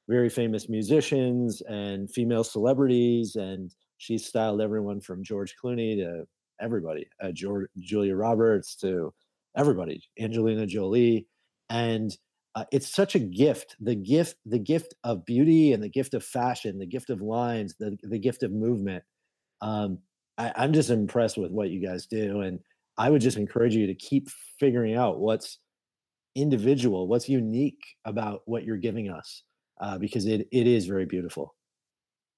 very 0.08 0.28
famous 0.28 0.68
musicians 0.68 1.60
and 1.62 2.10
female 2.10 2.44
celebrities 2.44 3.36
and 3.36 3.74
she's 3.98 4.24
styled 4.24 4.60
everyone 4.60 5.00
from 5.00 5.24
george 5.24 5.54
clooney 5.62 5.96
to 5.96 6.24
everybody 6.60 7.06
uh, 7.22 7.32
george, 7.32 7.68
julia 7.80 8.14
roberts 8.14 8.76
to 8.76 9.12
everybody 9.56 10.02
angelina 10.20 10.66
jolie 10.66 11.26
and 11.68 12.16
uh, 12.54 12.64
it's 12.72 12.92
such 12.92 13.14
a 13.14 13.18
gift 13.18 13.76
the 13.80 13.94
gift 13.94 14.36
the 14.44 14.58
gift 14.58 14.94
of 15.04 15.24
beauty 15.24 15.72
and 15.72 15.82
the 15.82 15.88
gift 15.88 16.14
of 16.14 16.24
fashion 16.24 16.78
the 16.78 16.86
gift 16.86 17.10
of 17.10 17.20
lines 17.20 17.74
the, 17.78 17.96
the 18.02 18.18
gift 18.18 18.42
of 18.42 18.52
movement. 18.52 19.04
Um, 19.62 19.98
I, 20.38 20.52
i'm 20.56 20.72
just 20.72 20.90
impressed 20.90 21.36
with 21.36 21.50
what 21.50 21.70
you 21.70 21.86
guys 21.86 22.06
do 22.06 22.40
and 22.40 22.60
i 22.96 23.10
would 23.10 23.20
just 23.20 23.36
encourage 23.36 23.74
you 23.74 23.86
to 23.86 23.94
keep 23.94 24.28
figuring 24.58 24.96
out 24.96 25.20
what's 25.20 25.58
individual 26.34 27.08
what's 27.08 27.28
unique 27.28 27.82
about 28.04 28.40
what 28.46 28.64
you're 28.64 28.76
giving 28.78 29.10
us 29.10 29.42
uh, 29.80 29.98
because 29.98 30.26
it, 30.26 30.46
it 30.52 30.66
is 30.66 30.86
very 30.86 31.06
beautiful. 31.06 31.54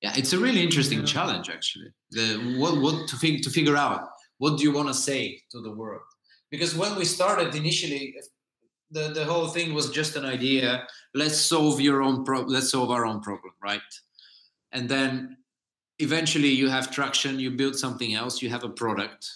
Yeah 0.00 0.12
it's 0.16 0.32
a 0.32 0.38
really 0.38 0.62
interesting 0.62 1.04
challenge 1.04 1.48
actually. 1.48 1.90
The 2.10 2.56
what, 2.58 2.80
what 2.80 3.08
to, 3.08 3.40
to 3.40 3.50
figure 3.50 3.76
out 3.76 4.08
what 4.38 4.58
do 4.58 4.64
you 4.64 4.72
want 4.72 4.88
to 4.88 4.94
say 4.94 5.40
to 5.52 5.60
the 5.60 5.72
world? 5.72 6.02
Because 6.50 6.74
when 6.74 6.96
we 6.96 7.04
started 7.04 7.54
initially 7.54 8.14
the, 8.92 9.08
the 9.08 9.24
whole 9.24 9.48
thing 9.48 9.74
was 9.74 9.90
just 9.90 10.16
an 10.16 10.24
idea. 10.24 10.86
Let's 11.14 11.38
solve 11.38 11.80
your 11.80 12.02
own 12.02 12.24
pro- 12.24 12.42
let's 12.42 12.70
solve 12.70 12.90
our 12.90 13.04
own 13.04 13.20
problem 13.20 13.54
right? 13.62 13.80
And 14.72 14.88
then 14.88 15.38
eventually 15.98 16.48
you 16.48 16.68
have 16.68 16.90
traction 16.90 17.40
you 17.40 17.50
build 17.50 17.76
something 17.76 18.14
else 18.14 18.42
you 18.42 18.50
have 18.50 18.64
a 18.64 18.68
product. 18.68 19.30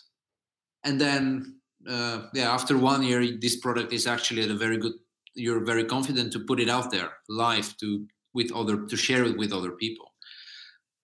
And 0.85 1.01
then 1.01 1.57
uh, 1.89 2.27
yeah 2.35 2.53
after 2.53 2.77
one 2.77 3.03
year 3.03 3.27
this 3.41 3.57
product 3.57 3.93
is 3.93 4.07
actually 4.07 4.43
at 4.43 4.51
a 4.51 4.55
very 4.57 4.79
good 4.79 4.95
you're 5.35 5.65
very 5.65 5.85
confident 5.85 6.33
to 6.33 6.41
put 6.41 6.61
it 6.61 6.69
out 6.69 6.91
there 6.91 7.11
live 7.29 7.77
to 7.79 8.07
with 8.35 8.53
other 8.53 8.87
to 8.87 8.97
share 8.97 9.25
it 9.25 9.37
with 9.39 9.53
other 9.53 9.73
people. 9.73 10.13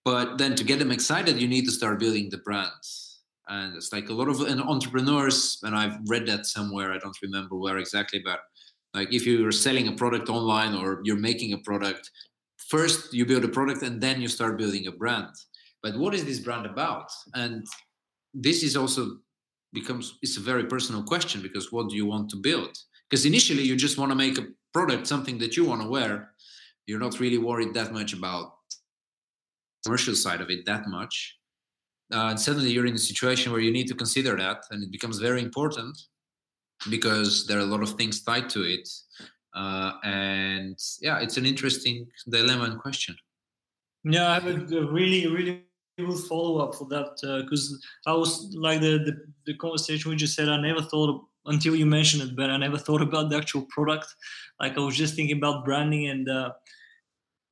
But 0.05 0.39
then 0.39 0.57
to 0.57 0.65
get 0.65 0.79
them 0.79 0.93
excited 0.93 1.41
you 1.41 1.49
need 1.49 1.65
to 1.65 1.73
start 1.73 1.99
building 1.99 2.29
the 2.31 2.39
brands 2.39 3.12
and 3.55 3.69
it's 3.77 3.93
like 3.97 4.09
a 4.09 4.17
lot 4.21 4.29
of 4.33 4.41
entrepreneurs 4.75 5.39
and 5.65 5.73
i've 5.81 5.99
read 6.13 6.25
that 6.27 6.45
somewhere 6.57 6.89
i 6.93 6.99
don't 6.99 7.23
remember 7.27 7.55
where 7.57 7.79
exactly 7.79 8.21
but 8.31 8.41
like 8.95 9.11
if 9.19 9.23
you're 9.27 9.59
selling 9.67 9.87
a 9.89 9.97
product 10.03 10.29
online 10.29 10.75
or 10.81 11.01
you're 11.05 11.25
making 11.31 11.51
a 11.53 11.59
product 11.71 12.05
first 12.73 13.13
you 13.13 13.27
build 13.27 13.45
a 13.45 13.49
product 13.59 13.83
and 13.83 14.01
then 14.01 14.21
you 14.23 14.29
start 14.29 14.57
building 14.57 14.87
a 14.87 14.93
brand. 14.93 15.35
But 15.83 15.97
what 15.99 16.15
is 16.15 16.25
this 16.25 16.41
brand 16.41 16.67
about? 16.67 17.09
And 17.35 17.67
this 18.33 18.63
is 18.63 18.77
also 18.77 19.19
becomes 19.73 20.19
it's 20.23 20.37
a 20.37 20.41
very 20.41 20.65
personal 20.65 21.03
question 21.03 21.43
because 21.43 21.73
what 21.73 21.89
do 21.91 21.97
you 21.97 22.07
want 22.07 22.31
to 22.31 22.37
build? 22.37 22.75
Because 23.09 23.27
initially 23.27 23.63
you 23.63 23.77
just 23.77 23.99
want 23.99 24.11
to 24.11 24.17
make 24.25 24.39
a 24.39 24.47
product 24.73 25.07
something 25.07 25.39
that 25.39 25.57
you 25.57 25.65
want 25.65 25.83
to 25.83 25.89
wear. 25.89 26.33
You're 26.87 27.05
not 27.07 27.21
really 27.21 27.39
worried 27.39 27.75
that 27.75 27.93
much 27.93 28.13
about 28.13 28.55
commercial 29.85 30.15
side 30.15 30.41
of 30.41 30.49
it 30.51 30.65
that 30.67 30.87
much 30.87 31.37
uh, 32.13 32.29
and 32.31 32.41
suddenly 32.41 32.71
you're 32.71 32.87
in 32.87 32.95
a 32.95 32.99
situation 32.99 33.53
where 33.53 33.61
you 33.61 33.73
need 33.73 33.89
to 33.89 33.95
consider 33.95 34.37
that 34.37 34.65
and 34.71 34.83
it 34.83 34.91
becomes 34.91 35.19
very 35.19 35.41
important 35.41 35.99
because 36.91 37.47
there 37.47 37.59
are 37.59 37.63
a 37.63 37.73
lot 37.75 37.83
of 37.83 37.91
things 37.91 38.23
tied 38.23 38.49
to 38.51 38.63
it. 38.63 38.89
Uh, 39.55 39.93
and 40.03 40.79
yeah 41.01 41.19
it's 41.21 41.37
an 41.37 41.45
interesting 41.45 42.07
dilemma 42.29 42.65
and 42.65 42.79
question. 42.81 43.15
Yeah 44.05 44.31
i 44.31 44.35
have 44.35 44.47
a 44.47 44.87
really 44.87 45.27
really 45.27 45.65
good 45.99 46.19
follow 46.31 46.59
up 46.65 46.75
for 46.75 46.87
that 46.89 47.11
because 47.45 47.65
uh, 48.07 48.11
i 48.11 48.15
was 48.15 48.55
like 48.55 48.81
the, 48.81 48.99
the, 49.07 49.15
the 49.47 49.55
conversation 49.59 50.11
we 50.11 50.17
just 50.17 50.35
said 50.35 50.49
i 50.49 50.59
never 50.61 50.81
thought 50.81 51.23
until 51.45 51.77
you 51.77 51.85
mentioned 51.85 52.23
it 52.23 52.35
but 52.35 52.49
i 52.49 52.57
never 52.57 52.79
thought 52.79 53.03
about 53.03 53.29
the 53.29 53.37
actual 53.37 53.63
product. 53.69 54.07
Like 54.59 54.79
i 54.79 54.81
was 54.81 54.97
just 54.97 55.15
thinking 55.15 55.37
about 55.37 55.67
branding 55.67 56.09
and 56.09 56.29
uh, 56.29 56.53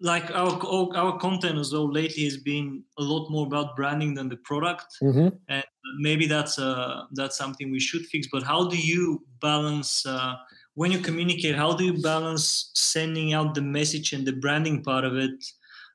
like 0.01 0.31
our 0.31 0.59
our 0.97 1.19
content 1.19 1.59
as 1.59 1.73
well 1.73 1.91
lately 1.91 2.25
has 2.25 2.39
been 2.39 2.83
a 2.99 3.03
lot 3.03 3.31
more 3.31 3.47
about 3.47 3.77
branding 3.77 4.15
than 4.15 4.29
the 4.29 4.37
product. 4.39 4.87
Mm-hmm. 5.03 5.29
and 5.49 5.65
maybe 5.99 6.27
that's 6.27 6.59
uh 6.59 7.05
that's 7.13 7.37
something 7.37 7.71
we 7.71 7.81
should 7.81 8.07
fix 8.07 8.29
but 8.31 8.43
how 8.43 8.69
do 8.69 8.77
you 8.77 9.25
balance 9.41 10.07
uh, 10.07 10.35
when 10.75 10.93
you 10.93 10.99
communicate 10.99 11.57
how 11.57 11.73
do 11.73 11.85
you 11.85 12.01
balance 12.01 12.71
sending 12.75 13.33
out 13.33 13.55
the 13.55 13.63
message 13.63 14.13
and 14.13 14.27
the 14.27 14.33
branding 14.33 14.83
part 14.83 15.05
of 15.05 15.17
it 15.17 15.45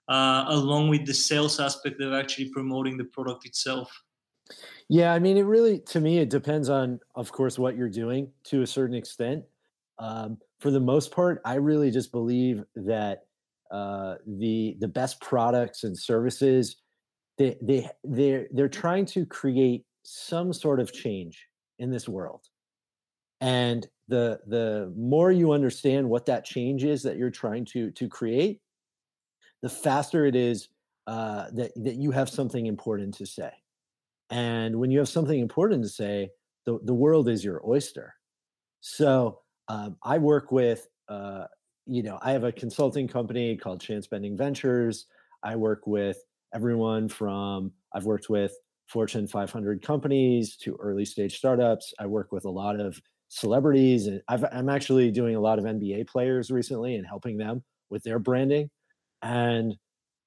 uh, 0.08 0.46
along 0.50 0.90
with 0.90 1.06
the 1.06 1.14
sales 1.14 1.60
aspect 1.60 2.00
of 2.02 2.14
actually 2.14 2.50
promoting 2.50 2.96
the 2.98 3.06
product 3.06 3.46
itself? 3.46 3.92
Yeah 4.90 5.14
i 5.14 5.20
mean 5.20 5.38
it 5.38 5.44
really 5.44 5.80
to 5.80 6.00
me 6.00 6.20
it 6.20 6.30
depends 6.30 6.70
on 6.70 7.00
of 7.16 7.32
course 7.32 7.58
what 7.58 7.76
you're 7.76 7.90
doing 7.90 8.32
to 8.46 8.62
a 8.62 8.68
certain 8.68 8.96
extent. 8.96 9.44
Um, 9.98 10.40
for 10.60 10.72
the 10.72 10.80
most 10.80 11.12
part 11.12 11.42
i 11.46 11.56
really 11.56 11.90
just 11.90 12.12
believe 12.12 12.64
that 12.76 13.28
uh, 13.72 14.16
the 14.28 14.76
the 14.80 14.88
best 14.88 15.20
products 15.22 15.84
and 15.84 15.98
services 15.98 16.78
they 17.38 17.58
they 17.62 17.90
they're 18.04 18.48
they're 18.52 18.70
trying 18.70 19.06
to 19.06 19.26
create 19.26 19.86
some 20.04 20.54
sort 20.54 20.80
of 20.80 20.94
change 20.94 21.48
in 21.80 21.92
this 21.92 22.08
world. 22.08 22.42
And 23.42 23.88
the 24.08 24.40
the 24.48 24.94
more 24.96 25.32
you 25.32 25.52
understand 25.52 26.10
what 26.10 26.26
that 26.28 26.46
change 26.46 26.84
is 26.84 27.04
that 27.04 27.18
you're 27.18 27.30
trying 27.30 27.66
to 27.66 27.92
to 27.92 28.08
create 28.08 28.62
the 29.62 29.70
faster 29.70 30.26
it 30.26 30.36
is 30.36 30.70
uh, 31.08 31.48
that 31.54 31.72
that 31.76 31.96
you 31.96 32.12
have 32.12 32.30
something 32.30 32.66
important 32.66 33.14
to 33.16 33.26
say. 33.26 33.52
And 34.30 34.78
when 34.80 34.92
you 34.92 35.00
have 35.00 35.10
something 35.10 35.40
important 35.40 35.84
to 35.84 35.90
say 35.90 36.30
the, 36.66 36.80
the 36.84 36.94
world 36.94 37.30
is 37.30 37.44
your 37.44 37.62
oyster. 37.68 38.16
So 38.82 39.40
um, 39.68 39.98
i 40.04 40.18
work 40.18 40.52
with 40.52 40.88
uh, 41.10 41.46
you 41.88 42.04
know, 42.04 42.20
I 42.22 42.32
have 42.32 42.44
a 42.44 42.52
consulting 42.52 43.08
company 43.08 43.56
called 43.58 43.82
Chance 43.82 44.08
Bending 44.08 44.38
Ventures. 44.38 45.06
I 45.44 45.56
work 45.56 45.86
with 45.86 46.18
everyone 46.54 47.10
from 47.10 47.72
I've 47.94 48.06
worked 48.06 48.30
with 48.30 48.54
Fortune 48.88 49.28
500 49.28 49.82
companies 49.82 50.56
to 50.58 50.76
early 50.80 51.06
stage 51.06 51.38
startups. 51.38 51.94
I 52.00 52.08
work 52.08 52.32
with 52.32 52.46
a 52.46 52.50
lot 52.50 52.80
of 52.80 53.00
celebrities, 53.30 54.08
and 54.08 54.22
i 54.30 54.40
am 54.52 54.70
actually 54.70 55.12
doing 55.12 55.36
a 55.36 55.40
lot 55.40 55.60
of 55.60 55.66
NBA 55.66 56.08
players 56.08 56.52
recently 56.52 56.96
and 56.96 57.06
helping 57.06 57.38
them 57.38 57.64
with 57.90 58.04
their 58.04 58.20
branding. 58.20 58.70
And 59.22 59.76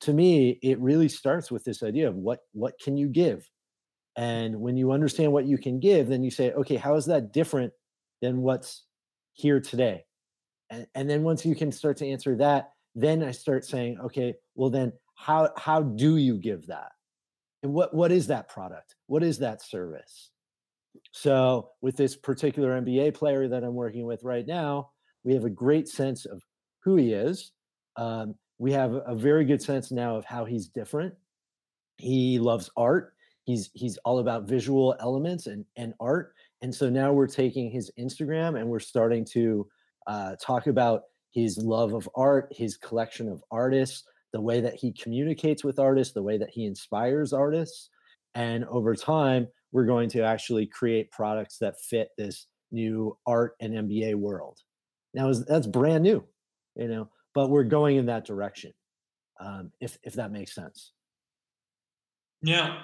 to 0.02 0.12
me, 0.12 0.59
it 0.62 0.78
really 0.80 1.09
starts 1.09 1.50
with 1.50 1.64
this 1.64 1.82
idea 1.82 2.09
of 2.09 2.16
what 2.16 2.40
what 2.52 2.74
can 2.82 2.96
you 2.96 3.09
give, 3.09 3.48
and 4.16 4.61
when 4.61 4.76
you 4.76 4.92
understand 4.92 5.32
what 5.32 5.46
you 5.46 5.59
can 5.59 5.80
give, 5.80 6.09
then 6.09 6.22
you 6.24 6.30
say, 6.30 6.52
okay, 6.52 6.76
how 6.76 6.96
is 6.96 7.06
that 7.06 7.32
different 7.32 7.72
than 8.22 8.42
what's 8.42 8.84
here 9.34 9.61
today? 9.61 10.04
And, 10.71 10.87
and 10.95 11.09
then 11.09 11.23
once 11.23 11.45
you 11.45 11.55
can 11.55 11.73
start 11.73 11.97
to 11.99 12.07
answer 12.07 12.37
that, 12.37 12.73
then 12.95 13.23
I 13.23 13.31
start 13.31 13.64
saying, 13.64 13.99
okay, 14.01 14.35
well 14.55 14.71
then 14.71 14.93
how 15.14 15.51
how 15.57 15.83
do 15.83 16.16
you 16.16 16.37
give 16.37 16.66
that? 16.66 16.93
And 17.62 17.73
what 17.73 17.95
what 17.95 18.12
is 18.12 18.27
that 18.29 18.49
product? 18.49 18.95
What 19.07 19.23
is 19.23 19.39
that 19.39 19.62
service? 19.62 20.31
So 21.12 21.71
with 21.81 21.97
this 21.97 22.16
particular 22.16 22.81
NBA 22.81 23.14
player 23.14 23.49
that 23.49 23.64
I'm 23.64 23.75
working 23.75 24.05
with 24.05 24.23
right 24.25 24.47
now, 24.47 24.91
we 25.25 25.35
have 25.35 25.45
a 25.45 25.51
great 25.51 25.89
sense 25.89 26.25
of 26.25 26.43
who 26.81 26.97
he 26.97 27.12
is. 27.12 27.53
Um, 27.97 28.35
we 28.59 28.73
have 28.73 28.95
a 29.07 29.14
very 29.14 29.45
good 29.45 29.62
sense 29.62 29.91
now 29.91 30.16
of 30.16 30.25
how 30.25 30.45
he's 30.45 30.69
different. 30.69 31.14
He 31.97 32.39
loves 32.39 32.71
art. 32.77 33.14
He's 33.45 33.71
he's 33.75 33.97
all 33.99 34.19
about 34.19 34.49
visual 34.49 34.95
elements 35.01 35.47
and 35.47 35.64
and 35.77 35.95
art. 36.01 36.35
And 36.62 36.75
so 36.75 36.91
now 36.91 37.12
we're 37.12 37.27
taking 37.27 37.71
his 37.71 37.91
Instagram 37.99 38.59
and 38.59 38.69
we're 38.69 38.81
starting 38.81 39.25
to 39.27 39.69
uh, 40.09 40.34
talk 40.44 40.66
about 40.66 41.02
his 41.30 41.59
love 41.59 41.92
of 41.92 42.09
art, 42.16 42.48
his 42.50 42.76
collection 42.76 43.28
of 43.28 43.44
artists, 43.50 44.04
the 44.32 44.40
way 44.40 44.61
that 44.61 44.74
he 44.74 44.92
communicates 44.92 45.62
with 45.62 45.78
artists, 45.78 46.14
the 46.14 46.22
way 46.22 46.38
that 46.38 46.50
he 46.50 46.64
inspires 46.64 47.32
artists. 47.32 47.90
And 48.34 48.64
over 48.64 48.94
time, 48.96 49.46
we're 49.70 49.86
going 49.86 50.09
to 50.11 50.22
actually 50.22 50.66
create 50.66 51.11
products 51.11 51.59
that 51.59 51.80
fit 51.80 52.09
this 52.16 52.46
new 52.72 53.16
art 53.26 53.54
and 53.61 53.74
NBA 53.74 54.14
world. 54.14 54.59
Now, 55.14 55.32
that's 55.32 55.66
brand 55.66 56.02
new, 56.02 56.24
you 56.74 56.88
know, 56.88 57.11
but 57.34 57.50
we're 57.50 57.64
going 57.64 57.96
in 57.96 58.06
that 58.06 58.26
direction, 58.26 58.72
um, 59.40 59.72
if 59.80 59.98
if 60.02 60.14
that 60.14 60.32
makes 60.32 60.54
sense. 60.54 60.92
Yeah, 62.42 62.82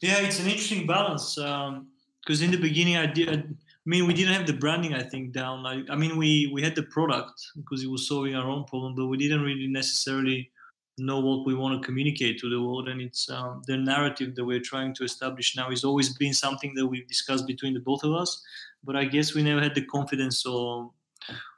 yeah, 0.00 0.18
it's 0.18 0.40
an 0.40 0.46
interesting 0.46 0.86
balance 0.86 1.36
because 1.36 1.70
um, 1.70 2.44
in 2.44 2.50
the 2.50 2.58
beginning 2.58 2.96
I 2.96 3.06
did 3.06 3.56
I 3.86 3.88
mean, 3.88 4.06
we 4.06 4.14
didn't 4.14 4.34
have 4.34 4.48
the 4.48 4.52
branding, 4.52 4.94
I 4.94 5.02
think, 5.02 5.32
down. 5.32 5.62
Like, 5.62 5.84
I 5.88 5.94
mean, 5.94 6.16
we 6.16 6.50
we 6.52 6.60
had 6.60 6.74
the 6.74 6.82
product 6.82 7.40
because 7.56 7.84
it 7.84 7.90
was 7.90 8.08
solving 8.08 8.34
our 8.34 8.50
own 8.50 8.64
problem, 8.64 8.96
but 8.96 9.06
we 9.06 9.16
didn't 9.16 9.42
really 9.42 9.68
necessarily 9.68 10.50
know 10.98 11.20
what 11.20 11.46
we 11.46 11.54
want 11.54 11.80
to 11.80 11.86
communicate 11.86 12.40
to 12.40 12.50
the 12.50 12.60
world. 12.60 12.88
And 12.88 13.00
it's 13.00 13.30
um, 13.30 13.62
the 13.66 13.76
narrative 13.76 14.34
that 14.34 14.44
we're 14.44 14.60
trying 14.60 14.92
to 14.94 15.04
establish 15.04 15.56
now 15.56 15.70
is 15.70 15.84
always 15.84 16.16
been 16.16 16.34
something 16.34 16.74
that 16.74 16.86
we've 16.86 17.06
discussed 17.06 17.46
between 17.46 17.74
the 17.74 17.80
both 17.80 18.02
of 18.02 18.12
us. 18.12 18.42
But 18.82 18.96
I 18.96 19.04
guess 19.04 19.34
we 19.34 19.42
never 19.42 19.60
had 19.60 19.74
the 19.76 19.84
confidence 19.84 20.44
or 20.44 20.90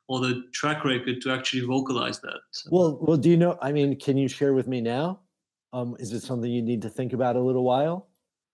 or 0.08 0.20
the 0.20 0.42
track 0.52 0.84
record 0.84 1.22
to 1.22 1.30
actually 1.30 1.64
vocalize 1.64 2.20
that. 2.20 2.40
Well, 2.70 2.98
well, 3.00 3.16
do 3.16 3.30
you 3.30 3.38
know? 3.38 3.56
I 3.62 3.72
mean, 3.72 3.98
can 3.98 4.18
you 4.18 4.28
share 4.28 4.52
with 4.52 4.68
me 4.68 4.82
now? 4.82 5.20
Um, 5.72 5.96
is 5.98 6.12
it 6.12 6.20
something 6.20 6.50
you 6.50 6.62
need 6.62 6.82
to 6.82 6.90
think 6.90 7.14
about 7.14 7.36
a 7.36 7.40
little 7.40 7.64
while? 7.64 8.08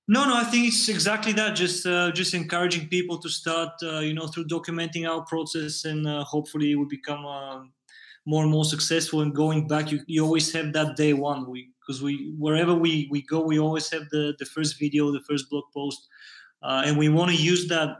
No, 0.07 0.27
no, 0.27 0.37
I 0.37 0.45
think 0.45 0.69
it's 0.69 0.89
exactly 0.89 1.33
that. 1.33 1.57
Just, 1.57 1.87
uh, 1.87 2.13
just 2.13 2.35
encouraging 2.35 2.89
people 2.89 3.19
to 3.19 3.29
start, 3.31 3.71
uh, 3.83 4.01
you 4.01 4.13
know, 4.13 4.27
through 4.27 4.47
documenting 4.49 5.09
our 5.09 5.25
process, 5.25 5.87
and 5.87 6.07
uh, 6.07 6.25
hopefully 6.25 6.75
we 6.75 6.85
become 6.85 7.25
uh, 7.25 7.61
more 8.27 8.43
and 8.43 8.53
more 8.53 8.67
successful. 8.67 9.23
And 9.23 9.35
going 9.35 9.67
back, 9.67 9.91
you, 9.91 10.01
you 10.07 10.23
always 10.23 10.53
have 10.53 10.75
that 10.75 10.97
day 10.97 11.15
one. 11.15 11.51
We 11.51 11.71
because 11.81 12.03
we 12.03 12.35
wherever 12.39 12.75
we 12.75 13.09
we 13.11 13.23
go, 13.23 13.41
we 13.41 13.59
always 13.59 13.91
have 13.93 14.11
the 14.11 14.35
the 14.39 14.45
first 14.45 14.79
video, 14.79 15.11
the 15.11 15.23
first 15.23 15.49
blog 15.49 15.65
post, 15.73 16.07
uh, 16.63 16.83
and 16.85 16.99
we 16.99 17.09
want 17.09 17.31
to 17.31 17.37
use 17.37 17.67
that 17.69 17.97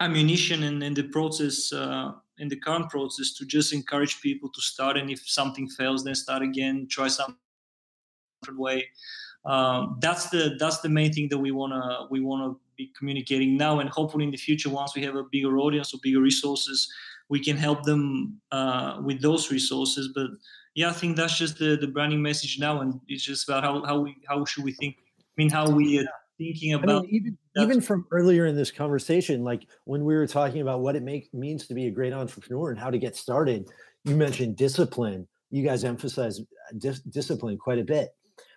ammunition 0.00 0.62
and 0.62 0.82
in, 0.82 0.88
in 0.88 0.94
the 0.94 1.04
process 1.04 1.72
uh, 1.72 2.12
in 2.36 2.48
the 2.48 2.56
current 2.56 2.90
process 2.90 3.32
to 3.32 3.46
just 3.46 3.72
encourage 3.72 4.20
people 4.20 4.50
to 4.50 4.60
start. 4.60 4.98
And 4.98 5.08
if 5.10 5.26
something 5.26 5.68
fails, 5.68 6.04
then 6.04 6.14
start 6.14 6.42
again, 6.42 6.86
try 6.90 7.08
some 7.08 7.38
different 8.42 8.60
way 8.60 8.88
um, 9.46 9.98
that's 10.00 10.30
the 10.30 10.56
that's 10.58 10.78
the 10.80 10.88
main 10.88 11.12
thing 11.12 11.28
that 11.28 11.38
we 11.38 11.50
wanna 11.50 12.06
we 12.10 12.20
wanna 12.20 12.54
be 12.76 12.90
communicating 12.96 13.56
now, 13.56 13.80
and 13.80 13.90
hopefully 13.90 14.24
in 14.24 14.30
the 14.30 14.36
future, 14.36 14.70
once 14.70 14.94
we 14.94 15.02
have 15.02 15.16
a 15.16 15.24
bigger 15.30 15.58
audience 15.58 15.92
or 15.92 15.98
bigger 16.02 16.20
resources, 16.20 16.90
we 17.28 17.42
can 17.42 17.56
help 17.56 17.82
them 17.82 18.40
uh, 18.52 19.00
with 19.04 19.20
those 19.20 19.50
resources. 19.50 20.10
But 20.14 20.28
yeah, 20.74 20.88
I 20.88 20.92
think 20.92 21.16
that's 21.16 21.36
just 21.36 21.58
the, 21.58 21.76
the 21.76 21.86
branding 21.86 22.22
message 22.22 22.58
now, 22.58 22.80
and 22.80 23.00
it's 23.06 23.22
just 23.22 23.46
about 23.48 23.64
how 23.64 23.84
how 23.84 24.00
we 24.00 24.16
how 24.26 24.44
should 24.44 24.64
we 24.64 24.72
think. 24.72 24.96
I 25.20 25.36
mean, 25.36 25.50
how 25.50 25.68
we 25.68 25.98
are 25.98 26.06
thinking 26.38 26.72
about. 26.72 27.04
I 27.04 27.06
mean, 27.06 27.10
even 27.10 27.38
even 27.58 27.80
from 27.82 28.06
earlier 28.12 28.46
in 28.46 28.56
this 28.56 28.70
conversation, 28.70 29.44
like 29.44 29.66
when 29.84 30.04
we 30.04 30.14
were 30.14 30.26
talking 30.26 30.62
about 30.62 30.80
what 30.80 30.96
it 30.96 31.02
make, 31.02 31.32
means 31.34 31.66
to 31.66 31.74
be 31.74 31.86
a 31.86 31.90
great 31.90 32.14
entrepreneur 32.14 32.70
and 32.70 32.78
how 32.78 32.88
to 32.88 32.98
get 32.98 33.14
started, 33.14 33.68
you 34.04 34.16
mentioned 34.16 34.56
discipline. 34.56 35.28
You 35.50 35.64
guys 35.64 35.84
emphasize 35.84 36.40
dis- 36.78 37.00
discipline 37.00 37.58
quite 37.58 37.78
a 37.78 37.84
bit 37.84 38.14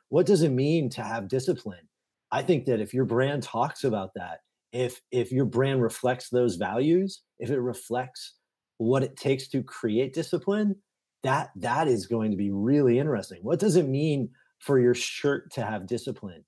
what 0.09 0.25
does 0.25 0.41
it 0.41 0.51
mean 0.51 0.89
to 0.91 1.01
have 1.01 1.27
discipline? 1.27 1.87
I 2.31 2.41
think 2.41 2.65
that 2.65 2.79
if 2.79 2.93
your 2.93 3.05
brand 3.05 3.43
talks 3.43 3.83
about 3.83 4.11
that 4.15 4.39
if 4.71 5.01
if 5.11 5.31
your 5.31 5.45
brand 5.45 5.81
reflects 5.81 6.29
those 6.29 6.55
values 6.55 7.21
if 7.39 7.49
it 7.49 7.59
reflects 7.59 8.35
what 8.77 9.03
it 9.03 9.15
takes 9.15 9.47
to 9.47 9.63
create 9.63 10.13
discipline 10.13 10.75
that 11.23 11.49
that 11.55 11.87
is 11.87 12.05
going 12.05 12.31
to 12.31 12.37
be 12.37 12.51
really 12.51 12.99
interesting. 12.99 13.39
What 13.41 13.59
does 13.59 13.75
it 13.75 13.87
mean 13.87 14.29
for 14.59 14.79
your 14.79 14.93
shirt 14.93 15.51
to 15.53 15.65
have 15.65 15.87
discipline? 15.87 16.43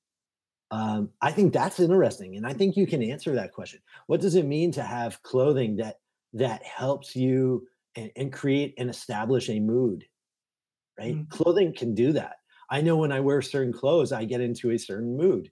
Um, 0.72 1.10
i 1.22 1.32
think 1.32 1.52
that's 1.52 1.80
interesting 1.80 2.36
and 2.36 2.46
i 2.46 2.54
think 2.54 2.78
you 2.78 2.86
can 2.86 3.02
answer 3.02 3.34
that 3.36 3.54
question. 3.54 3.80
What 4.08 4.22
does 4.22 4.36
it 4.36 4.46
mean 4.46 4.72
to 4.74 4.84
have 4.84 5.24
clothing 5.24 5.78
that 5.78 6.00
that 6.34 6.62
helps 6.64 7.16
you 7.16 7.68
and, 7.96 8.12
and 8.16 8.32
create 8.32 8.76
and 8.78 8.90
establish 8.90 9.50
a 9.50 9.60
mood 9.60 10.06
right? 11.00 11.16
Mm-hmm. 11.16 11.36
clothing 11.36 11.74
can 11.74 11.96
do 11.96 12.12
that 12.14 12.36
I 12.70 12.82
know 12.82 12.98
when 12.98 13.12
I 13.12 13.20
wear 13.20 13.42
certain 13.42 13.74
clothes, 13.74 14.12
I 14.12 14.26
get 14.26 14.42
into 14.42 14.72
a 14.72 14.78
certain 14.78 15.18
mood. 15.18 15.52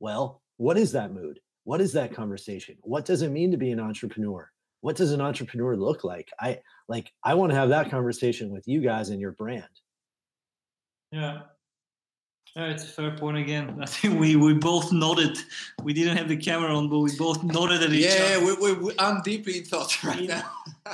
Well, 0.00 0.42
what 0.58 0.76
is 0.76 0.92
that 0.92 1.12
mood? 1.12 1.40
What 1.64 1.80
is 1.80 1.92
that 1.94 2.14
conversation? 2.14 2.76
What 2.82 3.04
does 3.04 3.22
it 3.22 3.30
mean 3.30 3.50
to 3.50 3.56
be 3.56 3.70
an 3.70 3.80
entrepreneur? 3.80 4.50
What 4.80 4.96
does 4.96 5.12
an 5.12 5.20
entrepreneur 5.20 5.76
look 5.76 6.04
like? 6.04 6.30
I 6.40 6.60
like 6.88 7.12
I 7.24 7.34
want 7.34 7.50
to 7.50 7.56
have 7.56 7.70
that 7.70 7.90
conversation 7.90 8.50
with 8.50 8.68
you 8.68 8.80
guys 8.80 9.10
and 9.10 9.20
your 9.20 9.32
brand. 9.32 9.64
Yeah. 11.10 11.40
Yeah, 12.56 12.66
it's 12.66 12.84
a 12.84 12.86
fair 12.86 13.10
point 13.16 13.36
again. 13.36 13.78
I 13.82 13.86
think 13.86 14.18
we, 14.18 14.36
we 14.36 14.54
both 14.54 14.92
nodded. 14.92 15.38
We 15.82 15.92
didn't 15.92 16.16
have 16.16 16.28
the 16.28 16.36
camera 16.36 16.74
on, 16.76 16.88
but 16.88 17.00
we 17.00 17.14
both 17.16 17.42
nodded 17.42 17.82
at 17.82 17.92
each 17.92 18.06
yeah, 18.06 18.36
other. 18.36 18.46
Yeah, 18.46 18.56
we, 18.60 18.72
we, 18.74 18.92
I'm 18.98 19.20
deeply 19.22 19.58
in 19.58 19.64
thought 19.64 20.02
right 20.04 20.24
now. 20.24 20.50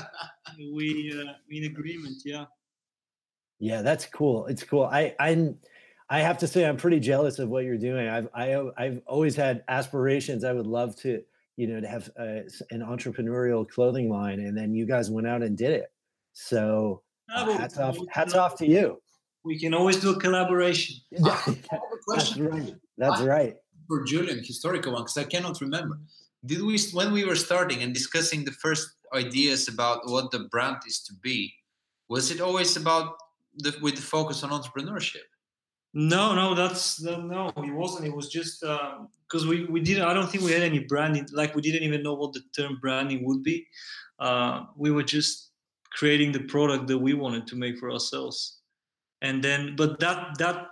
we 0.58 1.12
uh, 1.16 1.32
in 1.50 1.64
agreement. 1.64 2.22
Yeah. 2.24 2.46
Yeah, 3.58 3.82
that's 3.82 4.06
cool. 4.06 4.46
It's 4.46 4.62
cool. 4.62 4.84
I 4.84 5.14
I'm 5.18 5.58
I 6.08 6.20
have 6.20 6.38
to 6.38 6.46
say 6.46 6.66
I'm 6.66 6.76
pretty 6.76 7.00
jealous 7.00 7.38
of 7.38 7.48
what 7.48 7.64
you're 7.64 7.78
doing. 7.78 8.08
I've 8.08 8.28
I, 8.34 8.62
I've 8.76 9.00
always 9.06 9.36
had 9.36 9.64
aspirations. 9.68 10.44
I 10.44 10.52
would 10.52 10.66
love 10.66 10.96
to 11.00 11.22
you 11.56 11.66
know 11.66 11.80
to 11.80 11.88
have 11.88 12.10
a, 12.18 12.42
an 12.70 12.80
entrepreneurial 12.80 13.68
clothing 13.68 14.10
line, 14.10 14.40
and 14.40 14.56
then 14.56 14.74
you 14.74 14.86
guys 14.86 15.10
went 15.10 15.26
out 15.26 15.42
and 15.42 15.56
did 15.56 15.70
it. 15.70 15.92
So 16.32 17.02
uh, 17.34 17.56
hats 17.56 17.78
off 17.78 17.96
hats 18.10 18.34
off 18.34 18.56
to 18.58 18.66
you. 18.66 19.00
We 19.44 19.58
can 19.58 19.74
always 19.74 20.00
do 20.00 20.10
a 20.10 20.18
collaboration. 20.18 20.96
That's 21.12 22.36
right. 22.36 22.74
That's 22.96 23.20
right. 23.20 23.54
For 23.88 24.04
Julian, 24.04 24.38
historical 24.38 24.92
one, 24.92 25.02
because 25.02 25.18
I 25.18 25.24
cannot 25.24 25.60
remember. 25.60 25.98
Did 26.44 26.62
we 26.62 26.78
when 26.92 27.12
we 27.12 27.24
were 27.24 27.36
starting 27.36 27.82
and 27.82 27.94
discussing 27.94 28.44
the 28.44 28.52
first 28.52 28.88
ideas 29.14 29.68
about 29.68 30.00
what 30.06 30.30
the 30.30 30.48
brand 30.50 30.78
is 30.86 31.02
to 31.04 31.14
be? 31.22 31.52
Was 32.08 32.30
it 32.30 32.40
always 32.40 32.76
about 32.76 33.16
the, 33.58 33.74
with 33.82 33.96
the 33.96 34.02
focus 34.02 34.42
on 34.42 34.50
entrepreneurship? 34.50 35.26
No, 35.96 36.34
no, 36.34 36.56
that's 36.56 37.00
no, 37.00 37.52
it 37.56 37.72
wasn't. 37.72 38.06
It 38.06 38.14
was 38.14 38.28
just 38.28 38.60
because 38.62 39.42
um, 39.44 39.48
we 39.48 39.64
we 39.66 39.80
didn't. 39.80 40.04
I 40.04 40.12
don't 40.12 40.28
think 40.28 40.42
we 40.42 40.50
had 40.50 40.62
any 40.62 40.80
branding. 40.80 41.28
Like 41.32 41.54
we 41.54 41.62
didn't 41.62 41.84
even 41.84 42.02
know 42.02 42.14
what 42.14 42.32
the 42.32 42.42
term 42.56 42.78
branding 42.80 43.24
would 43.24 43.44
be. 43.44 43.64
Uh, 44.18 44.64
we 44.76 44.90
were 44.90 45.04
just 45.04 45.52
creating 45.92 46.32
the 46.32 46.40
product 46.40 46.88
that 46.88 46.98
we 46.98 47.14
wanted 47.14 47.46
to 47.46 47.56
make 47.56 47.78
for 47.78 47.92
ourselves, 47.92 48.58
and 49.22 49.42
then, 49.42 49.76
but 49.76 50.00
that 50.00 50.36
that 50.38 50.66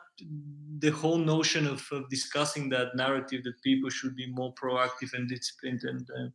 the 0.80 0.90
whole 0.90 1.18
notion 1.18 1.68
of, 1.68 1.86
of 1.92 2.08
discussing 2.08 2.68
that 2.70 2.96
narrative 2.96 3.44
that 3.44 3.62
people 3.62 3.90
should 3.90 4.16
be 4.16 4.26
more 4.26 4.52
proactive 4.54 5.14
and 5.14 5.28
disciplined 5.28 5.82
and 5.84 6.08
and, 6.16 6.32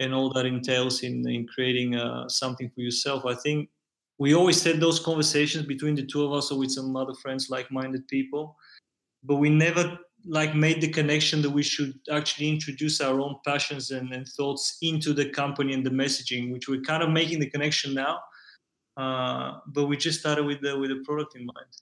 and 0.00 0.12
all 0.12 0.30
that 0.34 0.44
entails 0.44 1.02
in 1.02 1.26
in 1.26 1.46
creating 1.46 1.96
uh, 1.96 2.28
something 2.28 2.68
for 2.74 2.82
yourself. 2.82 3.24
I 3.24 3.34
think 3.34 3.70
we 4.18 4.34
always 4.34 4.62
had 4.62 4.80
those 4.80 4.98
conversations 4.98 5.64
between 5.66 5.94
the 5.94 6.04
two 6.04 6.24
of 6.24 6.32
us 6.32 6.50
or 6.50 6.58
with 6.58 6.70
some 6.70 6.94
other 6.96 7.14
friends 7.14 7.50
like-minded 7.50 8.06
people 8.08 8.56
but 9.24 9.36
we 9.36 9.48
never 9.48 9.98
like 10.24 10.54
made 10.54 10.80
the 10.80 10.88
connection 10.88 11.40
that 11.42 11.50
we 11.50 11.62
should 11.62 11.94
actually 12.10 12.48
introduce 12.48 13.00
our 13.00 13.20
own 13.20 13.36
passions 13.46 13.92
and, 13.92 14.12
and 14.12 14.26
thoughts 14.28 14.78
into 14.82 15.12
the 15.12 15.28
company 15.30 15.72
and 15.72 15.86
the 15.86 15.90
messaging 15.90 16.52
which 16.52 16.68
we're 16.68 16.80
kind 16.80 17.02
of 17.02 17.10
making 17.10 17.38
the 17.38 17.48
connection 17.50 17.94
now 17.94 18.18
uh, 18.96 19.58
but 19.68 19.86
we 19.86 19.96
just 19.96 20.18
started 20.18 20.44
with 20.44 20.60
the 20.60 20.76
with 20.76 20.90
the 20.90 21.02
product 21.04 21.36
in 21.36 21.46
mind 21.46 21.72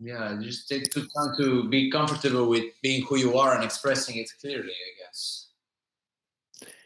Yeah, 0.00 0.38
just 0.40 0.68
take 0.68 0.92
time 0.92 1.34
to 1.38 1.68
be 1.68 1.90
comfortable 1.90 2.48
with 2.48 2.66
being 2.82 3.04
who 3.06 3.16
you 3.18 3.36
are 3.36 3.54
and 3.54 3.64
expressing 3.64 4.16
it 4.16 4.30
clearly. 4.40 4.70
I 4.70 4.90
guess. 5.00 5.48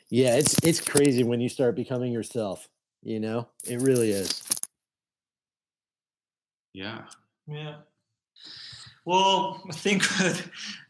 Yeah, 0.08 0.36
it's 0.36 0.56
it's 0.62 0.80
crazy 0.80 1.22
when 1.22 1.40
you 1.40 1.48
start 1.48 1.76
becoming 1.76 2.12
yourself. 2.12 2.68
You 3.02 3.20
know, 3.20 3.48
it 3.64 3.80
really 3.80 4.10
is. 4.10 4.42
Yeah. 6.72 7.02
Yeah. 7.46 7.76
Well, 9.04 9.60
I 9.68 9.72
think 9.72 10.04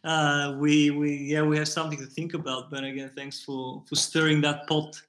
uh, 0.04 0.56
we 0.58 0.90
we 0.90 1.16
yeah 1.16 1.42
we 1.42 1.56
have 1.56 1.68
something 1.68 1.98
to 1.98 2.06
think 2.06 2.34
about. 2.34 2.70
But 2.70 2.84
again, 2.84 3.10
thanks 3.16 3.42
for 3.42 3.82
for 3.88 3.94
stirring 3.94 4.40
that 4.42 4.66
pot. 4.66 5.00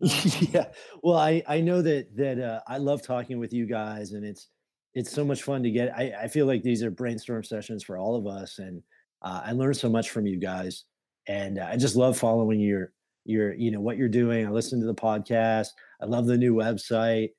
yeah. 0.00 0.66
Well, 1.02 1.18
I 1.18 1.42
I 1.46 1.60
know 1.60 1.82
that 1.82 2.16
that 2.16 2.40
uh, 2.40 2.60
I 2.66 2.78
love 2.78 3.02
talking 3.02 3.38
with 3.38 3.52
you 3.52 3.66
guys, 3.66 4.12
and 4.12 4.24
it's 4.24 4.48
it's 4.94 5.12
so 5.12 5.24
much 5.24 5.44
fun 5.44 5.62
to 5.62 5.70
get. 5.70 5.96
I 5.96 6.12
I 6.22 6.28
feel 6.28 6.46
like 6.46 6.62
these 6.62 6.82
are 6.82 6.90
brainstorm 6.90 7.44
sessions 7.44 7.84
for 7.84 7.96
all 7.96 8.16
of 8.16 8.26
us, 8.26 8.58
and 8.58 8.82
uh, 9.22 9.42
I 9.44 9.52
learned 9.52 9.76
so 9.76 9.88
much 9.88 10.10
from 10.10 10.26
you 10.26 10.38
guys, 10.38 10.84
and 11.28 11.58
uh, 11.58 11.68
I 11.70 11.76
just 11.76 11.94
love 11.94 12.18
following 12.18 12.58
your 12.58 12.92
your 13.24 13.54
you 13.54 13.70
know 13.70 13.80
what 13.80 13.96
you're 13.96 14.08
doing. 14.08 14.44
I 14.44 14.50
listen 14.50 14.80
to 14.80 14.86
the 14.86 14.94
podcast. 14.94 15.68
I 16.02 16.06
love 16.06 16.26
the 16.26 16.36
new 16.36 16.54
website. 16.54 17.30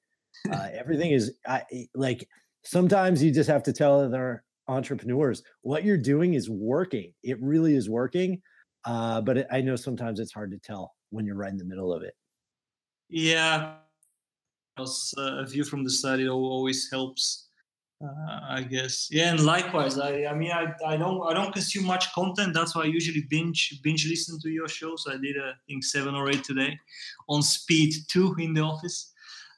Uh, 0.52 0.68
everything 0.74 1.12
is 1.12 1.34
I 1.48 1.64
like. 1.96 2.28
Sometimes 2.64 3.24
you 3.24 3.32
just 3.32 3.50
have 3.50 3.64
to 3.64 3.74
tell 3.74 4.02
other 4.02 4.44
entrepreneurs 4.68 5.44
what 5.62 5.84
you're 5.84 5.98
doing 5.98 6.36
is 6.36 6.50
working. 6.50 7.14
It 7.24 7.42
really 7.42 7.76
is 7.76 7.90
working. 7.90 8.42
Uh, 8.86 9.22
but 9.22 9.38
it, 9.38 9.48
I 9.52 9.62
know 9.62 9.76
sometimes 9.76 10.20
it's 10.20 10.34
hard 10.34 10.52
to 10.52 10.58
tell 10.58 10.94
when 11.10 11.26
you're 11.26 11.36
right 11.36 11.52
in 11.52 11.58
the 11.58 11.66
middle 11.66 11.94
of 11.94 12.04
it. 12.04 12.14
Yeah, 13.10 13.76
as 14.80 15.14
uh, 15.18 15.38
a 15.40 15.46
view 15.46 15.64
from 15.64 15.84
the 15.84 15.90
side, 15.90 16.20
it 16.20 16.30
always 16.30 16.90
helps. 16.90 17.50
Uh, 18.04 18.40
I 18.50 18.64
guess. 18.64 19.10
Yeah, 19.12 19.30
and 19.32 19.40
likewise, 19.40 20.00
I, 20.00 20.26
I 20.26 20.34
mean, 20.34 20.52
I, 20.52 20.74
I 20.86 20.98
don't 20.98 21.22
I 21.30 21.34
don't 21.34 21.54
consume 21.54 21.86
much 21.86 22.12
content. 22.14 22.54
That's 22.54 22.76
why 22.76 22.84
I 22.84 22.86
usually 22.86 23.26
binge 23.30 23.80
binge 23.84 24.08
listen 24.08 24.40
to 24.42 24.50
your 24.50 24.68
shows. 24.68 25.06
I 25.08 25.18
did 25.18 25.38
I 25.38 25.52
think 25.68 25.84
seven 25.84 26.16
or 26.16 26.30
eight 26.30 26.44
today, 26.44 26.80
on 27.30 27.44
speed 27.44 27.94
two 28.08 28.36
in 28.40 28.54
the 28.54 28.62
office. 28.62 29.14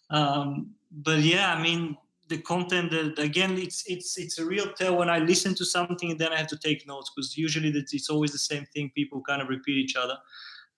Um, 0.09 0.71
but 0.91 1.19
yeah, 1.19 1.53
I 1.53 1.61
mean, 1.61 1.97
the 2.27 2.37
content 2.39 2.91
that 2.91 3.19
again 3.19 3.57
it's 3.57 3.83
it's 3.87 4.17
it's 4.17 4.39
a 4.39 4.45
real 4.45 4.67
tell 4.73 4.95
when 4.97 5.09
i 5.09 5.19
listen 5.19 5.53
to 5.53 5.65
something 5.65 6.11
and 6.11 6.19
then 6.19 6.31
i 6.31 6.37
have 6.37 6.47
to 6.47 6.57
take 6.57 6.87
notes 6.87 7.11
because 7.13 7.37
usually 7.37 7.69
it's 7.69 8.09
always 8.09 8.31
the 8.31 8.45
same 8.51 8.65
thing 8.73 8.91
people 8.95 9.21
kind 9.21 9.41
of 9.41 9.49
repeat 9.49 9.77
each 9.77 9.95
other 9.95 10.17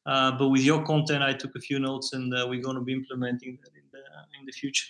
uh, 0.05 0.32
but 0.39 0.49
with 0.49 0.61
your 0.61 0.84
content 0.84 1.22
i 1.24 1.34
took 1.34 1.55
a 1.55 1.59
few 1.59 1.80
notes 1.80 2.13
and 2.13 2.34
uh, 2.34 2.45
we're 2.49 2.61
going 2.61 2.76
to 2.76 2.82
be 2.82 2.93
implementing 2.93 3.57
that 3.61 3.74
in 3.82 3.86
the 3.93 4.03
in 4.39 4.45
the 4.45 4.51
future 4.51 4.88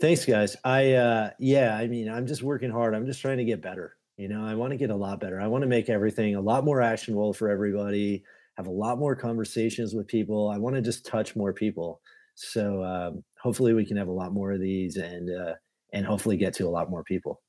thanks 0.00 0.24
guys 0.24 0.56
i 0.64 0.92
uh 0.92 1.30
yeah 1.38 1.76
i 1.76 1.86
mean 1.86 2.08
i'm 2.08 2.26
just 2.26 2.42
working 2.42 2.70
hard 2.70 2.94
i'm 2.94 3.06
just 3.06 3.20
trying 3.20 3.38
to 3.38 3.44
get 3.44 3.62
better 3.62 3.96
you 4.16 4.28
know 4.28 4.44
i 4.44 4.54
want 4.54 4.70
to 4.70 4.76
get 4.76 4.90
a 4.90 4.96
lot 4.96 5.20
better 5.20 5.40
i 5.40 5.46
want 5.46 5.62
to 5.62 5.68
make 5.68 5.88
everything 5.88 6.34
a 6.34 6.40
lot 6.40 6.64
more 6.64 6.80
actionable 6.80 7.32
for 7.32 7.48
everybody 7.48 8.22
have 8.56 8.66
a 8.66 8.70
lot 8.70 8.98
more 8.98 9.14
conversations 9.14 9.94
with 9.94 10.06
people 10.06 10.50
i 10.50 10.58
want 10.58 10.74
to 10.74 10.82
just 10.82 11.06
touch 11.06 11.36
more 11.36 11.52
people 11.52 12.00
so 12.34 12.82
um, 12.82 13.24
hopefully 13.40 13.74
we 13.74 13.84
can 13.84 13.96
have 13.96 14.08
a 14.08 14.12
lot 14.12 14.32
more 14.32 14.52
of 14.52 14.60
these 14.60 14.96
and 14.96 15.30
uh, 15.30 15.54
and 15.92 16.06
hopefully 16.06 16.36
get 16.36 16.54
to 16.54 16.66
a 16.66 16.70
lot 16.70 16.90
more 16.90 17.04
people. 17.04 17.42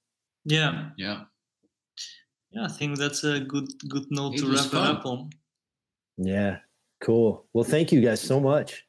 Yeah, 0.46 0.90
yeah, 0.98 1.22
yeah. 2.52 2.66
I 2.66 2.68
think 2.68 2.98
that's 2.98 3.24
a 3.24 3.40
good 3.40 3.68
good 3.88 4.06
note 4.10 4.36
it 4.36 4.40
to 4.40 4.52
wrap 4.52 4.66
fun. 4.66 4.90
it 4.90 4.98
up 4.98 5.06
on. 5.06 5.30
Yeah, 6.18 6.58
cool. 7.02 7.46
Well, 7.54 7.64
thank 7.64 7.92
you 7.92 8.02
guys 8.02 8.22
so 8.22 8.40
much. 8.40 8.86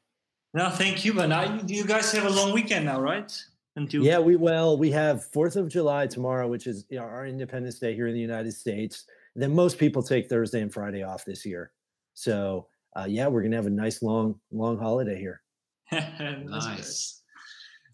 No, 0.55 0.69
thank 0.69 1.03
you. 1.03 1.13
But 1.13 1.27
now 1.27 1.59
you 1.67 1.85
guys 1.85 2.13
have 2.13 2.25
a 2.25 2.29
long 2.29 2.53
weekend 2.53 2.85
now, 2.85 3.01
right? 3.01 3.31
Until 3.75 4.03
yeah, 4.03 4.19
we 4.19 4.37
well 4.37 4.77
we 4.77 4.89
have 4.91 5.25
Fourth 5.25 5.57
of 5.57 5.67
July 5.67 6.07
tomorrow, 6.07 6.47
which 6.47 6.65
is 6.65 6.85
you 6.89 6.97
know, 6.97 7.03
our 7.03 7.27
Independence 7.27 7.77
Day 7.77 7.93
here 7.93 8.07
in 8.07 8.13
the 8.13 8.21
United 8.21 8.53
States. 8.53 9.05
And 9.35 9.43
then 9.43 9.53
most 9.53 9.77
people 9.77 10.01
take 10.01 10.29
Thursday 10.29 10.61
and 10.61 10.73
Friday 10.73 11.03
off 11.03 11.25
this 11.25 11.45
year. 11.45 11.71
So 12.13 12.67
uh, 12.97 13.05
yeah, 13.05 13.27
we're 13.27 13.43
gonna 13.43 13.57
have 13.57 13.65
a 13.65 13.69
nice 13.69 14.01
long 14.01 14.39
long 14.49 14.79
holiday 14.79 15.19
here. 15.19 15.41
nice. 15.91 17.21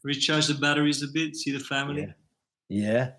Recharge 0.03 0.45
the 0.45 0.53
batteries 0.53 1.01
a 1.01 1.07
bit, 1.11 1.35
see 1.35 1.51
the 1.51 1.59
family. 1.59 2.13
Yeah. 2.69 2.91
yeah. 2.93 3.09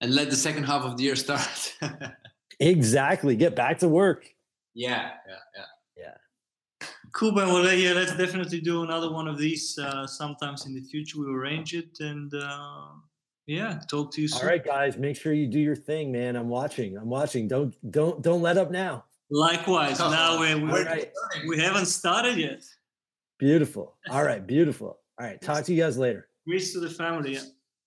And 0.00 0.14
let 0.14 0.30
the 0.30 0.36
second 0.36 0.62
half 0.62 0.82
of 0.82 0.96
the 0.96 1.02
year 1.02 1.16
start. 1.16 1.74
exactly. 2.60 3.34
Get 3.34 3.56
back 3.56 3.80
to 3.80 3.88
work. 3.88 4.32
Yeah, 4.74 5.10
yeah, 5.28 5.34
yeah. 5.56 5.64
Yeah. 7.08 7.10
Cool, 7.14 7.32
Ben. 7.32 7.48
Well, 7.48 7.72
yeah, 7.72 7.92
let's 7.92 8.16
definitely 8.16 8.60
do 8.60 8.82
another 8.82 9.10
one 9.10 9.28
of 9.28 9.38
these 9.38 9.78
uh, 9.78 10.06
sometimes 10.06 10.66
in 10.66 10.74
the 10.74 10.82
future. 10.82 11.18
We'll 11.18 11.30
arrange 11.30 11.74
it 11.74 11.98
and 12.00 12.32
uh, 12.34 12.88
yeah, 13.46 13.80
talk 13.90 14.12
to 14.12 14.20
you 14.20 14.28
soon. 14.28 14.42
All 14.42 14.46
right, 14.46 14.64
guys. 14.64 14.98
Make 14.98 15.16
sure 15.16 15.32
you 15.32 15.46
do 15.46 15.58
your 15.58 15.76
thing, 15.76 16.12
man. 16.12 16.36
I'm 16.36 16.48
watching. 16.48 16.96
I'm 16.96 17.08
watching. 17.08 17.48
Don't 17.48 17.74
don't 17.90 18.22
don't 18.22 18.42
let 18.42 18.58
up 18.58 18.70
now. 18.70 19.04
Likewise. 19.30 20.00
Oh, 20.00 20.10
now 20.10 20.40
we 20.40 20.54
we 20.54 20.70
right. 20.70 21.10
we 21.48 21.58
haven't 21.58 21.86
started 21.86 22.36
yet. 22.36 22.62
Beautiful. 23.38 23.96
All 24.10 24.24
right. 24.24 24.46
Beautiful. 24.46 24.98
All 25.18 25.26
right. 25.26 25.40
Talk 25.40 25.64
to 25.64 25.74
you 25.74 25.82
guys 25.82 25.96
later. 25.96 26.28
Greetings 26.46 26.72
to 26.72 26.80
the 26.80 26.90
family. 26.90 27.34
Yeah. 27.34 27.40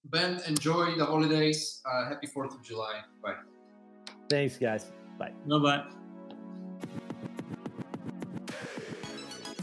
Ben, 0.06 0.42
enjoy 0.48 0.96
the 0.98 1.06
holidays. 1.06 1.82
Uh, 1.86 2.10
happy 2.10 2.28
4th 2.28 2.56
of 2.56 2.64
July. 2.64 3.02
Bye. 3.22 3.36
Thanks, 4.30 4.58
guys. 4.58 4.92
Bye. 5.20 5.32
Bye 5.48 5.60
bye. 5.60 6.01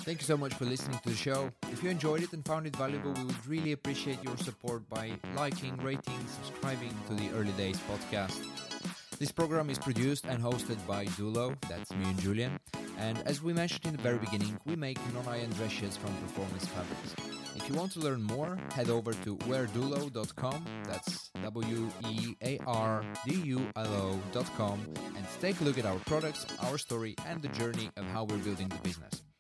Thank 0.09 0.23
you 0.23 0.27
so 0.27 0.39
much 0.39 0.55
for 0.55 0.65
listening 0.65 0.99
to 1.01 1.11
the 1.11 1.15
show. 1.15 1.51
If 1.71 1.83
you 1.83 1.91
enjoyed 1.91 2.23
it 2.23 2.33
and 2.33 2.43
found 2.43 2.67
it 2.67 2.75
valuable, 2.75 3.13
we 3.13 3.25
would 3.25 3.47
really 3.47 3.73
appreciate 3.73 4.25
your 4.25 4.39
support 4.39 4.89
by 4.89 5.13
liking, 5.37 5.77
rating, 5.77 6.19
subscribing 6.43 6.95
to 7.09 7.15
the 7.15 7.29
Early 7.37 7.53
Days 7.59 7.79
podcast. 7.81 8.43
This 9.19 9.31
program 9.31 9.69
is 9.69 9.79
produced 9.79 10.25
and 10.25 10.43
hosted 10.43 10.79
by 10.87 11.05
Dulo, 11.21 11.55
that's 11.69 11.93
me 11.93 12.07
and 12.07 12.19
Julian. 12.19 12.59
And 12.97 13.19
as 13.27 13.43
we 13.43 13.53
mentioned 13.53 13.85
in 13.85 13.93
the 13.97 14.01
very 14.01 14.17
beginning, 14.17 14.59
we 14.65 14.77
make 14.77 14.99
non-iron 15.13 15.51
dress 15.51 15.99
from 15.99 16.17
performance 16.23 16.65
fabrics. 16.65 17.15
If 17.57 17.69
you 17.69 17.75
want 17.75 17.93
to 17.93 18.01
learn 18.01 18.23
more, 18.23 18.57
head 18.73 18.89
over 18.89 19.13
to 19.13 19.37
weardulo.com, 19.37 20.65
that's 20.85 21.29
W-E-A-R-D-U-L-O.com, 21.43 22.39
and 25.17 25.27
take 25.43 25.61
a 25.61 25.65
look 25.65 25.77
at 25.77 25.85
our 25.85 25.99
products, 26.07 26.47
our 26.63 26.79
story, 26.79 27.15
and 27.27 27.43
the 27.43 27.49
journey 27.49 27.91
of 27.99 28.07
how 28.07 28.25
we're 28.25 28.39
building 28.39 28.71
the 28.71 28.79
business. 28.79 29.28